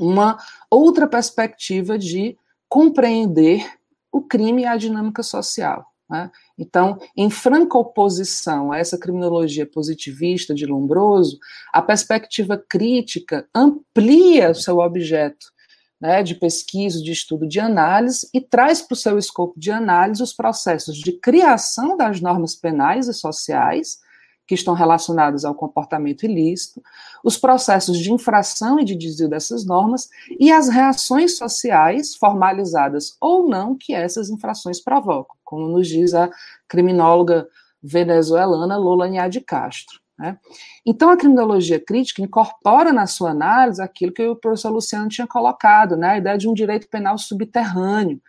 [0.00, 0.38] uma
[0.70, 2.36] outra perspectiva de
[2.72, 3.70] compreender
[4.10, 5.84] o crime e a dinâmica social.
[6.08, 6.30] Né?
[6.56, 11.38] Então, em franca oposição a essa criminologia positivista de Lombroso,
[11.70, 15.52] a perspectiva crítica amplia o seu objeto
[16.00, 20.22] né, de pesquisa, de estudo, de análise e traz para o seu escopo de análise
[20.22, 23.98] os processos de criação das normas penais e sociais
[24.46, 26.82] que estão relacionados ao comportamento ilícito,
[27.24, 30.08] os processos de infração e de desvio dessas normas
[30.38, 36.30] e as reações sociais, formalizadas ou não, que essas infrações provocam, como nos diz a
[36.68, 37.46] criminóloga
[37.82, 40.00] venezuelana Lola Nha de Castro.
[40.18, 40.38] Né?
[40.84, 45.96] Então, a criminologia crítica incorpora na sua análise aquilo que o professor Luciano tinha colocado,
[45.96, 46.10] né?
[46.10, 48.20] a ideia de um direito penal subterrâneo.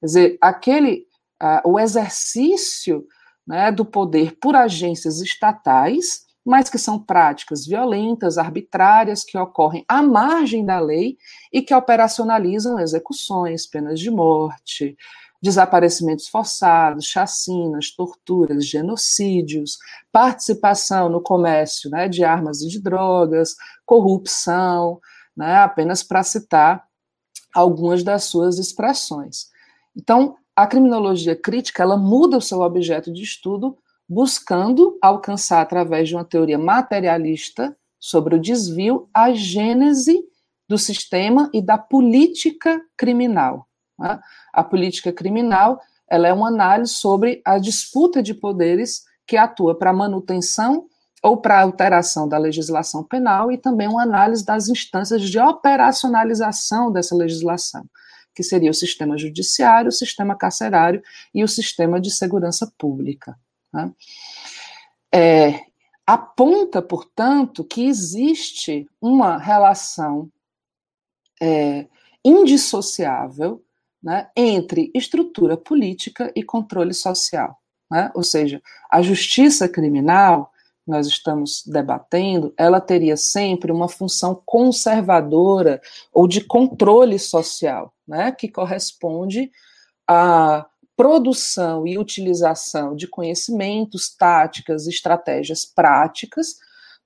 [0.00, 1.06] Quer dizer, aquele,
[1.42, 3.06] uh, o exercício
[3.46, 10.02] né, do poder por agências estatais, mas que são práticas violentas, arbitrárias, que ocorrem à
[10.02, 11.16] margem da lei
[11.52, 14.96] e que operacionalizam execuções, penas de morte,
[15.42, 19.78] desaparecimentos forçados, chacinas, torturas, genocídios,
[20.12, 23.54] participação no comércio né, de armas e de drogas,
[23.86, 25.00] corrupção,
[25.36, 26.84] né, apenas para citar
[27.54, 29.48] algumas das suas expressões.
[29.96, 33.78] Então, a criminologia crítica ela muda o seu objeto de estudo,
[34.08, 40.18] buscando alcançar, através de uma teoria materialista sobre o desvio, a gênese
[40.68, 43.66] do sistema e da política criminal.
[43.98, 44.20] Né?
[44.52, 49.92] A política criminal ela é uma análise sobre a disputa de poderes que atua para
[49.92, 50.86] manutenção
[51.22, 57.14] ou para alteração da legislação penal e também uma análise das instâncias de operacionalização dessa
[57.14, 57.84] legislação
[58.40, 61.02] que seria o sistema judiciário, o sistema carcerário
[61.34, 63.38] e o sistema de segurança pública.
[63.70, 63.92] Né?
[65.12, 65.60] É,
[66.06, 70.32] aponta, portanto, que existe uma relação
[71.38, 71.86] é,
[72.24, 73.62] indissociável
[74.02, 77.60] né, entre estrutura política e controle social.
[77.90, 78.10] Né?
[78.14, 80.50] Ou seja, a justiça criminal,
[80.90, 85.80] nós estamos debatendo, ela teria sempre uma função conservadora
[86.12, 89.50] ou de controle social, né, que corresponde
[90.06, 96.56] à produção e utilização de conhecimentos, táticas, estratégias práticas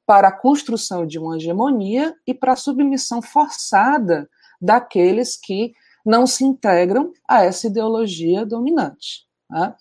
[0.07, 4.29] para a construção de uma hegemonia e para a submissão forçada
[4.61, 5.75] daqueles que
[6.05, 9.27] não se integram a essa ideologia dominante.
[9.49, 9.75] Né?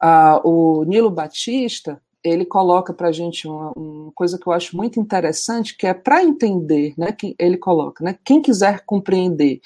[0.00, 4.76] Ah, o Nilo Batista ele coloca para a gente uma, uma, coisa que eu acho
[4.76, 9.60] muito interessante, que é para entender, né, que ele coloca, né, quem quiser compreender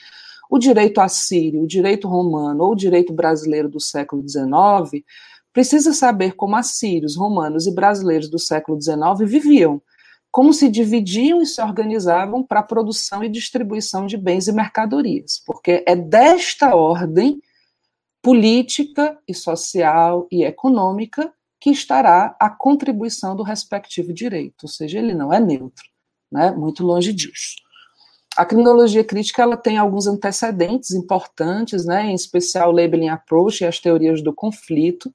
[0.51, 5.05] o direito assírio, o direito romano ou o direito brasileiro do século XIX,
[5.53, 9.81] precisa saber como assírios, romanos e brasileiros do século XIX viviam,
[10.31, 15.43] como se dividiam e se organizavam para a produção e distribuição de bens e mercadorias,
[15.45, 17.41] porque é desta ordem
[18.23, 25.15] política e social e econômica que estará a contribuição do respectivo direito, ou seja, ele
[25.15, 25.85] não é neutro,
[26.33, 26.51] né?
[26.51, 27.57] muito longe disso.
[28.37, 32.07] A criminologia crítica ela tem alguns antecedentes importantes, né?
[32.07, 35.13] em especial o labeling approach e as teorias do conflito,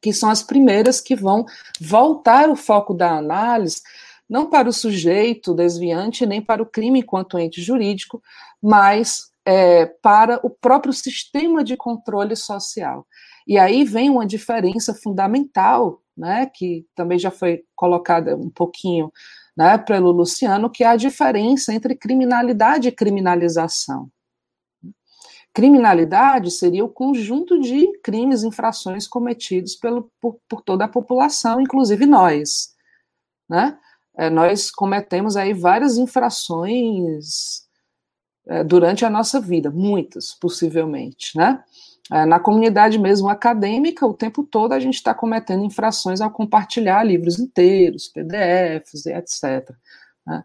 [0.00, 1.44] que são as primeiras que vão
[1.80, 3.80] voltar o foco da análise
[4.28, 8.22] não para o sujeito desviante, nem para o crime enquanto ente jurídico,
[8.62, 13.06] mas é, para o próprio sistema de controle social.
[13.46, 19.12] E aí vem uma diferença fundamental, né, que também já foi colocada um pouquinho
[19.56, 24.10] né, pelo Luciano, que é a diferença entre criminalidade e criminalização.
[25.52, 32.06] Criminalidade seria o conjunto de crimes, infrações cometidos pelo, por, por toda a população, inclusive
[32.06, 32.74] nós.
[33.48, 33.78] Né?
[34.16, 37.64] é, nós cometemos aí várias infrações
[38.46, 41.62] é, durante a nossa vida, muitas, possivelmente, né?
[42.12, 47.02] É, na comunidade mesmo acadêmica, o tempo todo a gente está cometendo infrações ao compartilhar
[47.02, 49.70] livros inteiros, PDFs etc.
[50.26, 50.44] Né?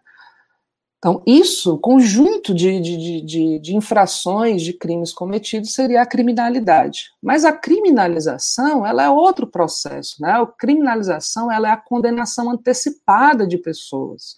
[1.00, 7.10] Então, isso, conjunto de, de, de, de, infrações, de crimes cometidos, seria a criminalidade.
[7.22, 10.32] Mas a criminalização, ela é outro processo, né?
[10.32, 14.36] A criminalização, ela é a condenação antecipada de pessoas.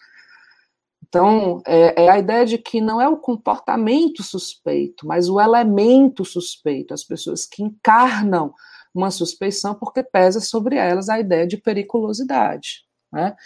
[1.12, 6.24] Então, é, é a ideia de que não é o comportamento suspeito, mas o elemento
[6.24, 8.54] suspeito, as pessoas que encarnam
[8.94, 13.36] uma suspeição porque pesa sobre elas a ideia de periculosidade, né?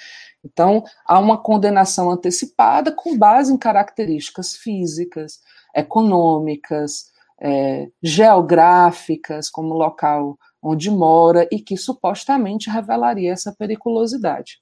[0.45, 5.41] Então, há uma condenação antecipada com base em características físicas,
[5.75, 7.07] econômicas,
[7.41, 14.61] é, geográficas, como local onde mora, e que supostamente revelaria essa periculosidade.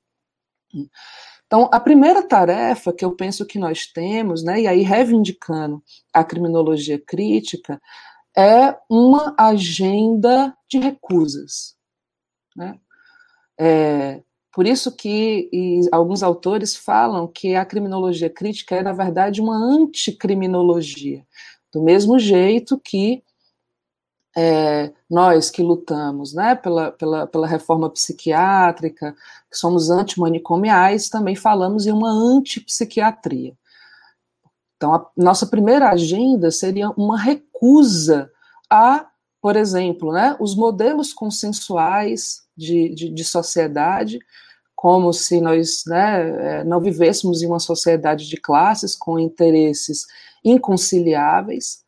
[1.46, 6.24] Então, a primeira tarefa que eu penso que nós temos, né, e aí reivindicando a
[6.24, 7.80] criminologia crítica,
[8.36, 11.76] é uma agenda de recusas.
[12.56, 12.78] Né?
[13.58, 14.22] É,
[14.52, 15.48] por isso que
[15.92, 21.24] alguns autores falam que a criminologia crítica é, na verdade, uma anticriminologia.
[21.72, 23.22] Do mesmo jeito que
[24.36, 29.14] é, nós que lutamos né, pela, pela, pela reforma psiquiátrica,
[29.50, 33.56] que somos antimanicomiais, também falamos em uma antipsiquiatria.
[34.76, 38.30] Então, a nossa primeira agenda seria uma recusa
[38.68, 39.06] a,
[39.40, 44.18] por exemplo, né, os modelos consensuais de, de, de sociedade,
[44.74, 50.06] como se nós né, é, não vivêssemos em uma sociedade de classes com interesses
[50.44, 51.83] inconciliáveis?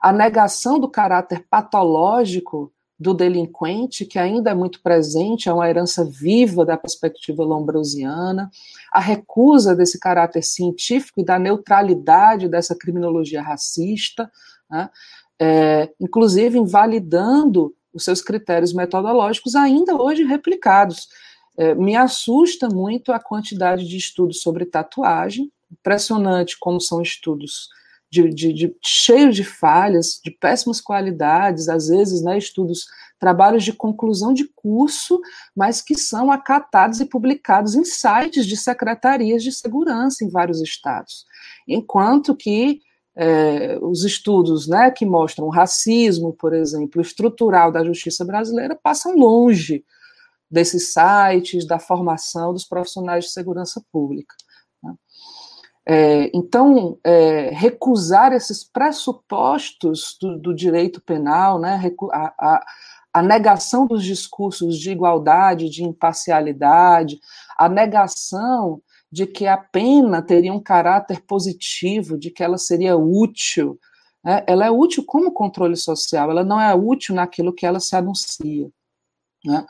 [0.00, 6.04] A negação do caráter patológico do delinquente, que ainda é muito presente, é uma herança
[6.04, 8.50] viva da perspectiva lombrosiana,
[8.92, 14.30] a recusa desse caráter científico e da neutralidade dessa criminologia racista,
[14.70, 14.88] né?
[15.40, 21.08] é, inclusive invalidando os seus critérios metodológicos ainda hoje replicados.
[21.56, 27.68] É, me assusta muito a quantidade de estudos sobre tatuagem, impressionante como são estudos
[28.12, 32.86] de, de, de, cheios de falhas, de péssimas qualidades, às vezes, né, estudos,
[33.18, 35.18] trabalhos de conclusão de curso,
[35.56, 41.24] mas que são acatados e publicados em sites de secretarias de segurança em vários estados.
[41.66, 42.80] Enquanto que
[43.16, 49.86] é, os estudos né, que mostram racismo, por exemplo, estrutural da justiça brasileira, passam longe
[50.50, 54.34] desses sites, da formação dos profissionais de segurança pública.
[55.84, 61.80] É, então, é, recusar esses pressupostos do, do direito penal, né,
[62.12, 62.64] a, a,
[63.14, 67.18] a, negação dos discursos de igualdade, de imparcialidade,
[67.58, 68.80] a negação
[69.10, 73.76] de que a pena teria um caráter positivo, de que ela seria útil,
[74.24, 77.96] né, ela é útil como controle social, ela não é útil naquilo que ela se
[77.96, 78.70] anuncia.
[79.44, 79.66] Né?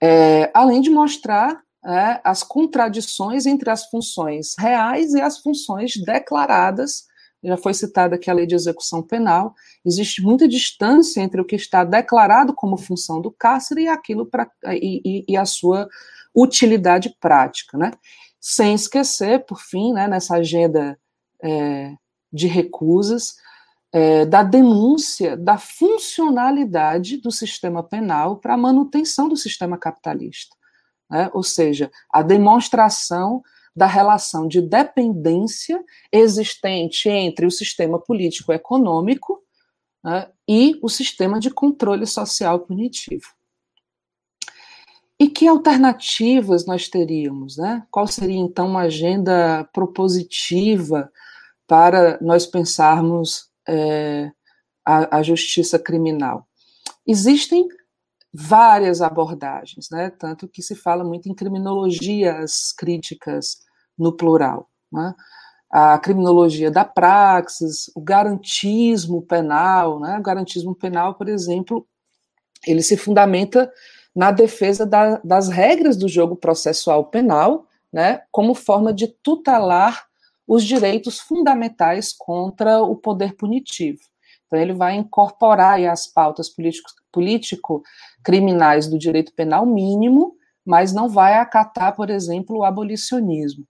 [0.00, 7.06] É, além de mostrar é, as contradições entre as funções reais e as funções declaradas.
[7.42, 9.54] Já foi citada aqui a lei de execução penal.
[9.86, 14.50] Existe muita distância entre o que está declarado como função do cárcere e aquilo pra,
[14.66, 15.88] e, e, e a sua
[16.34, 17.92] utilidade prática, né?
[18.38, 20.98] Sem esquecer, por fim, né, nessa agenda
[21.42, 21.94] é,
[22.30, 23.36] de recusas,
[23.92, 30.57] é, da denúncia da funcionalidade do sistema penal para a manutenção do sistema capitalista
[31.10, 31.30] né?
[31.32, 33.42] ou seja, a demonstração
[33.74, 35.82] da relação de dependência
[36.12, 39.40] existente entre o sistema político-econômico
[40.02, 43.26] né, e o sistema de controle social punitivo.
[45.20, 47.56] E que alternativas nós teríamos?
[47.56, 47.84] Né?
[47.90, 51.10] Qual seria, então, uma agenda propositiva
[51.66, 54.30] para nós pensarmos é,
[54.84, 56.46] a, a justiça criminal?
[57.06, 57.68] Existem
[58.32, 60.10] várias abordagens, né?
[60.10, 63.58] tanto que se fala muito em criminologias críticas
[63.98, 64.68] no plural.
[64.92, 65.14] Né?
[65.70, 70.18] A criminologia da praxis, o garantismo penal, né?
[70.18, 71.86] o garantismo penal, por exemplo,
[72.66, 73.70] ele se fundamenta
[74.14, 78.22] na defesa da, das regras do jogo processual penal, né?
[78.30, 80.06] como forma de tutelar
[80.46, 84.00] os direitos fundamentais contra o poder punitivo.
[84.48, 86.50] Então, ele vai incorporar as pautas
[87.12, 90.34] político-criminais do direito penal mínimo,
[90.64, 93.64] mas não vai acatar, por exemplo, o abolicionismo.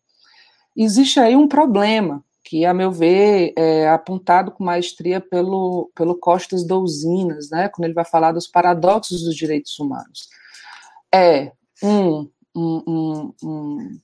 [0.76, 6.64] Existe aí um problema, que, a meu ver, é apontado com maestria pelo, pelo Costas
[6.64, 10.28] Douzinas, né, quando ele vai falar dos paradoxos dos direitos humanos.
[11.12, 11.52] É
[11.82, 14.00] um, um, um,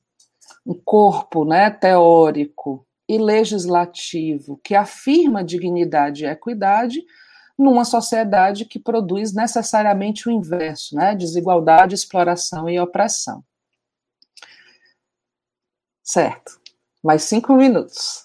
[0.66, 7.04] um corpo né, teórico e legislativo que afirma dignidade e equidade
[7.58, 11.14] numa sociedade que produz necessariamente o inverso, né?
[11.14, 13.44] Desigualdade, exploração e opressão.
[16.02, 16.60] Certo.
[17.02, 18.24] Mais cinco minutos.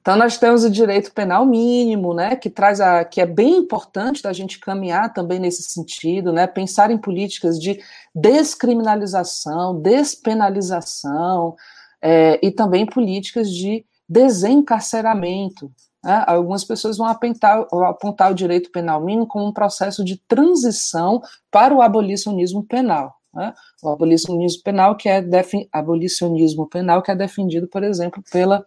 [0.00, 4.22] Então nós temos o direito penal mínimo, né, que traz a que é bem importante
[4.22, 7.78] da gente caminhar também nesse sentido, né, pensar em políticas de
[8.14, 11.54] descriminalização, despenalização
[12.00, 15.70] é, e também políticas de desencarceramento.
[16.02, 16.24] Né?
[16.26, 21.72] Algumas pessoas vão apontar, apontar o direito penal mínimo como um processo de transição para
[21.72, 23.16] o abolicionismo penal.
[23.32, 23.54] Né?
[23.80, 25.24] O abolicionismo penal que é
[25.72, 28.66] abolicionismo penal que é defendido, por exemplo, pela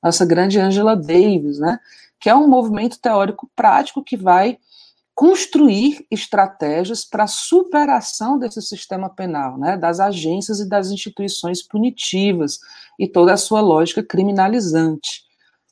[0.00, 1.80] nossa grande Angela Davis, né?
[2.20, 4.58] que é um movimento teórico prático que vai
[5.14, 12.58] construir estratégias para a superação desse sistema penal, né, das agências e das instituições punitivas
[12.98, 15.22] e toda a sua lógica criminalizante.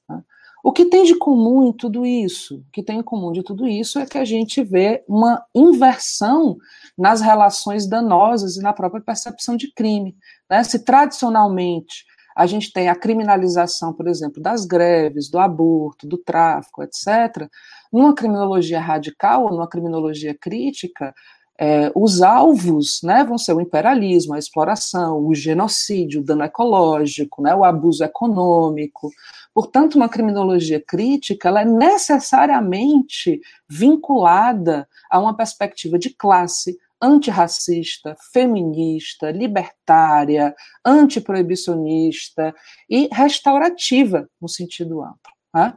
[0.09, 0.23] Né.
[0.63, 2.59] O que tem de comum em tudo isso?
[2.59, 6.57] O que tem em comum de tudo isso é que a gente vê uma inversão
[6.97, 10.17] nas relações danosas e na própria percepção de crime.
[10.49, 10.63] Né?
[10.63, 12.05] Se tradicionalmente
[12.35, 17.51] a gente tem a criminalização, por exemplo, das greves, do aborto, do tráfico, etc.,
[17.93, 21.15] numa criminologia radical ou numa criminologia crítica,
[21.59, 27.43] é, os alvos né, vão ser o imperialismo, a exploração, o genocídio, o dano ecológico,
[27.43, 29.11] né, o abuso econômico.
[29.55, 39.31] Portanto, uma criminologia crítica ela é necessariamente vinculada a uma perspectiva de classe, antirracista, feminista,
[39.31, 40.55] libertária,
[40.85, 42.55] antiproibicionista
[42.89, 45.33] e restaurativa, no sentido amplo.
[45.55, 45.75] Né?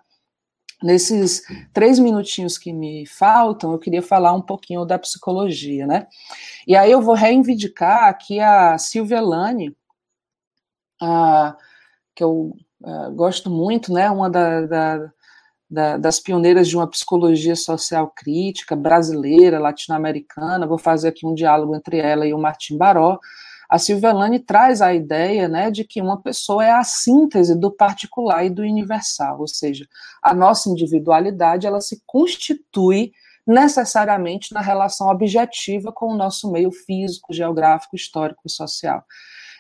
[0.84, 1.42] Nesses
[1.74, 6.08] três minutinhos que me faltam, eu queria falar um pouquinho da psicologia, né?
[6.68, 9.76] E aí eu vou reivindicar aqui a Silvia Lani,
[11.02, 11.56] a,
[12.14, 14.12] que eu a, gosto muito, né?
[14.12, 15.14] Uma da, da,
[15.70, 20.68] da, das pioneiras de uma psicologia social crítica brasileira, latino-americana.
[20.68, 23.18] Vou fazer aqui um diálogo entre ela e o Martim Baró
[23.70, 27.72] a Silvia Lani traz a ideia né, de que uma pessoa é a síntese do
[27.72, 29.88] particular e do universal, ou seja,
[30.22, 33.12] a nossa individualidade ela se constitui
[33.46, 39.04] necessariamente na relação objetiva com o nosso meio físico, geográfico, histórico e social.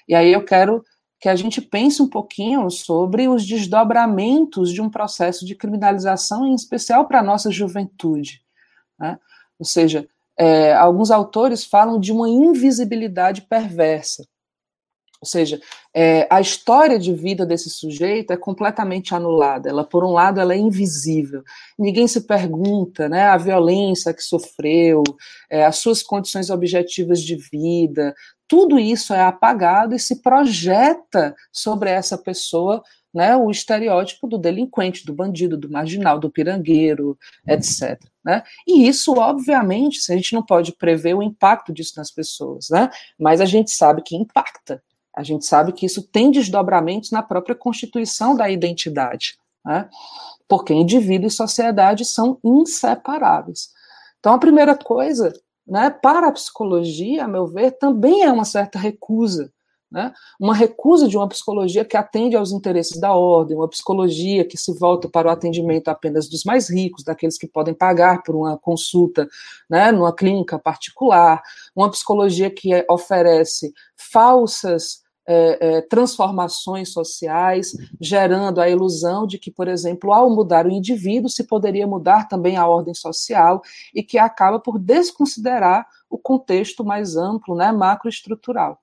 [0.07, 0.83] E aí eu quero
[1.19, 6.53] que a gente pense um pouquinho sobre os desdobramentos de um processo de criminalização, em
[6.53, 8.41] especial para a nossa juventude.
[8.99, 9.17] Né?
[9.57, 10.07] Ou seja,
[10.37, 14.25] é, alguns autores falam de uma invisibilidade perversa.
[15.21, 15.59] Ou seja,
[15.91, 19.67] é, a história de vida desse sujeito é completamente anulada.
[19.67, 21.41] Ela, por um lado, ela é invisível.
[21.79, 25.03] Ninguém se pergunta, né, a violência que sofreu,
[25.49, 28.13] é, as suas condições objetivas de vida.
[28.47, 32.83] Tudo isso é apagado e se projeta sobre essa pessoa
[33.15, 37.17] né, o estereótipo do delinquente, do bandido, do marginal, do pirangueiro,
[37.47, 37.97] etc.
[38.21, 38.43] Né?
[38.67, 42.89] E isso, obviamente, a gente não pode prever o impacto disso nas pessoas, né?
[43.17, 44.83] mas a gente sabe que impacta.
[45.15, 49.87] A gente sabe que isso tem desdobramentos na própria constituição da identidade, né?
[50.45, 53.69] porque indivíduo e sociedade são inseparáveis.
[54.19, 55.31] Então, a primeira coisa,
[55.65, 59.53] né, para a psicologia, a meu ver, também é uma certa recusa
[59.95, 60.11] né?
[60.37, 64.77] Uma recusa de uma psicologia que atende aos interesses da ordem, uma psicologia que se
[64.77, 69.25] volta para o atendimento apenas dos mais ricos, daqueles que podem pagar por uma consulta
[69.69, 71.41] né, numa clínica particular,
[71.73, 79.49] uma psicologia que é, oferece falsas é, é, transformações sociais, gerando a ilusão de que,
[79.49, 83.61] por exemplo, ao mudar o indivíduo, se poderia mudar também a ordem social,
[83.93, 88.77] e que acaba por desconsiderar o contexto mais amplo, né, macroestrutural.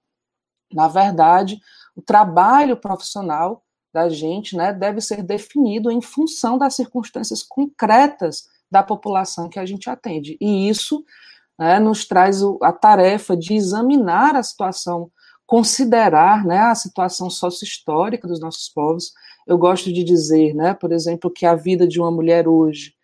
[0.72, 1.60] Na verdade,
[1.96, 3.62] o trabalho profissional
[3.92, 9.66] da gente né, deve ser definido em função das circunstâncias concretas da população que a
[9.66, 10.36] gente atende.
[10.40, 11.04] E isso
[11.58, 15.10] né, nos traz a tarefa de examinar a situação,
[15.46, 19.12] considerar né, a situação sócio-histórica dos nossos povos.
[19.46, 22.94] Eu gosto de dizer, né, por exemplo, que a vida de uma mulher hoje,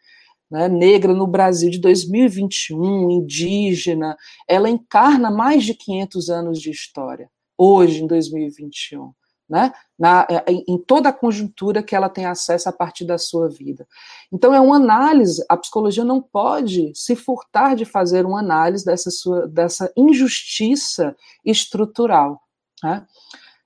[0.50, 4.16] né, negra no Brasil de 2021, indígena,
[4.48, 9.12] ela encarna mais de 500 anos de história hoje, em 2021,
[9.48, 9.72] né?
[9.98, 13.86] Na, é, em toda a conjuntura que ela tem acesso a partir da sua vida.
[14.30, 19.10] Então, é uma análise, a psicologia não pode se furtar de fazer uma análise dessa,
[19.10, 22.42] sua, dessa injustiça estrutural.
[22.82, 23.04] Né?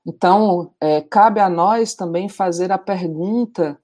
[0.06, 3.78] Então, é, cabe a nós também fazer a pergunta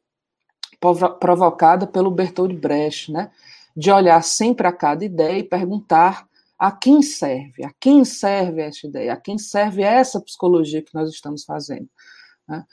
[1.21, 3.31] provocada pelo Bertolt Brecht, né?
[3.77, 6.28] de olhar sempre a cada ideia e perguntar
[6.59, 7.65] a quem serve?
[7.65, 9.13] A quem serve essa ideia?
[9.13, 11.89] A quem serve essa psicologia que nós estamos fazendo?
[12.49, 12.65] Né?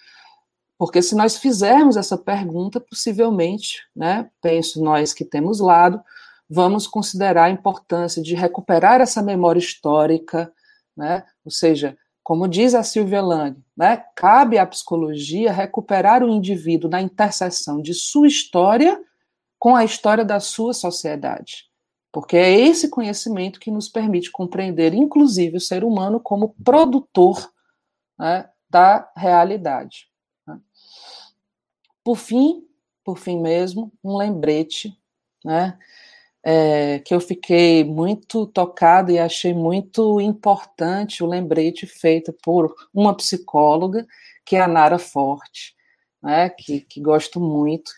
[0.78, 6.02] Porque se nós fizermos essa pergunta, possivelmente, né, penso nós que temos lado,
[6.50, 10.52] vamos considerar a importância de recuperar essa memória histórica,
[10.98, 16.90] né, ou seja, como diz a Silvia Lane, né, cabe à psicologia recuperar o indivíduo
[16.90, 19.00] na interseção de sua história
[19.60, 21.70] com a história da sua sociedade
[22.16, 27.52] porque é esse conhecimento que nos permite compreender, inclusive, o ser humano como produtor
[28.18, 30.08] né, da realidade.
[30.48, 30.58] Né.
[32.02, 32.66] Por fim,
[33.04, 34.98] por fim mesmo, um lembrete,
[35.44, 35.78] né,
[36.42, 43.14] é, que eu fiquei muito tocada e achei muito importante o lembrete feito por uma
[43.14, 44.08] psicóloga,
[44.46, 45.76] que é a Nara Forte,
[46.24, 47.92] né, que, que gosto muito,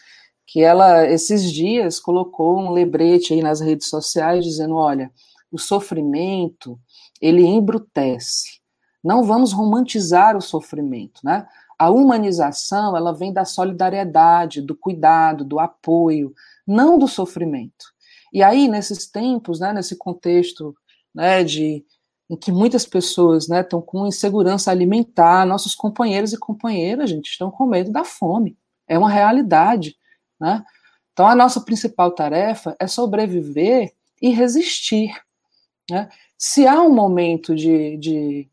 [0.47, 5.11] que ela, esses dias, colocou um lembrete aí nas redes sociais dizendo, olha,
[5.51, 6.79] o sofrimento,
[7.21, 8.61] ele embrutece.
[9.03, 11.45] Não vamos romantizar o sofrimento, né?
[11.77, 16.33] A humanização, ela vem da solidariedade, do cuidado, do apoio,
[16.65, 17.85] não do sofrimento.
[18.33, 20.75] E aí, nesses tempos, né, nesse contexto
[21.13, 21.85] né, de,
[22.29, 27.51] em que muitas pessoas né, estão com insegurança alimentar, nossos companheiros e companheiras, gente, estão
[27.51, 28.57] com medo da fome.
[28.87, 29.95] É uma realidade.
[30.39, 30.63] Né?
[31.11, 33.91] Então, a nossa principal tarefa é sobreviver
[34.21, 35.11] e resistir.
[35.89, 36.09] Né?
[36.37, 38.49] Se há um momento de, de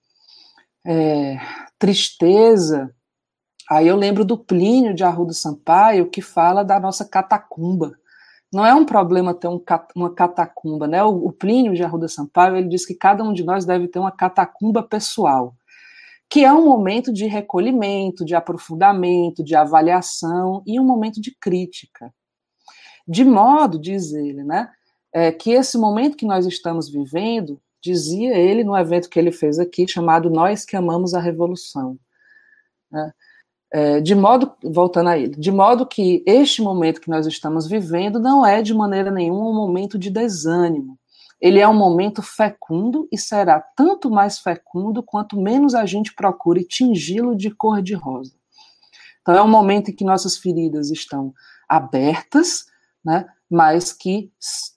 [0.87, 1.39] é,
[1.79, 2.95] tristeza,
[3.71, 7.93] aí eu lembro do Plínio de Arruda Sampaio, que fala da nossa catacumba.
[8.53, 9.63] Não é um problema ter um,
[9.97, 11.03] uma catacumba, né?
[11.03, 13.99] O, o Plínio de Arruda Sampaio, ele diz que cada um de nós deve ter
[13.99, 15.55] uma catacumba pessoal
[16.31, 22.13] que é um momento de recolhimento, de aprofundamento, de avaliação e um momento de crítica.
[23.07, 24.71] De modo, diz ele, né,
[25.13, 29.59] é, que esse momento que nós estamos vivendo, dizia ele no evento que ele fez
[29.59, 31.99] aqui, chamado Nós que Amamos a Revolução.
[32.91, 33.13] Né,
[33.73, 38.21] é, de modo, voltando a ele, de modo que este momento que nós estamos vivendo
[38.21, 40.97] não é de maneira nenhuma um momento de desânimo,
[41.45, 46.65] ele é um momento fecundo e será tanto mais fecundo quanto menos a gente procure
[46.65, 48.33] tingi-lo de cor de rosa.
[49.21, 51.35] Então é um momento em que nossas feridas estão
[51.69, 52.65] abertas,
[53.05, 54.33] né, mas que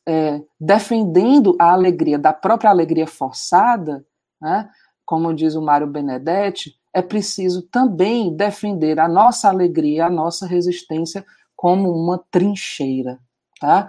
[0.05, 4.05] é, defendendo a alegria da própria alegria forçada,
[4.41, 4.69] né,
[5.05, 11.25] como diz o Mário Benedetti, é preciso também defender a nossa alegria, a nossa resistência
[11.55, 13.19] como uma trincheira,
[13.57, 13.87] tá?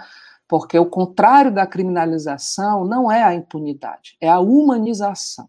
[0.49, 5.49] Porque o contrário da criminalização não é a impunidade, é a humanização.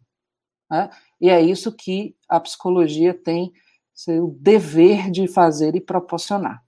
[0.70, 0.90] Né?
[1.22, 3.54] E é isso que a psicologia tem
[4.08, 6.64] o dever de fazer e proporcionar.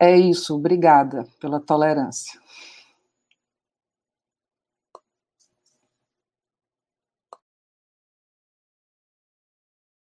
[0.00, 2.40] É isso, obrigada pela tolerância.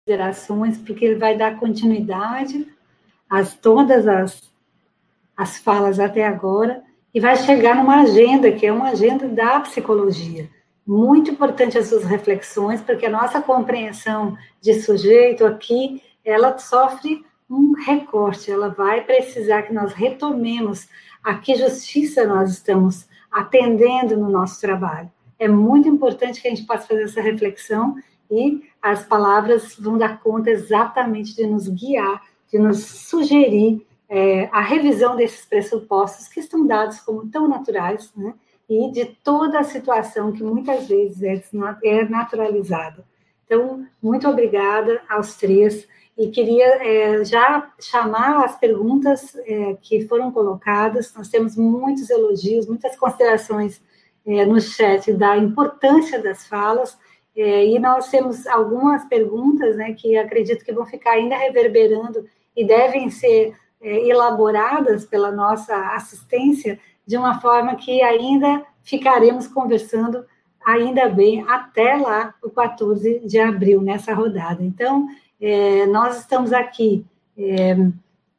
[0.05, 2.73] Considerações, porque ele vai dar continuidade
[3.29, 4.50] a todas as,
[5.41, 6.83] as falas até agora
[7.15, 10.51] e vai chegar numa agenda, que é uma agenda da psicologia.
[10.87, 17.73] Muito importante as suas reflexões, porque a nossa compreensão de sujeito aqui, ela sofre um
[17.73, 20.89] recorte, ela vai precisar que nós retomemos
[21.25, 25.11] a que justiça nós estamos atendendo no nosso trabalho.
[25.39, 27.97] É muito importante que a gente possa fazer essa reflexão
[28.31, 32.23] e as palavras vão dar conta exatamente de nos guiar,
[32.53, 38.35] de nos sugerir é, a revisão desses pressupostos que estão dados como tão naturais, né?
[38.69, 41.43] E de toda a situação que muitas vezes é,
[41.85, 43.05] é naturalizada.
[43.45, 45.89] Então, muito obrigada aos três
[46.19, 51.15] e queria é, já chamar as perguntas é, que foram colocadas.
[51.15, 53.81] Nós temos muitos elogios, muitas considerações
[54.27, 56.99] é, no chat da importância das falas,
[57.35, 62.27] é, e nós temos algumas perguntas né, que acredito que vão ficar ainda reverberando
[62.57, 70.25] e devem ser é, elaboradas pela nossa assistência de uma forma que ainda ficaremos conversando
[70.65, 74.63] ainda bem até lá o 14 de abril nessa rodada.
[74.63, 75.09] Então,
[75.41, 77.05] é, nós estamos aqui
[77.37, 77.77] é,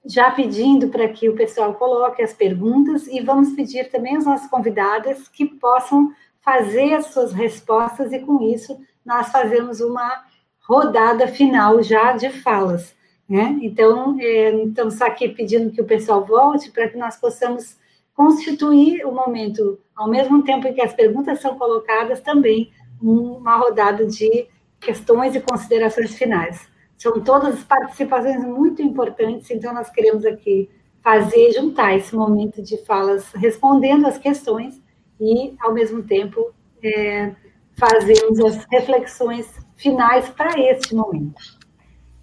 [0.05, 4.49] já pedindo para que o pessoal coloque as perguntas e vamos pedir também às nossas
[4.49, 10.23] convidadas que possam fazer as suas respostas e com isso nós fazemos uma
[10.68, 12.95] rodada final já de falas.
[13.27, 13.60] Né?
[13.61, 17.77] Então, é, estamos aqui pedindo que o pessoal volte para que nós possamos
[18.14, 22.72] constituir o momento, ao mesmo tempo em que as perguntas são colocadas, também
[23.02, 24.48] uma rodada de
[24.80, 26.68] questões e considerações finais.
[26.98, 30.69] São todas participações muito importantes, então nós queremos aqui
[31.02, 34.80] fazer, juntar esse momento de falas respondendo às questões
[35.19, 36.53] e, ao mesmo tempo,
[36.84, 37.34] é,
[37.73, 41.41] fazermos as reflexões finais para este momento.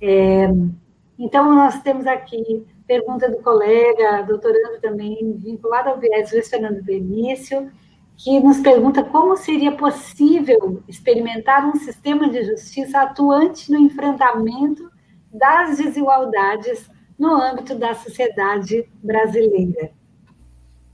[0.00, 0.48] É,
[1.18, 7.70] então, nós temos aqui pergunta do colega, doutorando também, vinculado ao viés, Luiz Fernando Benício,
[8.16, 14.90] que nos pergunta como seria possível experimentar um sistema de justiça atuante no enfrentamento
[15.32, 16.88] das desigualdades
[17.18, 19.90] no âmbito da sociedade brasileira.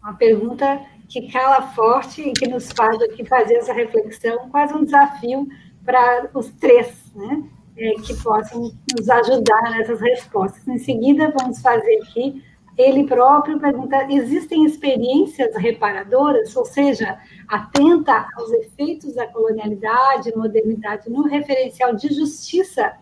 [0.02, 4.84] Uma pergunta que cala forte e que nos faz aqui fazer essa reflexão, quase um
[4.84, 5.46] desafio
[5.84, 7.44] para os três, né?
[7.76, 10.66] É, que possam nos ajudar nessas respostas.
[10.68, 12.40] Em seguida, vamos fazer aqui
[12.76, 17.18] ele próprio pergunta: existem experiências reparadoras, ou seja,
[17.48, 22.92] atenta aos efeitos da colonialidade e modernidade no referencial de justiça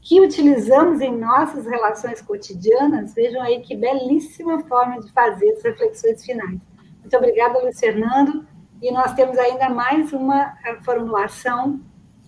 [0.00, 3.14] que utilizamos em nossas relações cotidianas?
[3.14, 6.60] Vejam aí que belíssima forma de fazer as reflexões finais.
[7.00, 8.46] Muito obrigada, Luiz Fernando.
[8.80, 10.52] E nós temos ainda mais uma
[10.84, 11.80] formulação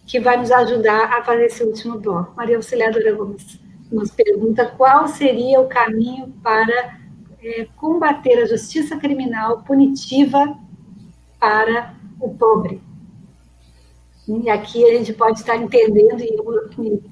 [0.09, 2.33] que vai nos ajudar a fazer esse último bloco.
[2.35, 3.61] Maria Auxiliadora Gomes
[3.93, 6.99] nos pergunta qual seria o caminho para
[7.43, 10.59] é, combater a justiça criminal punitiva
[11.39, 12.81] para o pobre.
[14.27, 17.03] E aqui a gente pode estar entendendo, e eu me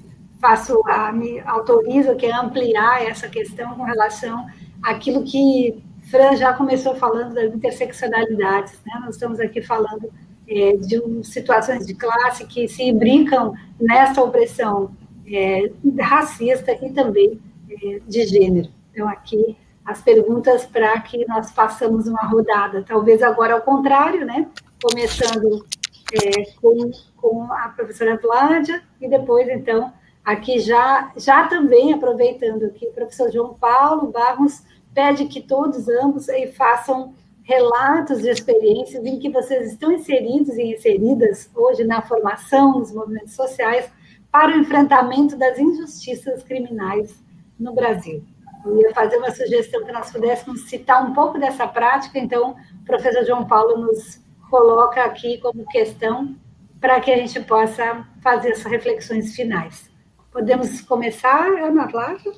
[0.41, 4.47] faço, a, me autorizo que ampliar essa questão com relação
[4.81, 8.79] àquilo que Fran já começou falando das interseccionalidades.
[8.85, 9.01] Né?
[9.01, 10.11] Nós estamos aqui falando
[10.47, 14.91] é, de situações de classe que se brincam nessa opressão
[15.25, 18.69] é, racista e também é, de gênero.
[18.91, 22.83] Então, aqui, as perguntas para que nós façamos uma rodada.
[22.83, 24.47] Talvez agora ao contrário, né?
[24.81, 25.65] Começando
[26.13, 29.91] é, com, com a professora Vládia e depois, então,
[30.23, 34.63] aqui já, já também aproveitando que o professor João Paulo Barros
[34.93, 37.13] pede que todos ambos aí façam
[37.47, 43.35] relatos de experiências em que vocês estão inseridos e inseridas hoje na formação, nos movimentos
[43.35, 43.89] sociais,
[44.29, 47.23] para o enfrentamento das injustiças criminais
[47.57, 48.21] no Brasil.
[48.65, 52.85] Eu ia fazer uma sugestão que nós pudéssemos citar um pouco dessa prática, então o
[52.85, 56.35] professor João Paulo nos coloca aqui como questão
[56.81, 59.89] para que a gente possa fazer essas reflexões finais.
[60.33, 62.33] Podemos começar, Ana Flávia?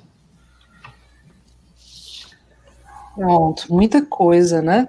[3.15, 4.88] Pronto, muita coisa, né?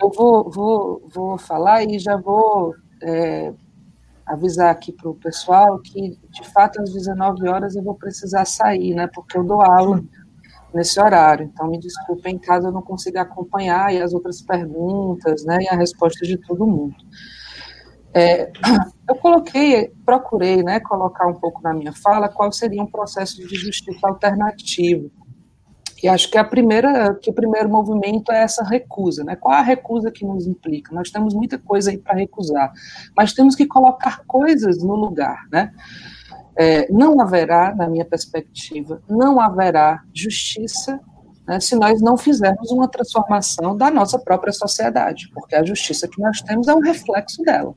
[0.00, 3.52] Eu vou, vou, vou falar e já vou é,
[4.26, 8.94] avisar aqui para o pessoal que, de fato, às 19 horas eu vou precisar sair,
[8.94, 9.08] né?
[9.14, 10.02] Porque eu dou aula
[10.74, 11.44] nesse horário.
[11.44, 15.58] Então, me desculpem caso eu não consiga acompanhar e as outras perguntas, né?
[15.62, 16.96] E a resposta de todo mundo.
[18.12, 18.50] É,
[19.08, 23.56] eu coloquei, procurei, né, colocar um pouco na minha fala qual seria um processo de
[23.56, 25.10] justiça alternativo.
[26.04, 29.36] E acho que a primeira, que o primeiro movimento é essa recusa, né?
[29.36, 30.94] Qual a recusa que nos implica?
[30.94, 32.74] Nós temos muita coisa aí para recusar,
[33.16, 35.72] mas temos que colocar coisas no lugar, né?
[36.58, 41.00] É, não haverá, na minha perspectiva, não haverá justiça
[41.48, 46.20] né, se nós não fizermos uma transformação da nossa própria sociedade, porque a justiça que
[46.20, 47.74] nós temos é um reflexo dela.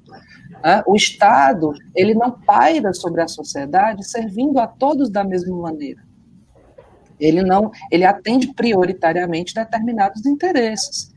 [0.62, 0.84] Né?
[0.86, 6.07] O Estado ele não paira sobre a sociedade servindo a todos da mesma maneira.
[7.20, 11.14] Ele não, ele atende prioritariamente determinados interesses.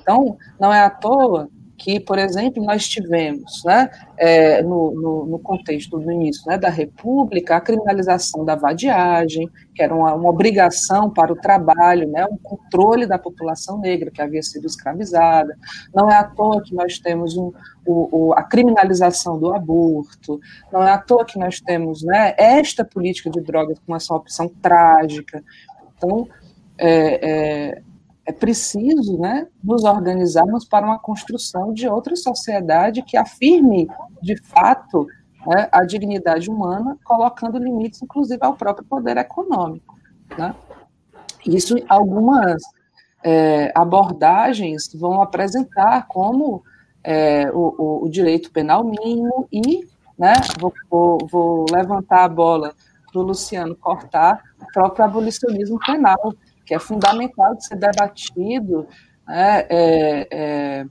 [0.00, 5.38] Então, não é à toa que, por exemplo, nós tivemos, né, é, no, no, no,
[5.38, 11.10] contexto do início né, da República, a criminalização da vadiagem, que era uma, uma, obrigação
[11.10, 15.56] para o trabalho, né, um controle da população negra que havia sido escravizada.
[15.94, 17.52] Não é à toa que nós temos um,
[17.84, 20.40] o, o, a criminalização do aborto,
[20.72, 24.48] não é à toa que nós temos né, esta política de drogas com essa opção
[24.62, 25.44] trágica.
[25.96, 26.26] Então,
[26.78, 27.82] é, é,
[28.26, 33.88] é preciso né, nos organizarmos para uma construção de outra sociedade que afirme,
[34.20, 35.06] de fato,
[35.46, 39.96] né, a dignidade humana, colocando limites, inclusive, ao próprio poder econômico.
[40.36, 40.54] Né?
[41.46, 42.60] Isso, algumas
[43.22, 46.64] é, abordagens vão apresentar como
[47.04, 49.86] é, o, o, direito penal mínimo e,
[50.18, 52.74] né, vou, vou, vou levantar a bola
[53.12, 56.34] para o Luciano cortar, o próprio abolicionismo penal,
[56.66, 58.86] que é fundamental de ser debatido,
[59.26, 60.86] né, é, é,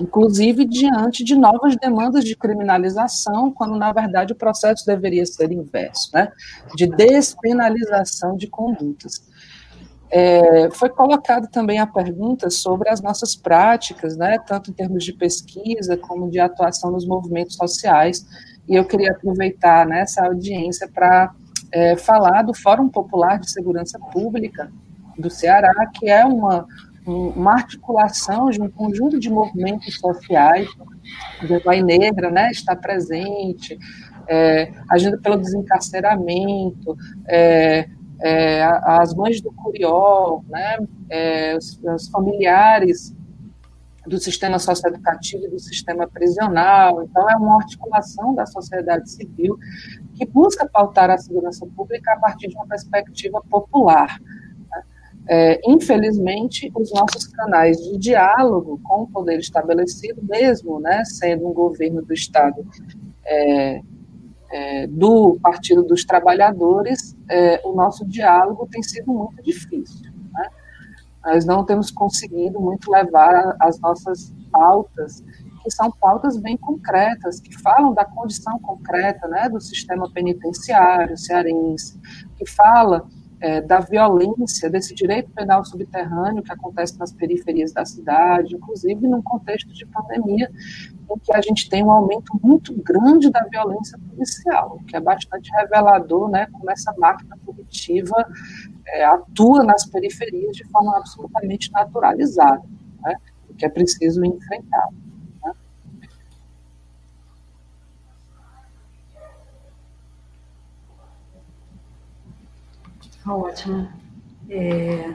[0.00, 6.10] inclusive diante de novas demandas de criminalização, quando na verdade o processo deveria ser inverso,
[6.14, 6.32] né,
[6.76, 9.26] de despenalização de condutas.
[10.08, 15.12] É, foi colocado também a pergunta sobre as nossas práticas, né, tanto em termos de
[15.12, 18.24] pesquisa como de atuação nos movimentos sociais,
[18.68, 21.34] e eu queria aproveitar né, essa audiência para
[21.72, 24.70] é, falar do Fórum Popular de Segurança Pública
[25.18, 26.66] do Ceará, que é uma,
[27.06, 30.68] uma articulação de um conjunto de movimentos sociais,
[31.42, 33.78] a Vai Negra né, está presente,
[34.28, 36.96] é, agindo pelo desencarceramento,
[37.28, 37.88] é,
[38.20, 40.78] é, as mães do Curió, né,
[41.08, 43.15] é, os, os, familiares
[44.06, 47.02] do sistema socioeducativo e do sistema prisional.
[47.02, 49.58] Então, é uma articulação da sociedade civil
[50.14, 54.18] que busca pautar a segurança pública a partir de uma perspectiva popular.
[54.70, 54.82] Né.
[55.28, 61.52] É, infelizmente, os nossos canais de diálogo com o poder estabelecido, mesmo né, sendo um
[61.52, 62.64] governo do Estado
[63.24, 63.80] é,
[64.50, 70.15] é, do Partido dos Trabalhadores, é, o nosso diálogo tem sido muito difícil.
[71.26, 75.24] Nós não temos conseguido muito levar as nossas pautas,
[75.64, 82.00] que são pautas bem concretas, que falam da condição concreta né, do sistema penitenciário cearense,
[82.36, 83.04] que fala
[83.40, 89.22] é, da violência, desse direito penal subterrâneo que acontece nas periferias da cidade, inclusive num
[89.22, 90.50] contexto de pandemia,
[91.10, 95.50] em que a gente tem um aumento muito grande da violência policial, que é bastante
[95.52, 98.26] revelador, né, como essa máquina punitiva
[98.86, 102.62] é, atua nas periferias de forma absolutamente naturalizada,
[103.02, 103.16] né,
[103.56, 104.88] que é preciso enfrentar.
[113.26, 113.88] Ótimo.
[114.48, 115.14] É,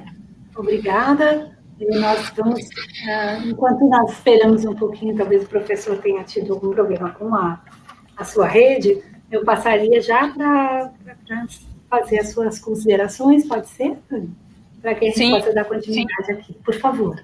[0.55, 1.57] obrigada.
[1.79, 6.71] E nós vamos, uh, enquanto nós esperamos um pouquinho, talvez o professor tenha tido algum
[6.71, 7.59] problema com a,
[8.15, 9.01] a sua rede,
[9.31, 10.91] eu passaria já para
[11.89, 13.97] fazer as suas considerações, pode ser?
[14.79, 16.33] Para que a gente sim, possa dar continuidade sim.
[16.33, 17.23] aqui, por favor.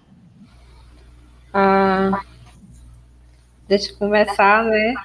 [1.53, 2.19] Ah,
[3.67, 4.95] deixa eu começar, né?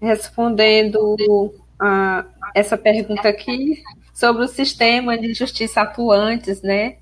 [0.00, 2.24] Respondendo a
[2.54, 3.82] essa pergunta aqui
[4.20, 6.96] sobre o sistema de justiça atuantes, né?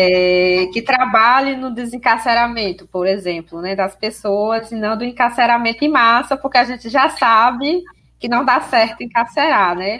[0.00, 5.88] é, que trabalhe no desencarceramento, por exemplo, né, das pessoas, e não do encarceramento em
[5.88, 7.82] massa, porque a gente já sabe
[8.16, 9.98] que não dá certo encarcerar, né?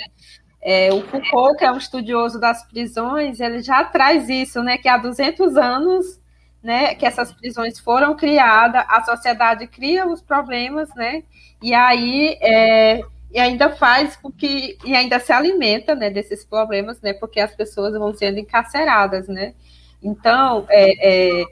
[0.63, 4.89] É, o Foucault, que é um estudioso das prisões, ele já traz isso, né, que
[4.89, 6.21] há 200 anos,
[6.63, 11.25] né, que essas prisões foram criadas, a sociedade cria os problemas, né,
[11.61, 13.01] e aí é,
[13.33, 17.55] e ainda faz com que e ainda se alimenta, né, desses problemas, né, porque as
[17.55, 19.55] pessoas vão sendo encarceradas, né,
[20.03, 21.45] então, é, é,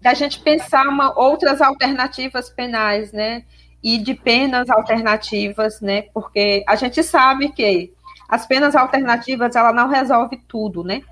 [0.00, 3.44] da gente pensar uma, outras alternativas penais, né?
[3.82, 6.02] E de penas alternativas, né?
[6.14, 7.92] Porque a gente sabe que
[8.28, 11.02] as penas alternativas ela não resolve tudo, né?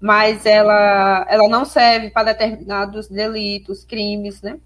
[0.00, 4.58] Mas ela, ela não serve para determinados delitos, crimes, né?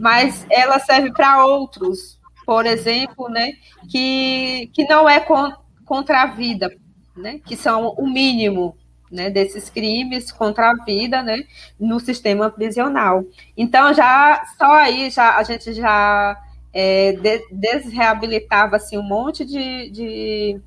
[0.00, 2.18] mas ela serve para outros,
[2.50, 3.52] por exemplo, né,
[3.88, 5.52] que, que não é con,
[5.84, 6.68] contra a vida,
[7.16, 8.76] né, que são o mínimo
[9.08, 11.44] né, desses crimes contra a vida né,
[11.78, 13.24] no sistema prisional.
[13.56, 16.36] Então, já só aí já, a gente já
[16.74, 20.60] é, de, desreabilitava assim, um monte de, de,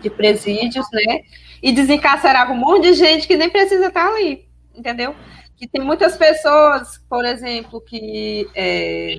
[0.00, 1.22] de, presídios, né?
[1.60, 5.12] E desencarcerava um monte de gente que nem precisa estar ali, entendeu?
[5.56, 9.18] Que tem muitas pessoas, por exemplo, que é,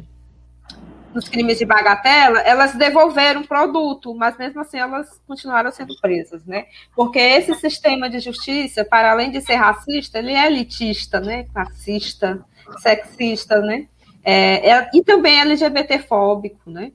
[1.16, 6.46] nos crimes de bagatela, elas devolveram o produto, mas mesmo assim elas continuaram sendo presas,
[6.46, 6.66] né?
[6.94, 11.46] Porque esse sistema de justiça, para além de ser racista, ele é elitista, né?
[11.56, 12.44] Racista,
[12.80, 13.88] sexista, né?
[14.26, 16.92] É, é, e também LGBTfóbico, né?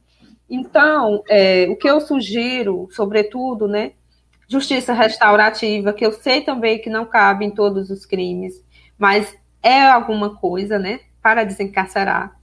[0.51, 3.93] Então, é, o que eu sugiro, sobretudo, né?
[4.47, 8.63] Justiça restaurativa, que eu sei também que não cabe em todos os crimes,
[8.99, 11.01] mas é alguma coisa, né?
[11.23, 12.37] Para desencarcerar.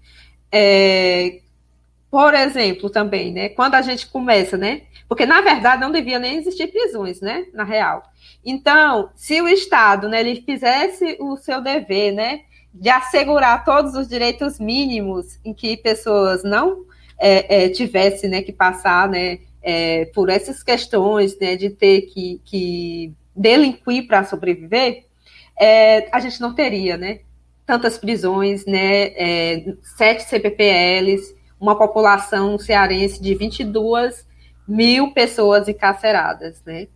[0.52, 1.41] É,
[2.10, 3.50] por exemplo, também, né?
[3.50, 4.84] Quando a gente começa, né?
[5.08, 7.46] Porque, na verdade, não devia nem existir prisões, né?
[7.54, 8.04] Na real.
[8.46, 12.42] Então, se o Estado, né, ele fizesse o seu dever, né?
[12.74, 16.86] De assegurar todos os direitos mínimos em que pessoas não
[17.20, 19.40] é, é, tivessem, né, que passar, né?
[19.62, 21.56] É, por essas questões, né?
[21.58, 25.06] De ter que, que delinquir para sobreviver,
[25.60, 27.20] é, a gente não teria, né?
[27.66, 29.08] Tantas prisões, né?
[29.16, 34.26] É, sete CPPLs, uma população cearense de 22
[34.68, 36.88] mil pessoas encarceradas, né?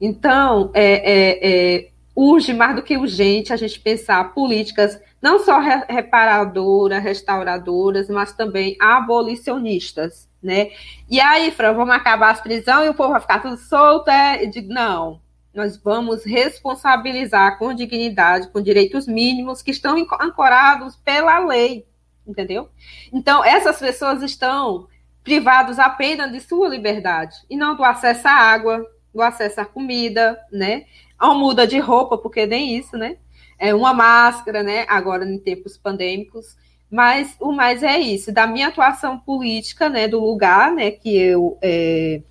[0.00, 1.38] Então, é, é,
[1.76, 5.58] é, urge mais do que urgente a gente pensar políticas não só
[5.88, 10.70] reparadoras, restauradoras, mas também abolicionistas, né?
[11.10, 14.08] E aí, Fran, vamos acabar as prisões e o povo vai ficar tudo solto?
[14.10, 14.46] É?
[14.46, 15.20] Digo, não,
[15.52, 21.84] nós vamos responsabilizar com dignidade, com direitos mínimos que estão ancorados pela lei,
[22.28, 22.68] entendeu?
[23.12, 24.86] Então, essas pessoas estão
[25.24, 30.38] privados apenas de sua liberdade e não do acesso à água, do acesso à comida,
[30.52, 30.84] né?
[31.18, 33.16] A muda de roupa, porque nem isso, né?
[33.58, 34.84] É uma máscara, né?
[34.88, 36.56] Agora em tempos pandêmicos.
[36.90, 40.08] Mas o mais é isso, da minha atuação política, né?
[40.08, 40.90] Do lugar, né?
[40.90, 42.22] Que eu é,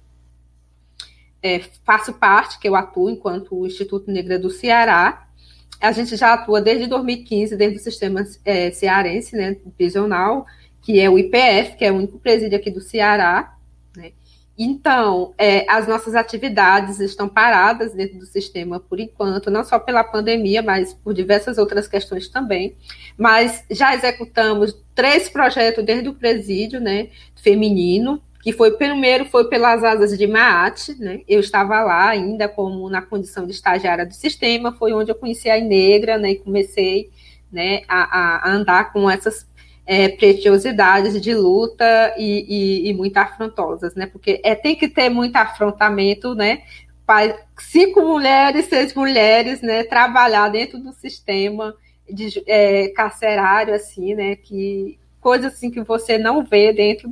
[1.42, 5.27] é, faço parte, que eu atuo enquanto Instituto Negra do Ceará,
[5.80, 10.46] a gente já atua desde 2015 dentro do sistema é, cearense, né, prisional,
[10.82, 13.56] que é o IPF, que é o único presídio aqui do Ceará.
[13.96, 14.12] Né?
[14.58, 20.04] Então, é, as nossas atividades estão paradas dentro do sistema por enquanto, não só pela
[20.04, 22.76] pandemia, mas por diversas outras questões também.
[23.18, 29.84] Mas já executamos três projetos dentro do presídio, né, feminino, que foi primeiro foi pelas
[29.84, 31.20] asas de Maat, né?
[31.28, 35.50] Eu estava lá ainda como na condição de estagiária do sistema, foi onde eu conheci
[35.50, 36.32] a Negra, né?
[36.32, 37.10] E comecei,
[37.52, 39.46] né, a, a andar com essas
[39.86, 44.06] é, preciosidades de luta e, e, e muito afrontosas, né?
[44.06, 46.62] Porque é, tem que ter muito afrontamento, né?
[47.06, 49.84] Para cinco mulheres, seis mulheres, né?
[49.84, 51.76] Trabalhar dentro do sistema
[52.10, 54.38] de, é, carcerário, assim, né?
[54.38, 57.10] Que coisas assim que você não vê dentro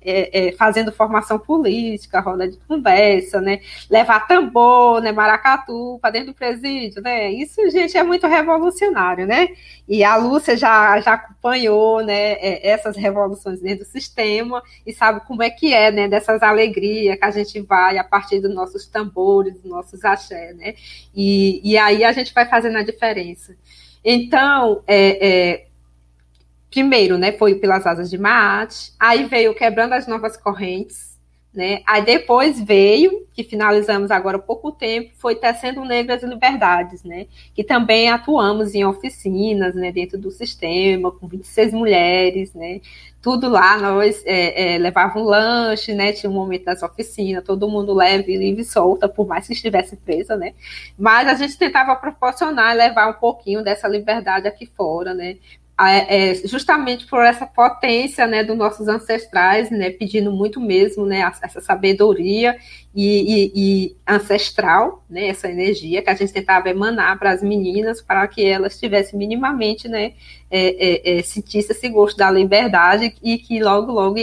[0.00, 3.60] é, é, fazendo formação política, roda de conversa, né?
[3.88, 5.12] Levar tambor, né?
[5.12, 7.30] Maracatu para dentro do presídio, né?
[7.30, 9.48] Isso, gente, é muito revolucionário, né?
[9.86, 12.32] E a Lúcia já, já acompanhou, né?
[12.32, 16.08] É, essas revoluções dentro do sistema e sabe como é que é, né?
[16.08, 20.74] Dessas alegrias que a gente vai a partir dos nossos tambores, dos nossos axé, né?
[21.14, 23.54] E, e aí a gente vai fazendo a diferença.
[24.04, 25.66] Então, é, é
[26.72, 31.12] primeiro, né, foi pelas asas de Maat, aí veio quebrando as novas correntes,
[31.52, 37.04] né, aí depois veio, que finalizamos agora há pouco tempo, foi Tecendo Negras e Liberdades,
[37.04, 42.80] né, que também atuamos em oficinas, né, dentro do sistema, com 26 mulheres, né,
[43.20, 47.68] tudo lá, nós é, é, levavam um lanche, né, tinha um momento das oficinas, todo
[47.68, 50.54] mundo leve, livre e solta, por mais que estivesse presa, né,
[50.98, 55.36] mas a gente tentava proporcionar, levar um pouquinho dessa liberdade aqui fora, né,
[55.80, 61.60] é, justamente por essa potência né, dos nossos ancestrais, né, pedindo muito mesmo né, essa
[61.60, 62.56] sabedoria
[62.94, 68.02] e, e, e, ancestral, né, essa energia que a gente tentava emanar para as meninas,
[68.02, 70.12] para que elas tivessem minimamente, né,
[70.50, 74.18] é, é, é sentisse esse gosto da liberdade e que logo, logo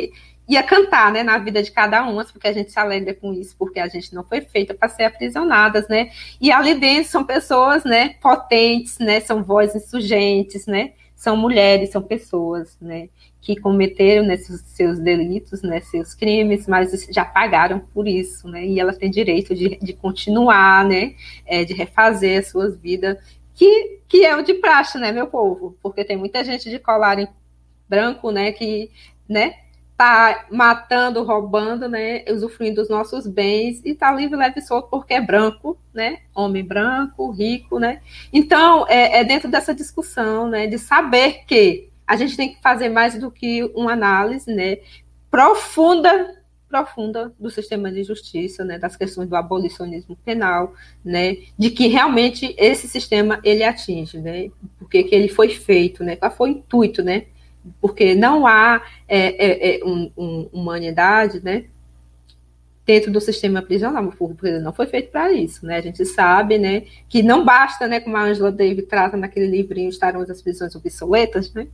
[0.47, 3.55] ia cantar, né, na vida de cada uma, porque a gente se alegra com isso,
[3.57, 7.83] porque a gente não foi feita para ser aprisionadas, né, e ali dentro são pessoas,
[7.83, 13.09] né, potentes, né, são vozes insurgentes, né, são mulheres, são pessoas, né,
[13.41, 18.79] que cometeram né, seus delitos, né, seus crimes, mas já pagaram por isso, né, e
[18.79, 21.15] elas têm direito de, de continuar, né,
[21.45, 23.17] é, de refazer as suas vidas,
[23.53, 27.19] que, que é o de praxe, né, meu povo, porque tem muita gente de colar
[27.19, 27.27] em
[27.89, 28.89] branco, né, que,
[29.27, 29.55] né,
[29.99, 35.13] tá matando, roubando, né, usufruindo dos nossos bens e tá livre, leve e solto porque
[35.13, 37.99] é branco, né, homem branco, rico, né.
[38.31, 42.87] Então, é, é dentro dessa discussão, né, de saber que a gente tem que fazer
[42.87, 44.77] mais do que uma análise, né,
[45.29, 46.33] profunda
[46.69, 52.55] profunda do sistema de justiça, né, das questões do abolicionismo penal, né, de que realmente
[52.57, 57.03] esse sistema ele atinge, né, porque que ele foi feito, né, qual foi o intuito,
[57.03, 57.25] né,
[57.81, 61.65] porque não há é, é, é um, um, humanidade, né,
[62.85, 65.77] dentro do sistema prisional, porque não foi feito para isso, né?
[65.77, 69.89] A gente sabe, né, que não basta, né, como a Angela Davis trata naquele livrinho
[69.89, 71.67] Estarão as prisões obsoletas, né?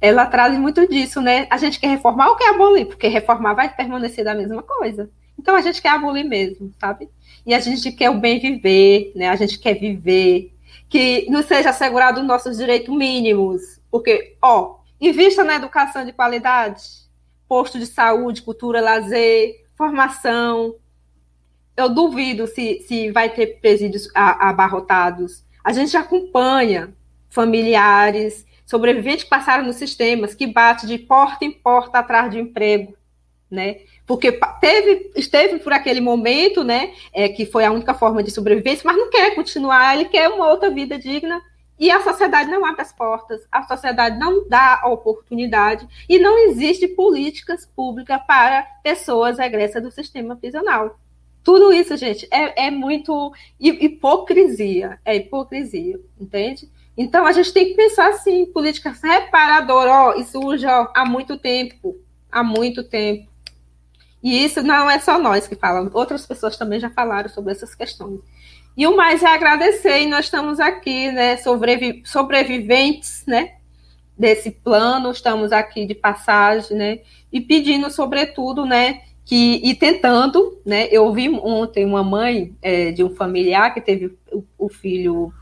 [0.00, 1.48] Ela traz muito disso, né?
[1.50, 2.86] A gente quer reformar ou quer abolir?
[2.86, 5.10] Porque reformar vai permanecer da mesma coisa.
[5.36, 7.08] Então a gente quer abolir mesmo, sabe?
[7.44, 9.30] E a gente quer o bem viver, né?
[9.30, 10.52] A gente quer viver,
[10.88, 16.82] que não seja assegurado nossos direitos mínimos, porque, ó, invista na educação de qualidade,
[17.48, 20.76] posto de saúde, cultura, lazer, formação.
[21.76, 25.44] Eu duvido se, se vai ter presídios abarrotados.
[25.64, 26.94] A gente acompanha
[27.28, 32.94] familiares, sobreviventes que passaram nos sistemas, que bate de porta em porta atrás de emprego,
[33.50, 33.80] né?
[34.06, 36.92] Porque teve, esteve por aquele momento, né?
[37.12, 40.48] É, que foi a única forma de sobrevivência, mas não quer continuar, ele quer uma
[40.48, 41.42] outra vida digna
[41.82, 46.38] e a sociedade não abre as portas, a sociedade não dá a oportunidade e não
[46.46, 50.96] existe políticas públicas para pessoas regressas do sistema prisional.
[51.42, 56.70] Tudo isso, gente, é, é muito hipocrisia, é hipocrisia, entende?
[56.96, 61.96] Então a gente tem que pensar assim, políticas reparadoras, isso já há muito tempo,
[62.30, 63.28] há muito tempo.
[64.22, 67.74] E isso não é só nós que falamos, outras pessoas também já falaram sobre essas
[67.74, 68.20] questões.
[68.76, 73.54] E o mais é agradecer, e nós estamos aqui, né, sobrevi sobreviventes, né,
[74.16, 76.98] desse plano, estamos aqui de passagem, né,
[77.30, 83.04] e pedindo, sobretudo, né, que, e tentando, né, eu vi ontem uma mãe é, de
[83.04, 85.32] um familiar que teve o, o, filho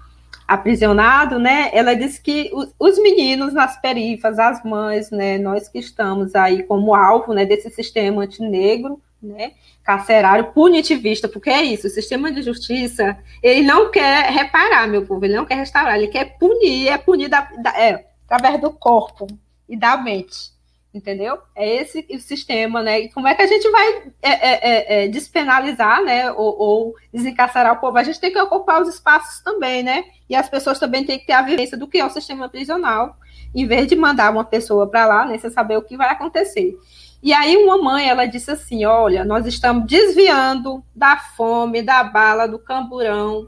[0.47, 5.79] aprisionado, né, ela disse que os, os meninos nas perifas, as mães, né, nós que
[5.79, 9.53] estamos aí como alvo, né, desse sistema antinegro, né,
[9.83, 15.25] carcerário punitivista, porque é isso, o sistema de justiça, ele não quer reparar, meu povo,
[15.25, 19.27] ele não quer restaurar, ele quer punir, é punir da, da, é, através do corpo
[19.69, 20.53] e da mente,
[20.93, 21.39] entendeu?
[21.57, 25.05] É esse o sistema, né, e como é que a gente vai é, é, é,
[25.05, 27.97] é, despenalizar, né, ou, ou desencarcerar o povo?
[27.97, 31.27] A gente tem que ocupar os espaços também, né, e as pessoas também têm que
[31.27, 33.17] ter a vivência do que é o sistema prisional,
[33.55, 36.77] em vez de mandar uma pessoa para lá, né, sem saber o que vai acontecer.
[37.23, 42.49] E aí uma mãe, ela disse assim, olha, nós estamos desviando da fome, da bala,
[42.49, 43.47] do camburão,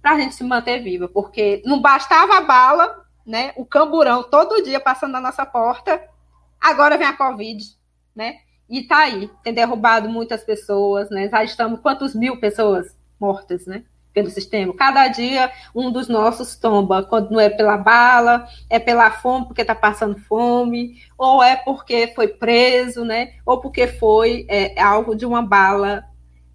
[0.00, 4.62] para a gente se manter viva, porque não bastava a bala, né, o camburão todo
[4.62, 6.00] dia passando na nossa porta,
[6.60, 7.64] agora vem a Covid,
[8.14, 8.36] né,
[8.68, 13.84] e tá aí, tem derrubado muitas pessoas, né, já estamos, quantos mil pessoas mortas, né,
[14.14, 14.72] pelo sistema.
[14.72, 19.60] Cada dia um dos nossos tomba, quando não é pela bala, é pela fome, porque
[19.60, 23.34] está passando fome, ou é porque foi preso, né?
[23.44, 26.04] Ou porque foi é, algo de uma bala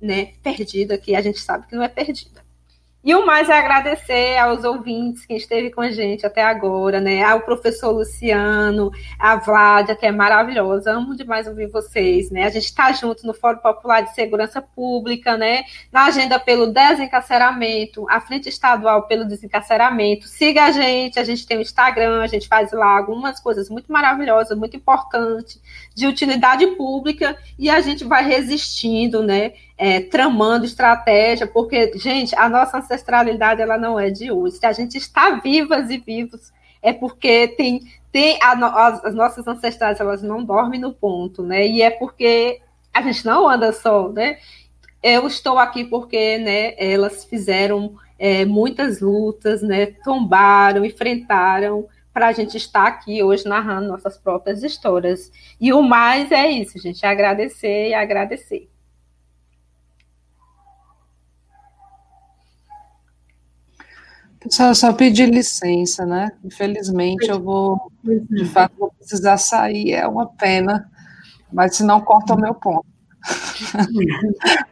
[0.01, 2.48] né, perdida, que a gente sabe que não é perdida.
[3.09, 7.23] E o mais é agradecer aos ouvintes que esteve com a gente até agora, né?
[7.23, 12.43] Ao professor Luciano, a Vládia, que é maravilhosa, amo demais ouvir vocês, né?
[12.43, 15.63] A gente está junto no Fórum Popular de Segurança Pública, né?
[15.91, 20.27] Na agenda pelo desencarceramento, a Frente Estadual pelo Desencarceramento.
[20.27, 23.91] Siga a gente, a gente tem o Instagram, a gente faz lá algumas coisas muito
[23.91, 25.59] maravilhosas, muito importantes,
[25.95, 29.53] de utilidade pública, e a gente vai resistindo, né?
[29.81, 34.57] É, tramando estratégia, porque, gente, a nossa ancestralidade ela não é de hoje.
[34.57, 36.51] Se a gente está vivas e vivos,
[36.81, 38.51] é porque tem, tem a,
[38.87, 41.65] as, as, nossas ancestrais elas não dormem no ponto, né?
[41.65, 42.59] E é porque
[42.93, 44.39] a gente não anda só, né?
[45.01, 46.73] Eu estou aqui porque, né?
[46.77, 49.85] Elas fizeram é, muitas lutas, né?
[50.03, 55.31] Tombaram, enfrentaram para a gente estar aqui hoje narrando nossas próprias histórias.
[55.57, 58.67] E o mais é isso, gente, é agradecer e agradecer.
[64.39, 66.31] Pessoal, só pedir licença, né?
[66.43, 70.89] Infelizmente eu vou, de fato, vou precisar sair, é uma pena,
[71.51, 72.85] mas se não corta o meu ponto.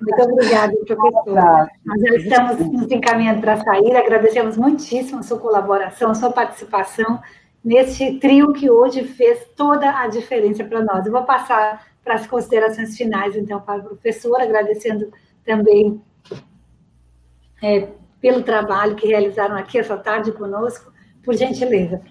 [0.01, 1.69] Muito obrigada, professora.
[1.85, 7.19] Nós já estamos nos encaminhando para sair, agradecemos muitíssimo a sua colaboração, a sua participação
[7.63, 11.05] neste trio que hoje fez toda a diferença para nós.
[11.05, 15.11] Eu vou passar para as considerações finais, então, para a professora, agradecendo
[15.43, 16.01] também
[17.61, 17.89] é,
[18.21, 20.91] pelo trabalho que realizaram aqui essa tarde conosco.
[21.23, 22.01] Por gentileza,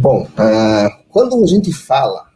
[0.00, 2.30] Bom, uh, quando a gente fala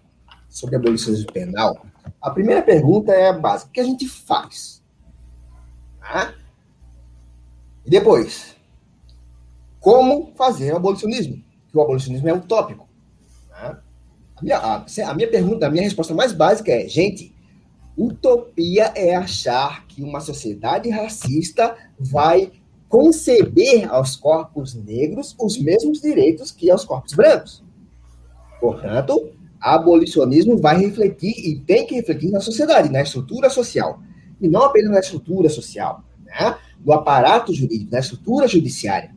[0.50, 1.86] sobre abolicionismo penal,
[2.20, 4.82] a primeira pergunta é a básica: o que a gente faz?
[5.98, 6.34] Tá?
[7.86, 8.54] E depois,
[9.80, 11.42] como fazer o abolicionismo?
[11.70, 12.86] Que o abolicionismo é utópico.
[13.48, 13.80] Tá?
[14.36, 17.33] A, minha, a, a minha pergunta, a minha resposta mais básica é: gente,
[17.96, 22.52] utopia é achar que uma sociedade racista vai
[22.88, 27.62] conceder aos corpos negros os mesmos direitos que aos corpos brancos.
[28.60, 34.00] Portanto, abolicionismo vai refletir e tem que refletir na sociedade, na estrutura social.
[34.40, 36.56] E não apenas na estrutura social, né?
[36.84, 39.14] no aparato jurídico, na estrutura judiciária.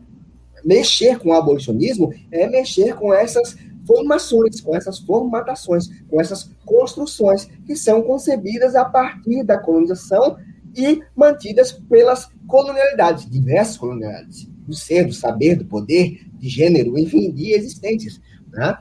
[0.63, 3.57] Mexer com o abolicionismo é mexer com essas
[3.87, 10.37] formações, com essas formatações, com essas construções que são concebidas a partir da colonização
[10.75, 17.31] e mantidas pelas colonialidades, diversas colonialidades, do ser, do saber, do poder, de gênero, enfim,
[17.31, 18.19] de existências.
[18.51, 18.77] Né?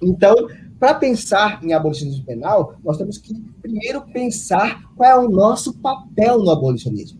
[0.00, 0.34] Então,
[0.78, 6.38] para pensar em abolicionismo penal, nós temos que primeiro pensar qual é o nosso papel
[6.38, 7.18] no abolicionismo.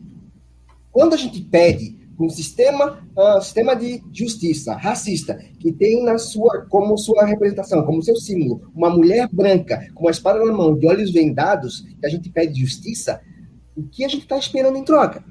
[0.93, 6.67] Quando a gente pede um sistema, uh, sistema de justiça racista que tem na sua
[6.69, 10.87] como sua representação, como seu símbolo, uma mulher branca com uma espada na mão, de
[10.87, 13.21] olhos vendados, que a gente pede justiça,
[13.77, 15.25] o que a gente está esperando em troca?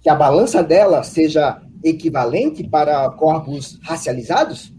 [0.00, 4.72] Que a balança dela seja equivalente para corpos racializados?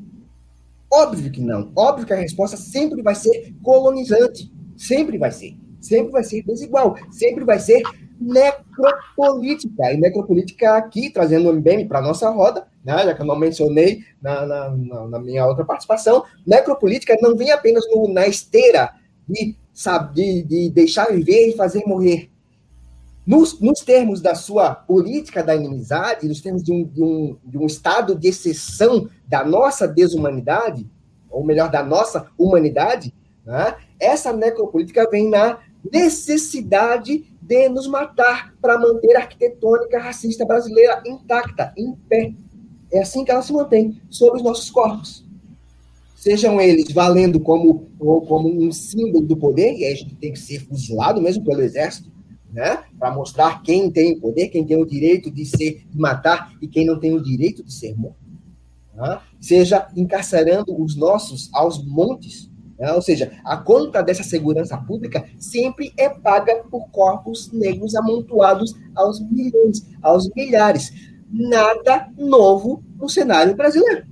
[0.92, 1.72] Óbvio que não.
[1.76, 4.52] Óbvio que a resposta sempre vai ser colonizante.
[4.76, 5.56] Sempre vai ser.
[5.80, 6.96] Sempre vai ser desigual.
[7.12, 7.84] Sempre vai ser
[8.20, 9.92] necropolítica.
[9.92, 13.38] E necropolítica aqui, trazendo o MBM para a nossa roda, né, já que eu não
[13.38, 14.70] mencionei na, na,
[15.08, 18.92] na, minha outra participação, necropolítica não vem apenas no, na esteira
[19.28, 22.30] de, sabe, de, de deixar viver e fazer morrer.
[23.26, 27.58] Nos, nos, termos da sua política da inimizade, nos termos de um, de, um, de
[27.58, 30.88] um estado de exceção da nossa desumanidade,
[31.28, 33.12] ou melhor, da nossa humanidade,
[33.44, 35.58] né, essa necropolítica vem na
[35.92, 42.34] necessidade de nos matar para manter a arquitetônica racista brasileira intacta, em pé.
[42.92, 45.26] É assim que ela se mantém, sobre os nossos corpos.
[46.16, 50.40] Sejam eles valendo como, como um símbolo do poder, e aí a gente tem que
[50.40, 52.12] ser fuzilado mesmo pelo exército,
[52.52, 52.84] né?
[52.98, 56.68] Para mostrar quem tem o poder, quem tem o direito de ser, de matar e
[56.68, 58.18] quem não tem o direito de ser morto.
[58.96, 59.20] Né?
[59.40, 62.50] Seja encarcerando os nossos aos montes.
[62.80, 62.92] Né?
[62.94, 69.20] Ou seja, a conta dessa segurança pública sempre é paga por corpos negros amontoados aos
[69.20, 70.92] milhões, aos milhares.
[71.32, 74.06] Nada novo no cenário brasileiro.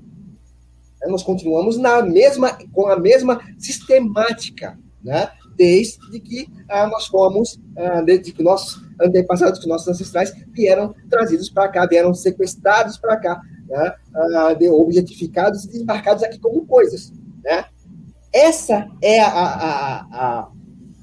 [1.05, 5.29] Nós continuamos na mesma, com a mesma sistemática, né?
[5.55, 11.49] desde que ah, nós fomos, ah, desde que nossos antepassados, que nossos ancestrais vieram trazidos
[11.49, 13.93] para cá, vieram sequestrados para cá, né?
[14.15, 17.11] ah, objetificados e desembarcados aqui como coisas.
[17.43, 17.65] Né?
[18.33, 20.51] Essa é a, a, a,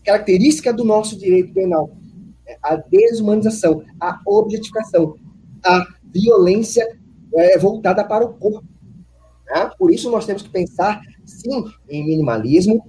[0.04, 1.90] característica do nosso direito penal:
[2.44, 2.56] né?
[2.62, 5.14] a desumanização, a objetificação,
[5.64, 6.98] a violência
[7.34, 8.66] é, voltada para o corpo.
[9.46, 9.70] Né?
[9.78, 12.84] Por isso, nós temos que pensar sim em minimalismo,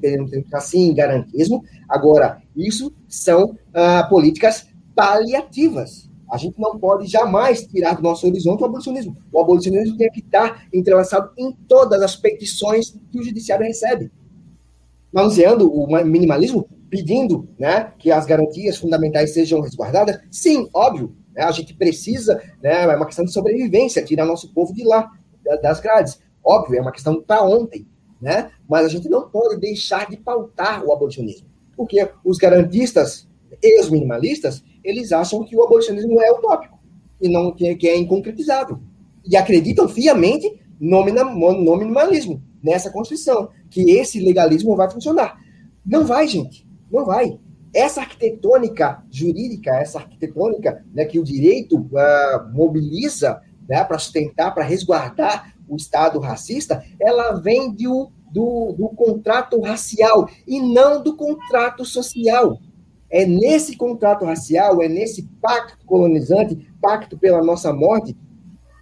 [0.54, 1.64] assim em garantismo.
[1.88, 6.10] Agora, isso são ah, políticas paliativas.
[6.32, 9.18] A gente não pode jamais tirar do nosso horizonte o abolicionismo.
[9.32, 14.10] O abolicionismo tem que estar entrelaçado em todas as petições que o judiciário recebe.
[15.12, 21.16] Manuseando o minimalismo, pedindo né, que as garantias fundamentais sejam resguardadas, sim, óbvio.
[21.34, 25.10] Né, a gente precisa, né, é uma questão de sobrevivência, tirar nosso povo de lá,
[25.62, 26.20] das grades.
[26.44, 27.86] Óbvio, é uma questão para ontem
[28.22, 28.52] né?
[28.70, 33.28] Mas a gente não pode deixar de pautar o abolicionismo, porque os garantistas
[33.62, 36.80] e os minimalistas eles acham que o abolicionismo é utópico
[37.20, 38.80] e não que, é inconcretizável
[39.26, 45.40] e acreditam fiamente no, no minimalismo nessa Constituição que esse legalismo vai funcionar.
[45.86, 47.40] Não vai, gente, não vai.
[47.74, 54.64] Essa arquitetônica jurídica, essa arquitetônica né, que o direito uh, mobiliza né, para sustentar, para
[54.64, 61.86] resguardar o Estado racista, ela vem do, do, do contrato racial e não do contrato
[61.86, 62.60] social.
[63.10, 68.16] É nesse contrato racial, é nesse pacto colonizante, pacto pela nossa morte,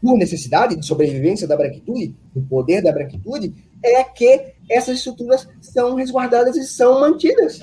[0.01, 3.53] por necessidade de sobrevivência da branquitude, do poder da branquitude,
[3.84, 7.60] é que essas estruturas são resguardadas e são mantidas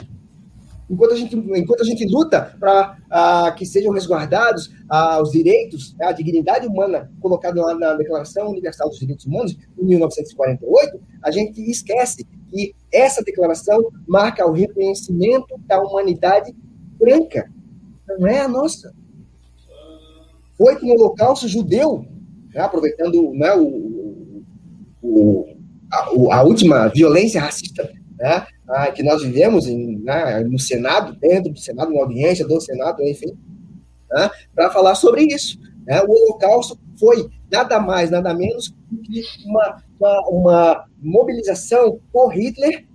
[0.89, 5.95] enquanto a gente, enquanto a gente luta para ah, que sejam resguardados uh, os direitos,
[6.01, 11.61] a dignidade humana colocada lá na Declaração Universal dos Direitos Humanos, em 1948, a gente
[11.71, 16.55] esquece que essa declaração marca o reconhecimento da humanidade
[16.99, 17.51] branca,
[18.19, 18.95] não é a nossa.
[20.57, 22.07] Foi que no Holocausto judeu,
[22.55, 24.45] né, aproveitando né, o, o,
[25.03, 25.56] o,
[25.93, 28.47] a, a, última violência racista né,
[28.95, 33.37] que nós vivemos em, né, no Senado, dentro do Senado, na audiência do Senado, enfim,
[34.11, 35.59] né, para falar sobre isso.
[35.87, 36.03] Né?
[36.03, 42.87] O Holocausto foi nada mais, nada menos que uma, uma, uma mobilização por Hitler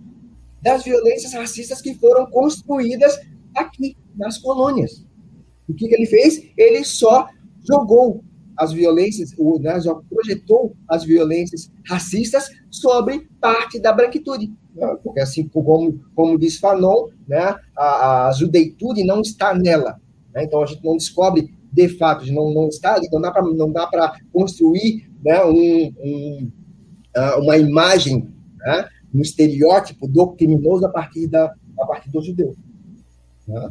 [0.61, 3.19] das violências racistas que foram construídas
[3.55, 5.05] aqui, nas colônias.
[5.67, 6.51] O que, que ele fez?
[6.57, 7.27] Ele só
[7.65, 8.23] jogou
[8.61, 14.53] as violências, né, já projetou as violências racistas sobre parte da branquitude.
[14.75, 14.97] Né?
[15.03, 19.99] Porque, assim como, como diz Fanon, né, a, a judeitude não está nela.
[20.31, 20.43] Né?
[20.43, 25.09] Então, a gente não descobre de fato, não, não está ali, não dá para construir
[25.25, 26.51] né, um, um,
[27.15, 28.29] ah, uma imagem,
[28.59, 32.55] né, um estereótipo do criminoso a partir, da, a partir do judeu.
[33.47, 33.69] Né?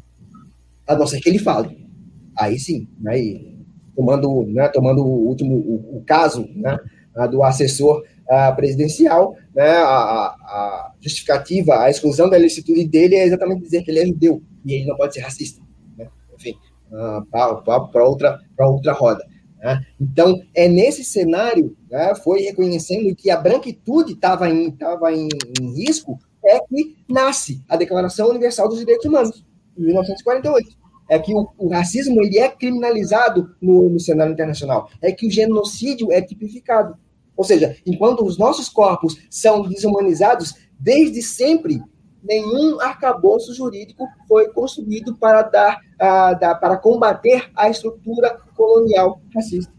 [0.88, 1.86] A não ser que ele fale.
[2.36, 3.59] Aí sim, né,
[4.00, 6.78] tomando, né, tomando o último o, o caso né,
[7.30, 13.60] do assessor uh, presidencial, né, a, a, justificativa, a exclusão da licitude dele é exatamente
[13.60, 15.60] dizer que ele é judeu e ele não pode ser racista.
[15.98, 16.08] Né?
[16.34, 16.54] Enfim,
[16.90, 19.22] uh, para outra, outra roda.
[19.58, 19.84] Né?
[20.00, 25.28] Então, é nesse cenário, né, foi reconhecendo que a branquitude estava em, tava em,
[25.60, 29.44] em risco, é que nasce a Declaração Universal dos Direitos Humanos,
[29.76, 30.79] em 1948
[31.10, 35.30] é que o, o, racismo ele é criminalizado no, no, cenário internacional, é que o
[35.30, 36.96] genocídio é tipificado.
[37.36, 41.82] Ou seja, enquanto os nossos corpos são desumanizados, desde sempre
[42.22, 49.72] nenhum arcabouço jurídico foi construído para dar, dar para combater a estrutura colonial racista.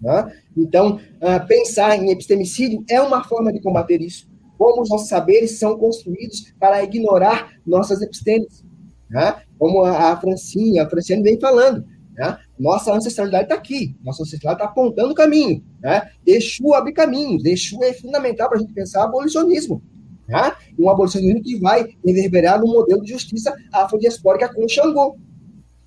[0.00, 0.32] Né?
[0.56, 4.28] Então, uh, pensar em epistemicídio é uma forma de combater isso.
[4.56, 8.67] Como os nossos saberes são construídos para ignorar nossas epistemes.
[9.10, 9.42] Né?
[9.58, 11.84] Como a, Francinha, a Franciane vem falando.
[12.14, 12.36] Né?
[12.58, 15.64] Nossa ancestralidade está aqui, nossa ancestralidade está apontando o caminho.
[15.80, 16.10] Né?
[16.26, 19.82] Exu abre caminhos, Exu é fundamental para a gente pensar abolicionismo.
[20.26, 20.52] Né?
[20.78, 25.16] Um abolicionismo que vai reverberar no modelo de justiça afrodiaspórica com o Xangô.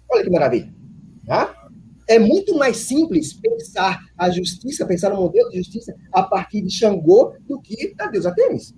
[0.09, 0.73] Olha que maravilha.
[1.27, 1.47] Né?
[2.07, 6.71] É muito mais simples pensar a justiça, pensar o modelo de justiça a partir de
[6.71, 8.73] Xangô do que da deusa Tênis.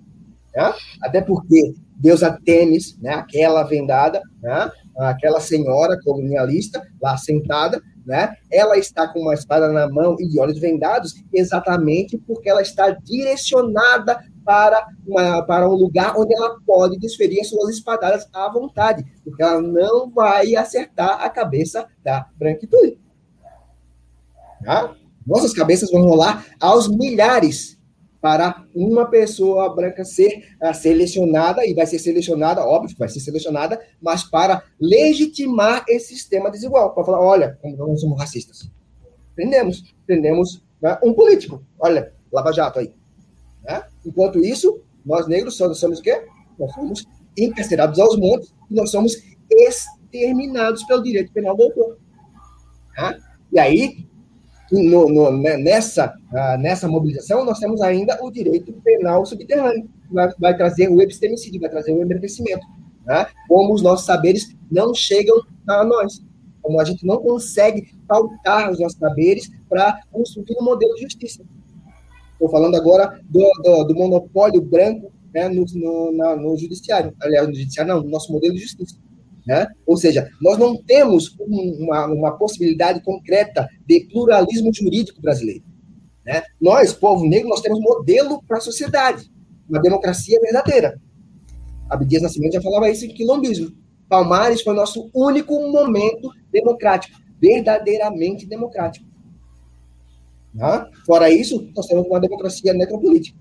[0.54, 0.74] Né?
[1.02, 8.76] Até porque deusa Tênis, né, aquela vendada, né, aquela senhora colonialista lá sentada, né, ela
[8.76, 14.18] está com uma espada na mão e de olhos vendados exatamente porque ela está direcionada
[14.44, 19.42] para, uma, para um lugar onde ela pode desferir as suas espadadas à vontade, porque
[19.42, 22.98] ela não vai acertar a cabeça da branquitude.
[24.62, 24.94] Tá?
[25.26, 27.78] Nossas cabeças vão rolar aos milhares
[28.24, 33.78] para uma pessoa branca ser uh, selecionada, e vai ser selecionada, óbvio vai ser selecionada,
[34.00, 38.70] mas para legitimar esse sistema desigual, para falar, olha, nós somos racistas.
[39.34, 42.94] Prendemos, prendemos né, um político, olha, Lava Jato aí.
[43.62, 43.82] Né?
[44.06, 46.24] Enquanto isso, nós negros somos, somos o quê?
[46.58, 47.06] Nós somos
[47.36, 51.98] encarcerados aos montes e nós somos exterminados pelo direito penal do autor.
[52.96, 53.20] Né?
[53.52, 54.08] E aí,
[54.72, 60.14] no, no, né, nessa, uh, nessa mobilização, nós temos ainda o direito penal subterrâneo, que
[60.14, 62.66] vai, vai trazer o epistemicídio, vai trazer o embranquecimento.
[63.04, 63.26] Né?
[63.48, 65.36] Como os nossos saberes não chegam
[65.68, 66.22] a nós,
[66.62, 71.42] como a gente não consegue pautar os nossos saberes para construir um modelo de justiça.
[72.32, 77.46] Estou falando agora do, do, do monopólio branco né, no, no, na, no judiciário, aliás,
[77.46, 78.96] no judiciário não, no nosso modelo de justiça.
[79.46, 79.66] Né?
[79.86, 85.62] Ou seja, nós não temos uma, uma possibilidade concreta de pluralismo jurídico brasileiro.
[86.24, 86.42] Né?
[86.60, 89.30] Nós, povo negro, nós temos modelo para a sociedade,
[89.68, 90.98] uma democracia verdadeira.
[91.90, 93.70] Abdias Nascimento já falava isso em quilombismo.
[94.08, 99.06] Palmares foi nosso único momento democrático, verdadeiramente democrático.
[100.54, 100.86] Né?
[101.04, 103.38] Fora isso, nós temos uma democracia necropolítica.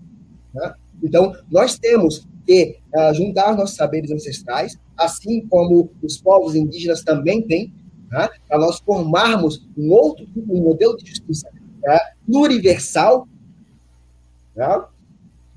[0.54, 0.74] Né?
[1.02, 7.42] Então, nós temos que uh, juntar nossos saberes ancestrais, assim como os povos indígenas também
[7.42, 7.74] têm,
[8.12, 11.50] né, para nós formarmos um outro tipo, um modelo de justiça
[11.82, 13.28] né, pluriversal,
[14.56, 14.84] né,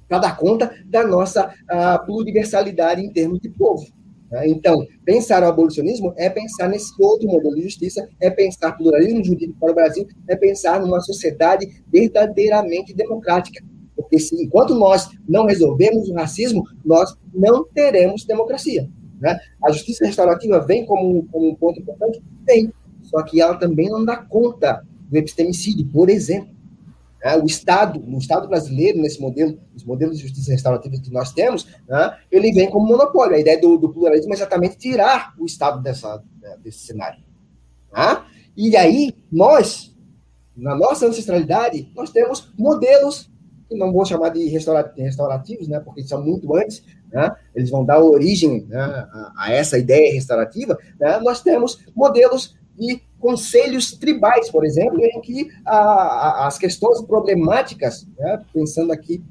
[0.09, 3.87] para dar conta da nossa uh, pluriversalidade em termos de povo.
[4.45, 9.59] Então, pensar o abolicionismo é pensar nesse outro modelo de justiça, é pensar pluralismo jurídico
[9.59, 13.65] para o Brasil, é pensar numa sociedade verdadeiramente democrática,
[13.97, 18.89] porque se, enquanto nós não resolvemos o racismo, nós não teremos democracia.
[19.19, 19.39] Né?
[19.65, 22.23] A justiça restaurativa vem como como um ponto importante?
[22.45, 22.73] Vem.
[23.03, 26.55] Só que ela também não dá conta do epistemicídio, por exemplo.
[27.25, 27.37] Né?
[27.37, 31.67] O Estado, no Estado brasileiro, nesse modelo, os modelos de justiça restaurativa que nós temos,
[31.89, 32.17] né?
[32.31, 33.37] ele vem como monopólio.
[33.37, 37.23] A ideia do, do, pluralismo é exatamente tirar o Estado dessa, né, desse cenário.
[37.93, 38.23] Né?
[38.57, 39.95] E aí, nós,
[40.57, 43.31] na nossa ancestralidade, nós temos modelos
[43.69, 48.01] que não vou chamar de restaurativos, né, porque são muito antes, né, eles vão dar
[48.01, 54.65] origem né, a, a, essa ideia restaurativa, né, nós temos modelos de conselhos tribais, por
[54.65, 59.23] exemplo, em que a, a, as questões problemáticas, né, pensando aqui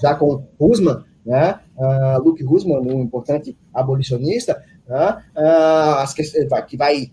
[0.00, 1.58] já com Husman, né,
[2.22, 7.10] Luke Husman, um importante abolicionista, né, uh, as questões, que vai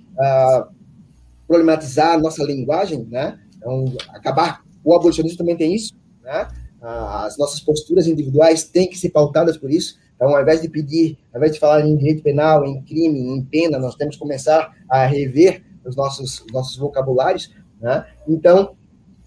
[1.47, 5.93] problematizar a nossa linguagem, né, então, acabar, o abolicionismo também tem isso,
[6.31, 6.47] né,
[6.81, 11.17] as nossas posturas individuais têm que ser pautadas por isso, então, ao invés de pedir,
[11.33, 14.71] ao invés de falar em direito penal, em crime, em pena, nós temos que começar
[14.87, 17.51] a rever os nossos, os nossos vocabulários,
[17.81, 18.05] né?
[18.27, 18.75] Então,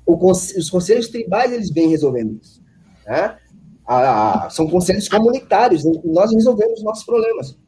[0.07, 2.63] os conselhos tribais, eles vêm resolvendo isso,
[3.05, 3.37] né?
[3.85, 7.59] A, a, são conselhos comunitários, e nós resolvemos nossos problemas.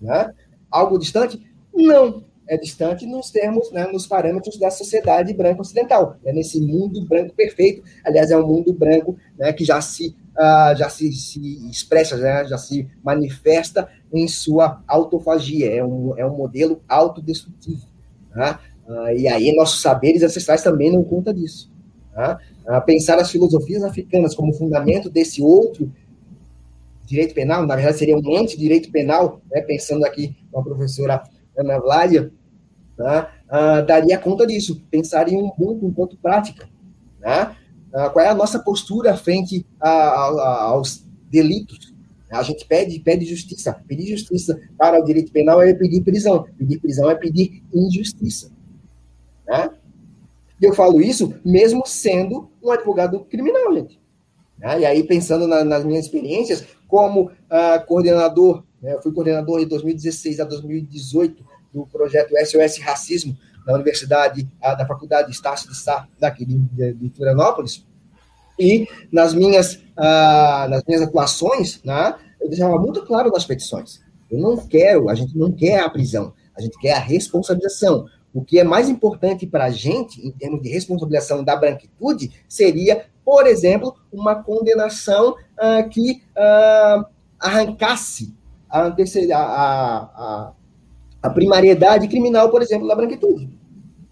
[0.00, 0.34] Né?
[0.70, 1.40] Algo distante?
[1.72, 6.16] Não, é distante nos termos, né, nos parâmetros da sociedade branca ocidental.
[6.24, 7.82] É nesse mundo branco perfeito.
[8.04, 12.44] Aliás, é um mundo branco né, que já se, uh, já se, se expressa, né,
[12.46, 15.70] já se manifesta em sua autofagia.
[15.72, 17.86] É um, é um modelo autodestrutivo.
[18.34, 18.58] Né?
[18.86, 21.72] Uh, e aí nossos saberes ancestrais também não conta disso.
[22.14, 25.90] Uh, pensar as filosofias africanas como fundamento desse outro
[27.06, 31.22] direito penal, na verdade seria um antidireito penal, né, pensando aqui com a professora
[31.56, 32.32] Ana Vládia,
[32.98, 36.68] né, uh, daria conta disso, pensar em um mundo enquanto prática.
[37.20, 37.56] Né?
[37.92, 41.94] Uh, qual é a nossa postura frente a, a, aos delitos
[42.34, 43.72] a gente pede, pede justiça.
[43.86, 46.46] Pedir justiça para o direito penal é pedir prisão.
[46.58, 48.50] Pedir prisão é pedir injustiça.
[49.46, 49.70] Né?
[50.60, 54.00] E eu falo isso mesmo sendo um advogado criminal, gente.
[54.58, 54.80] Né?
[54.80, 58.64] E aí, pensando na, nas minhas experiências, como uh, coordenador?
[58.92, 63.36] Eu fui coordenador de 2016 a 2018 do projeto SOS Racismo
[63.66, 67.84] na Universidade, da Faculdade Estácio de Sá, daqui de, de, de Florianópolis,
[68.58, 74.00] e nas minhas, uh, nas minhas atuações, né, eu deixava muito claro nas petições.
[74.30, 78.06] Eu não quero, a gente não quer a prisão, a gente quer a responsabilização.
[78.32, 83.06] O que é mais importante para a gente, em termos de responsabilização da branquitude, seria,
[83.24, 87.04] por exemplo, uma condenação uh, que uh,
[87.40, 88.34] arrancasse
[88.82, 88.92] a,
[89.36, 90.52] a,
[91.22, 93.48] a, primariedade criminal, por exemplo, da branquitude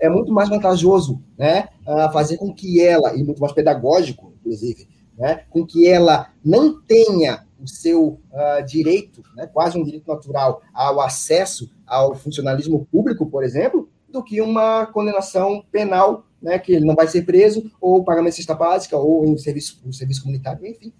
[0.02, 1.68] é muito mais vantajoso né,
[2.12, 7.46] fazer com que ela, e muito mais pedagógico, inclusive, né, com que ela não tenha
[7.62, 13.44] o seu uh, direito, né, quase um direito natural, ao acesso ao funcionalismo público, por
[13.44, 18.32] exemplo, do que uma condenação penal, né, que ele não vai ser preso, ou pagamento
[18.32, 20.92] de cesta básica, ou em serviço, um serviço comunitário, enfim.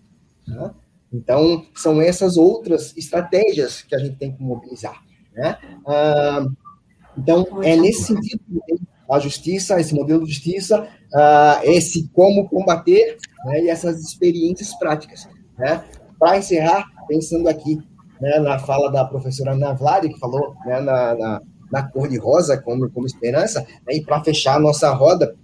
[0.47, 0.71] Né?
[1.13, 5.03] Então, são essas outras estratégias que a gente tem que mobilizar.
[5.35, 5.59] Né?
[5.87, 6.47] Ah,
[7.17, 13.19] então, é nesse sentido que a justiça, esse modelo de justiça, uh, esse como combater
[13.45, 15.29] né, e essas experiências práticas.
[15.59, 15.85] Né?
[16.19, 17.79] Para encerrar, pensando aqui
[18.21, 22.57] né, na fala da professora Ana que falou né, na, na, na, cor de rosa
[22.57, 25.35] como, como esperança, né, e para fechar a nossa roda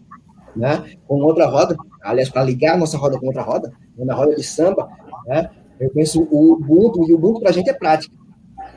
[0.56, 4.14] né, com outra roda, aliás, para ligar a nossa roda com outra roda, né, na
[4.14, 4.88] roda de samba,
[5.28, 8.14] né, eu penso o Ubuntu, e o Ubuntu para a gente é prática.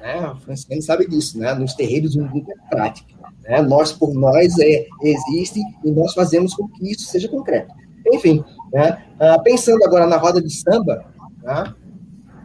[0.02, 0.30] Né?
[0.30, 1.54] O Franciane sabe disso, né?
[1.54, 3.14] nos terreiros o Ubuntu é prática.
[3.44, 3.62] Né?
[3.62, 7.74] Nós por nós é, existe e nós fazemos com que isso seja concreto.
[8.14, 9.04] Enfim, né?
[9.20, 11.06] uh, pensando agora na roda de samba,
[11.44, 11.74] né?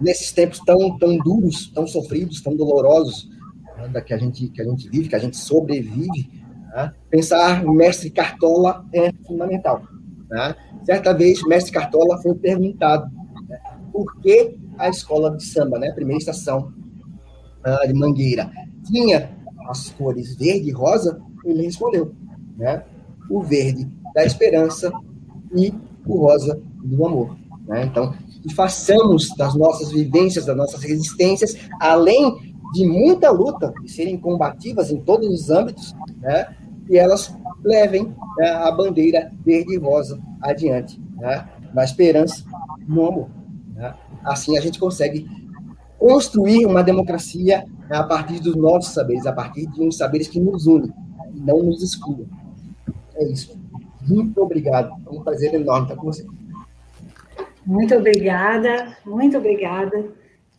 [0.01, 3.29] nesses tempos tão, tão duros, tão sofridos, tão dolorosos
[3.77, 4.01] né?
[4.01, 6.31] que, a gente, que a gente vive, que a gente sobrevive,
[6.75, 6.93] né?
[7.11, 9.83] pensar mestre Cartola é fundamental.
[10.31, 10.55] Né?
[10.85, 13.11] Certa vez, mestre Cartola foi perguntado?
[13.97, 15.91] Por que a escola de samba, né?
[15.93, 16.71] primeira estação
[17.67, 18.51] uh, de Mangueira,
[18.85, 19.35] tinha
[19.71, 22.13] as cores verde e rosa, ele respondeu,
[22.59, 22.85] né?
[23.31, 24.93] O verde da esperança
[25.55, 25.73] e
[26.05, 27.39] o rosa do amor.
[27.67, 27.85] Né?
[27.85, 28.15] Então,
[28.55, 35.01] façamos das nossas vivências, das nossas resistências, além de muita luta, de serem combativas em
[35.01, 36.55] todos os âmbitos, né?
[36.89, 41.49] e elas levem né, a bandeira verde e rosa adiante, né?
[41.75, 42.45] na esperança,
[42.87, 43.46] no amor.
[43.77, 43.95] Né?
[44.25, 45.29] Assim a gente consegue
[45.99, 50.67] construir uma democracia a partir dos nossos saberes, a partir de uns saberes que nos
[50.67, 50.93] unem
[51.35, 52.27] e não nos excluam.
[53.15, 53.59] É isso.
[54.03, 54.91] Muito obrigado.
[55.07, 56.27] É um prazer enorme estar com você.
[57.65, 60.07] Muito obrigada, muito obrigada.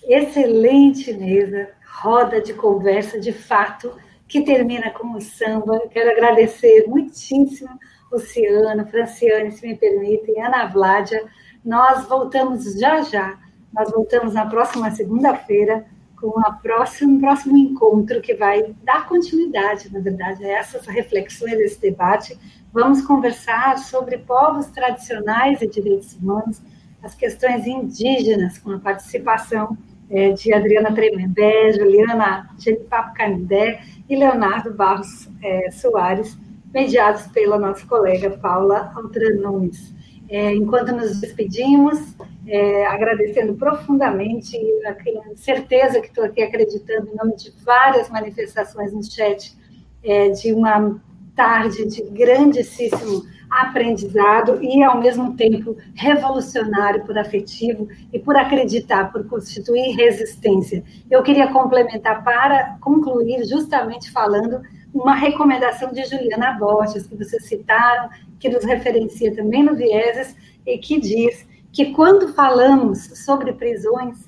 [0.03, 1.69] Excelente mesa,
[2.01, 3.91] roda de conversa de fato,
[4.27, 5.81] que termina com o samba.
[5.89, 7.69] Quero agradecer muitíssimo
[8.11, 11.23] Luciano, Franciane, se me permitem, Ana Vládia.
[11.67, 13.37] Nós voltamos já já.
[13.73, 15.85] Nós voltamos na próxima segunda-feira
[16.15, 21.81] com a próximo, próximo encontro que vai dar continuidade, na verdade, a essas reflexões, esse
[21.81, 22.39] debate.
[22.71, 26.61] Vamos conversar sobre povos tradicionais e direitos humanos,
[27.03, 29.77] as questões indígenas, com a participação
[30.09, 36.37] é, de Adriana Tremembé, Juliana Genipapo Canindé e Leonardo Barros é, Soares,
[36.73, 39.96] mediados pela nossa colega Paula Altranunes.
[40.29, 47.35] É, enquanto nos despedimos, é, agradecendo profundamente, a certeza que estou aqui acreditando em nome
[47.35, 49.55] de várias manifestações no chat,
[50.03, 50.99] é, de uma
[51.35, 59.25] tarde de grandíssimo aprendizado e, ao mesmo tempo, revolucionário por afetivo e por acreditar, por
[59.27, 60.83] constituir resistência.
[61.09, 64.61] Eu queria complementar para concluir justamente falando
[64.93, 68.09] uma recomendação de Juliana Borges, que vocês citaram,
[68.39, 70.35] que nos referencia também no Vieses,
[70.65, 74.27] e que diz que quando falamos sobre prisões,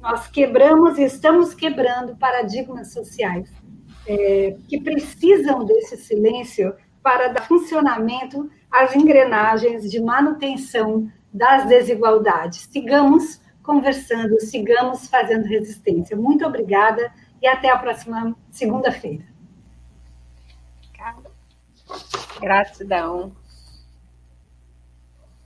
[0.00, 3.48] nós quebramos e estamos quebrando paradigmas sociais
[4.06, 12.68] é, que precisam desse silêncio para dar funcionamento às engrenagens de manutenção das desigualdades.
[12.70, 16.16] Sigamos conversando, sigamos fazendo resistência.
[16.16, 19.31] Muito obrigada e até a próxima segunda-feira.
[22.40, 23.32] Gratidão.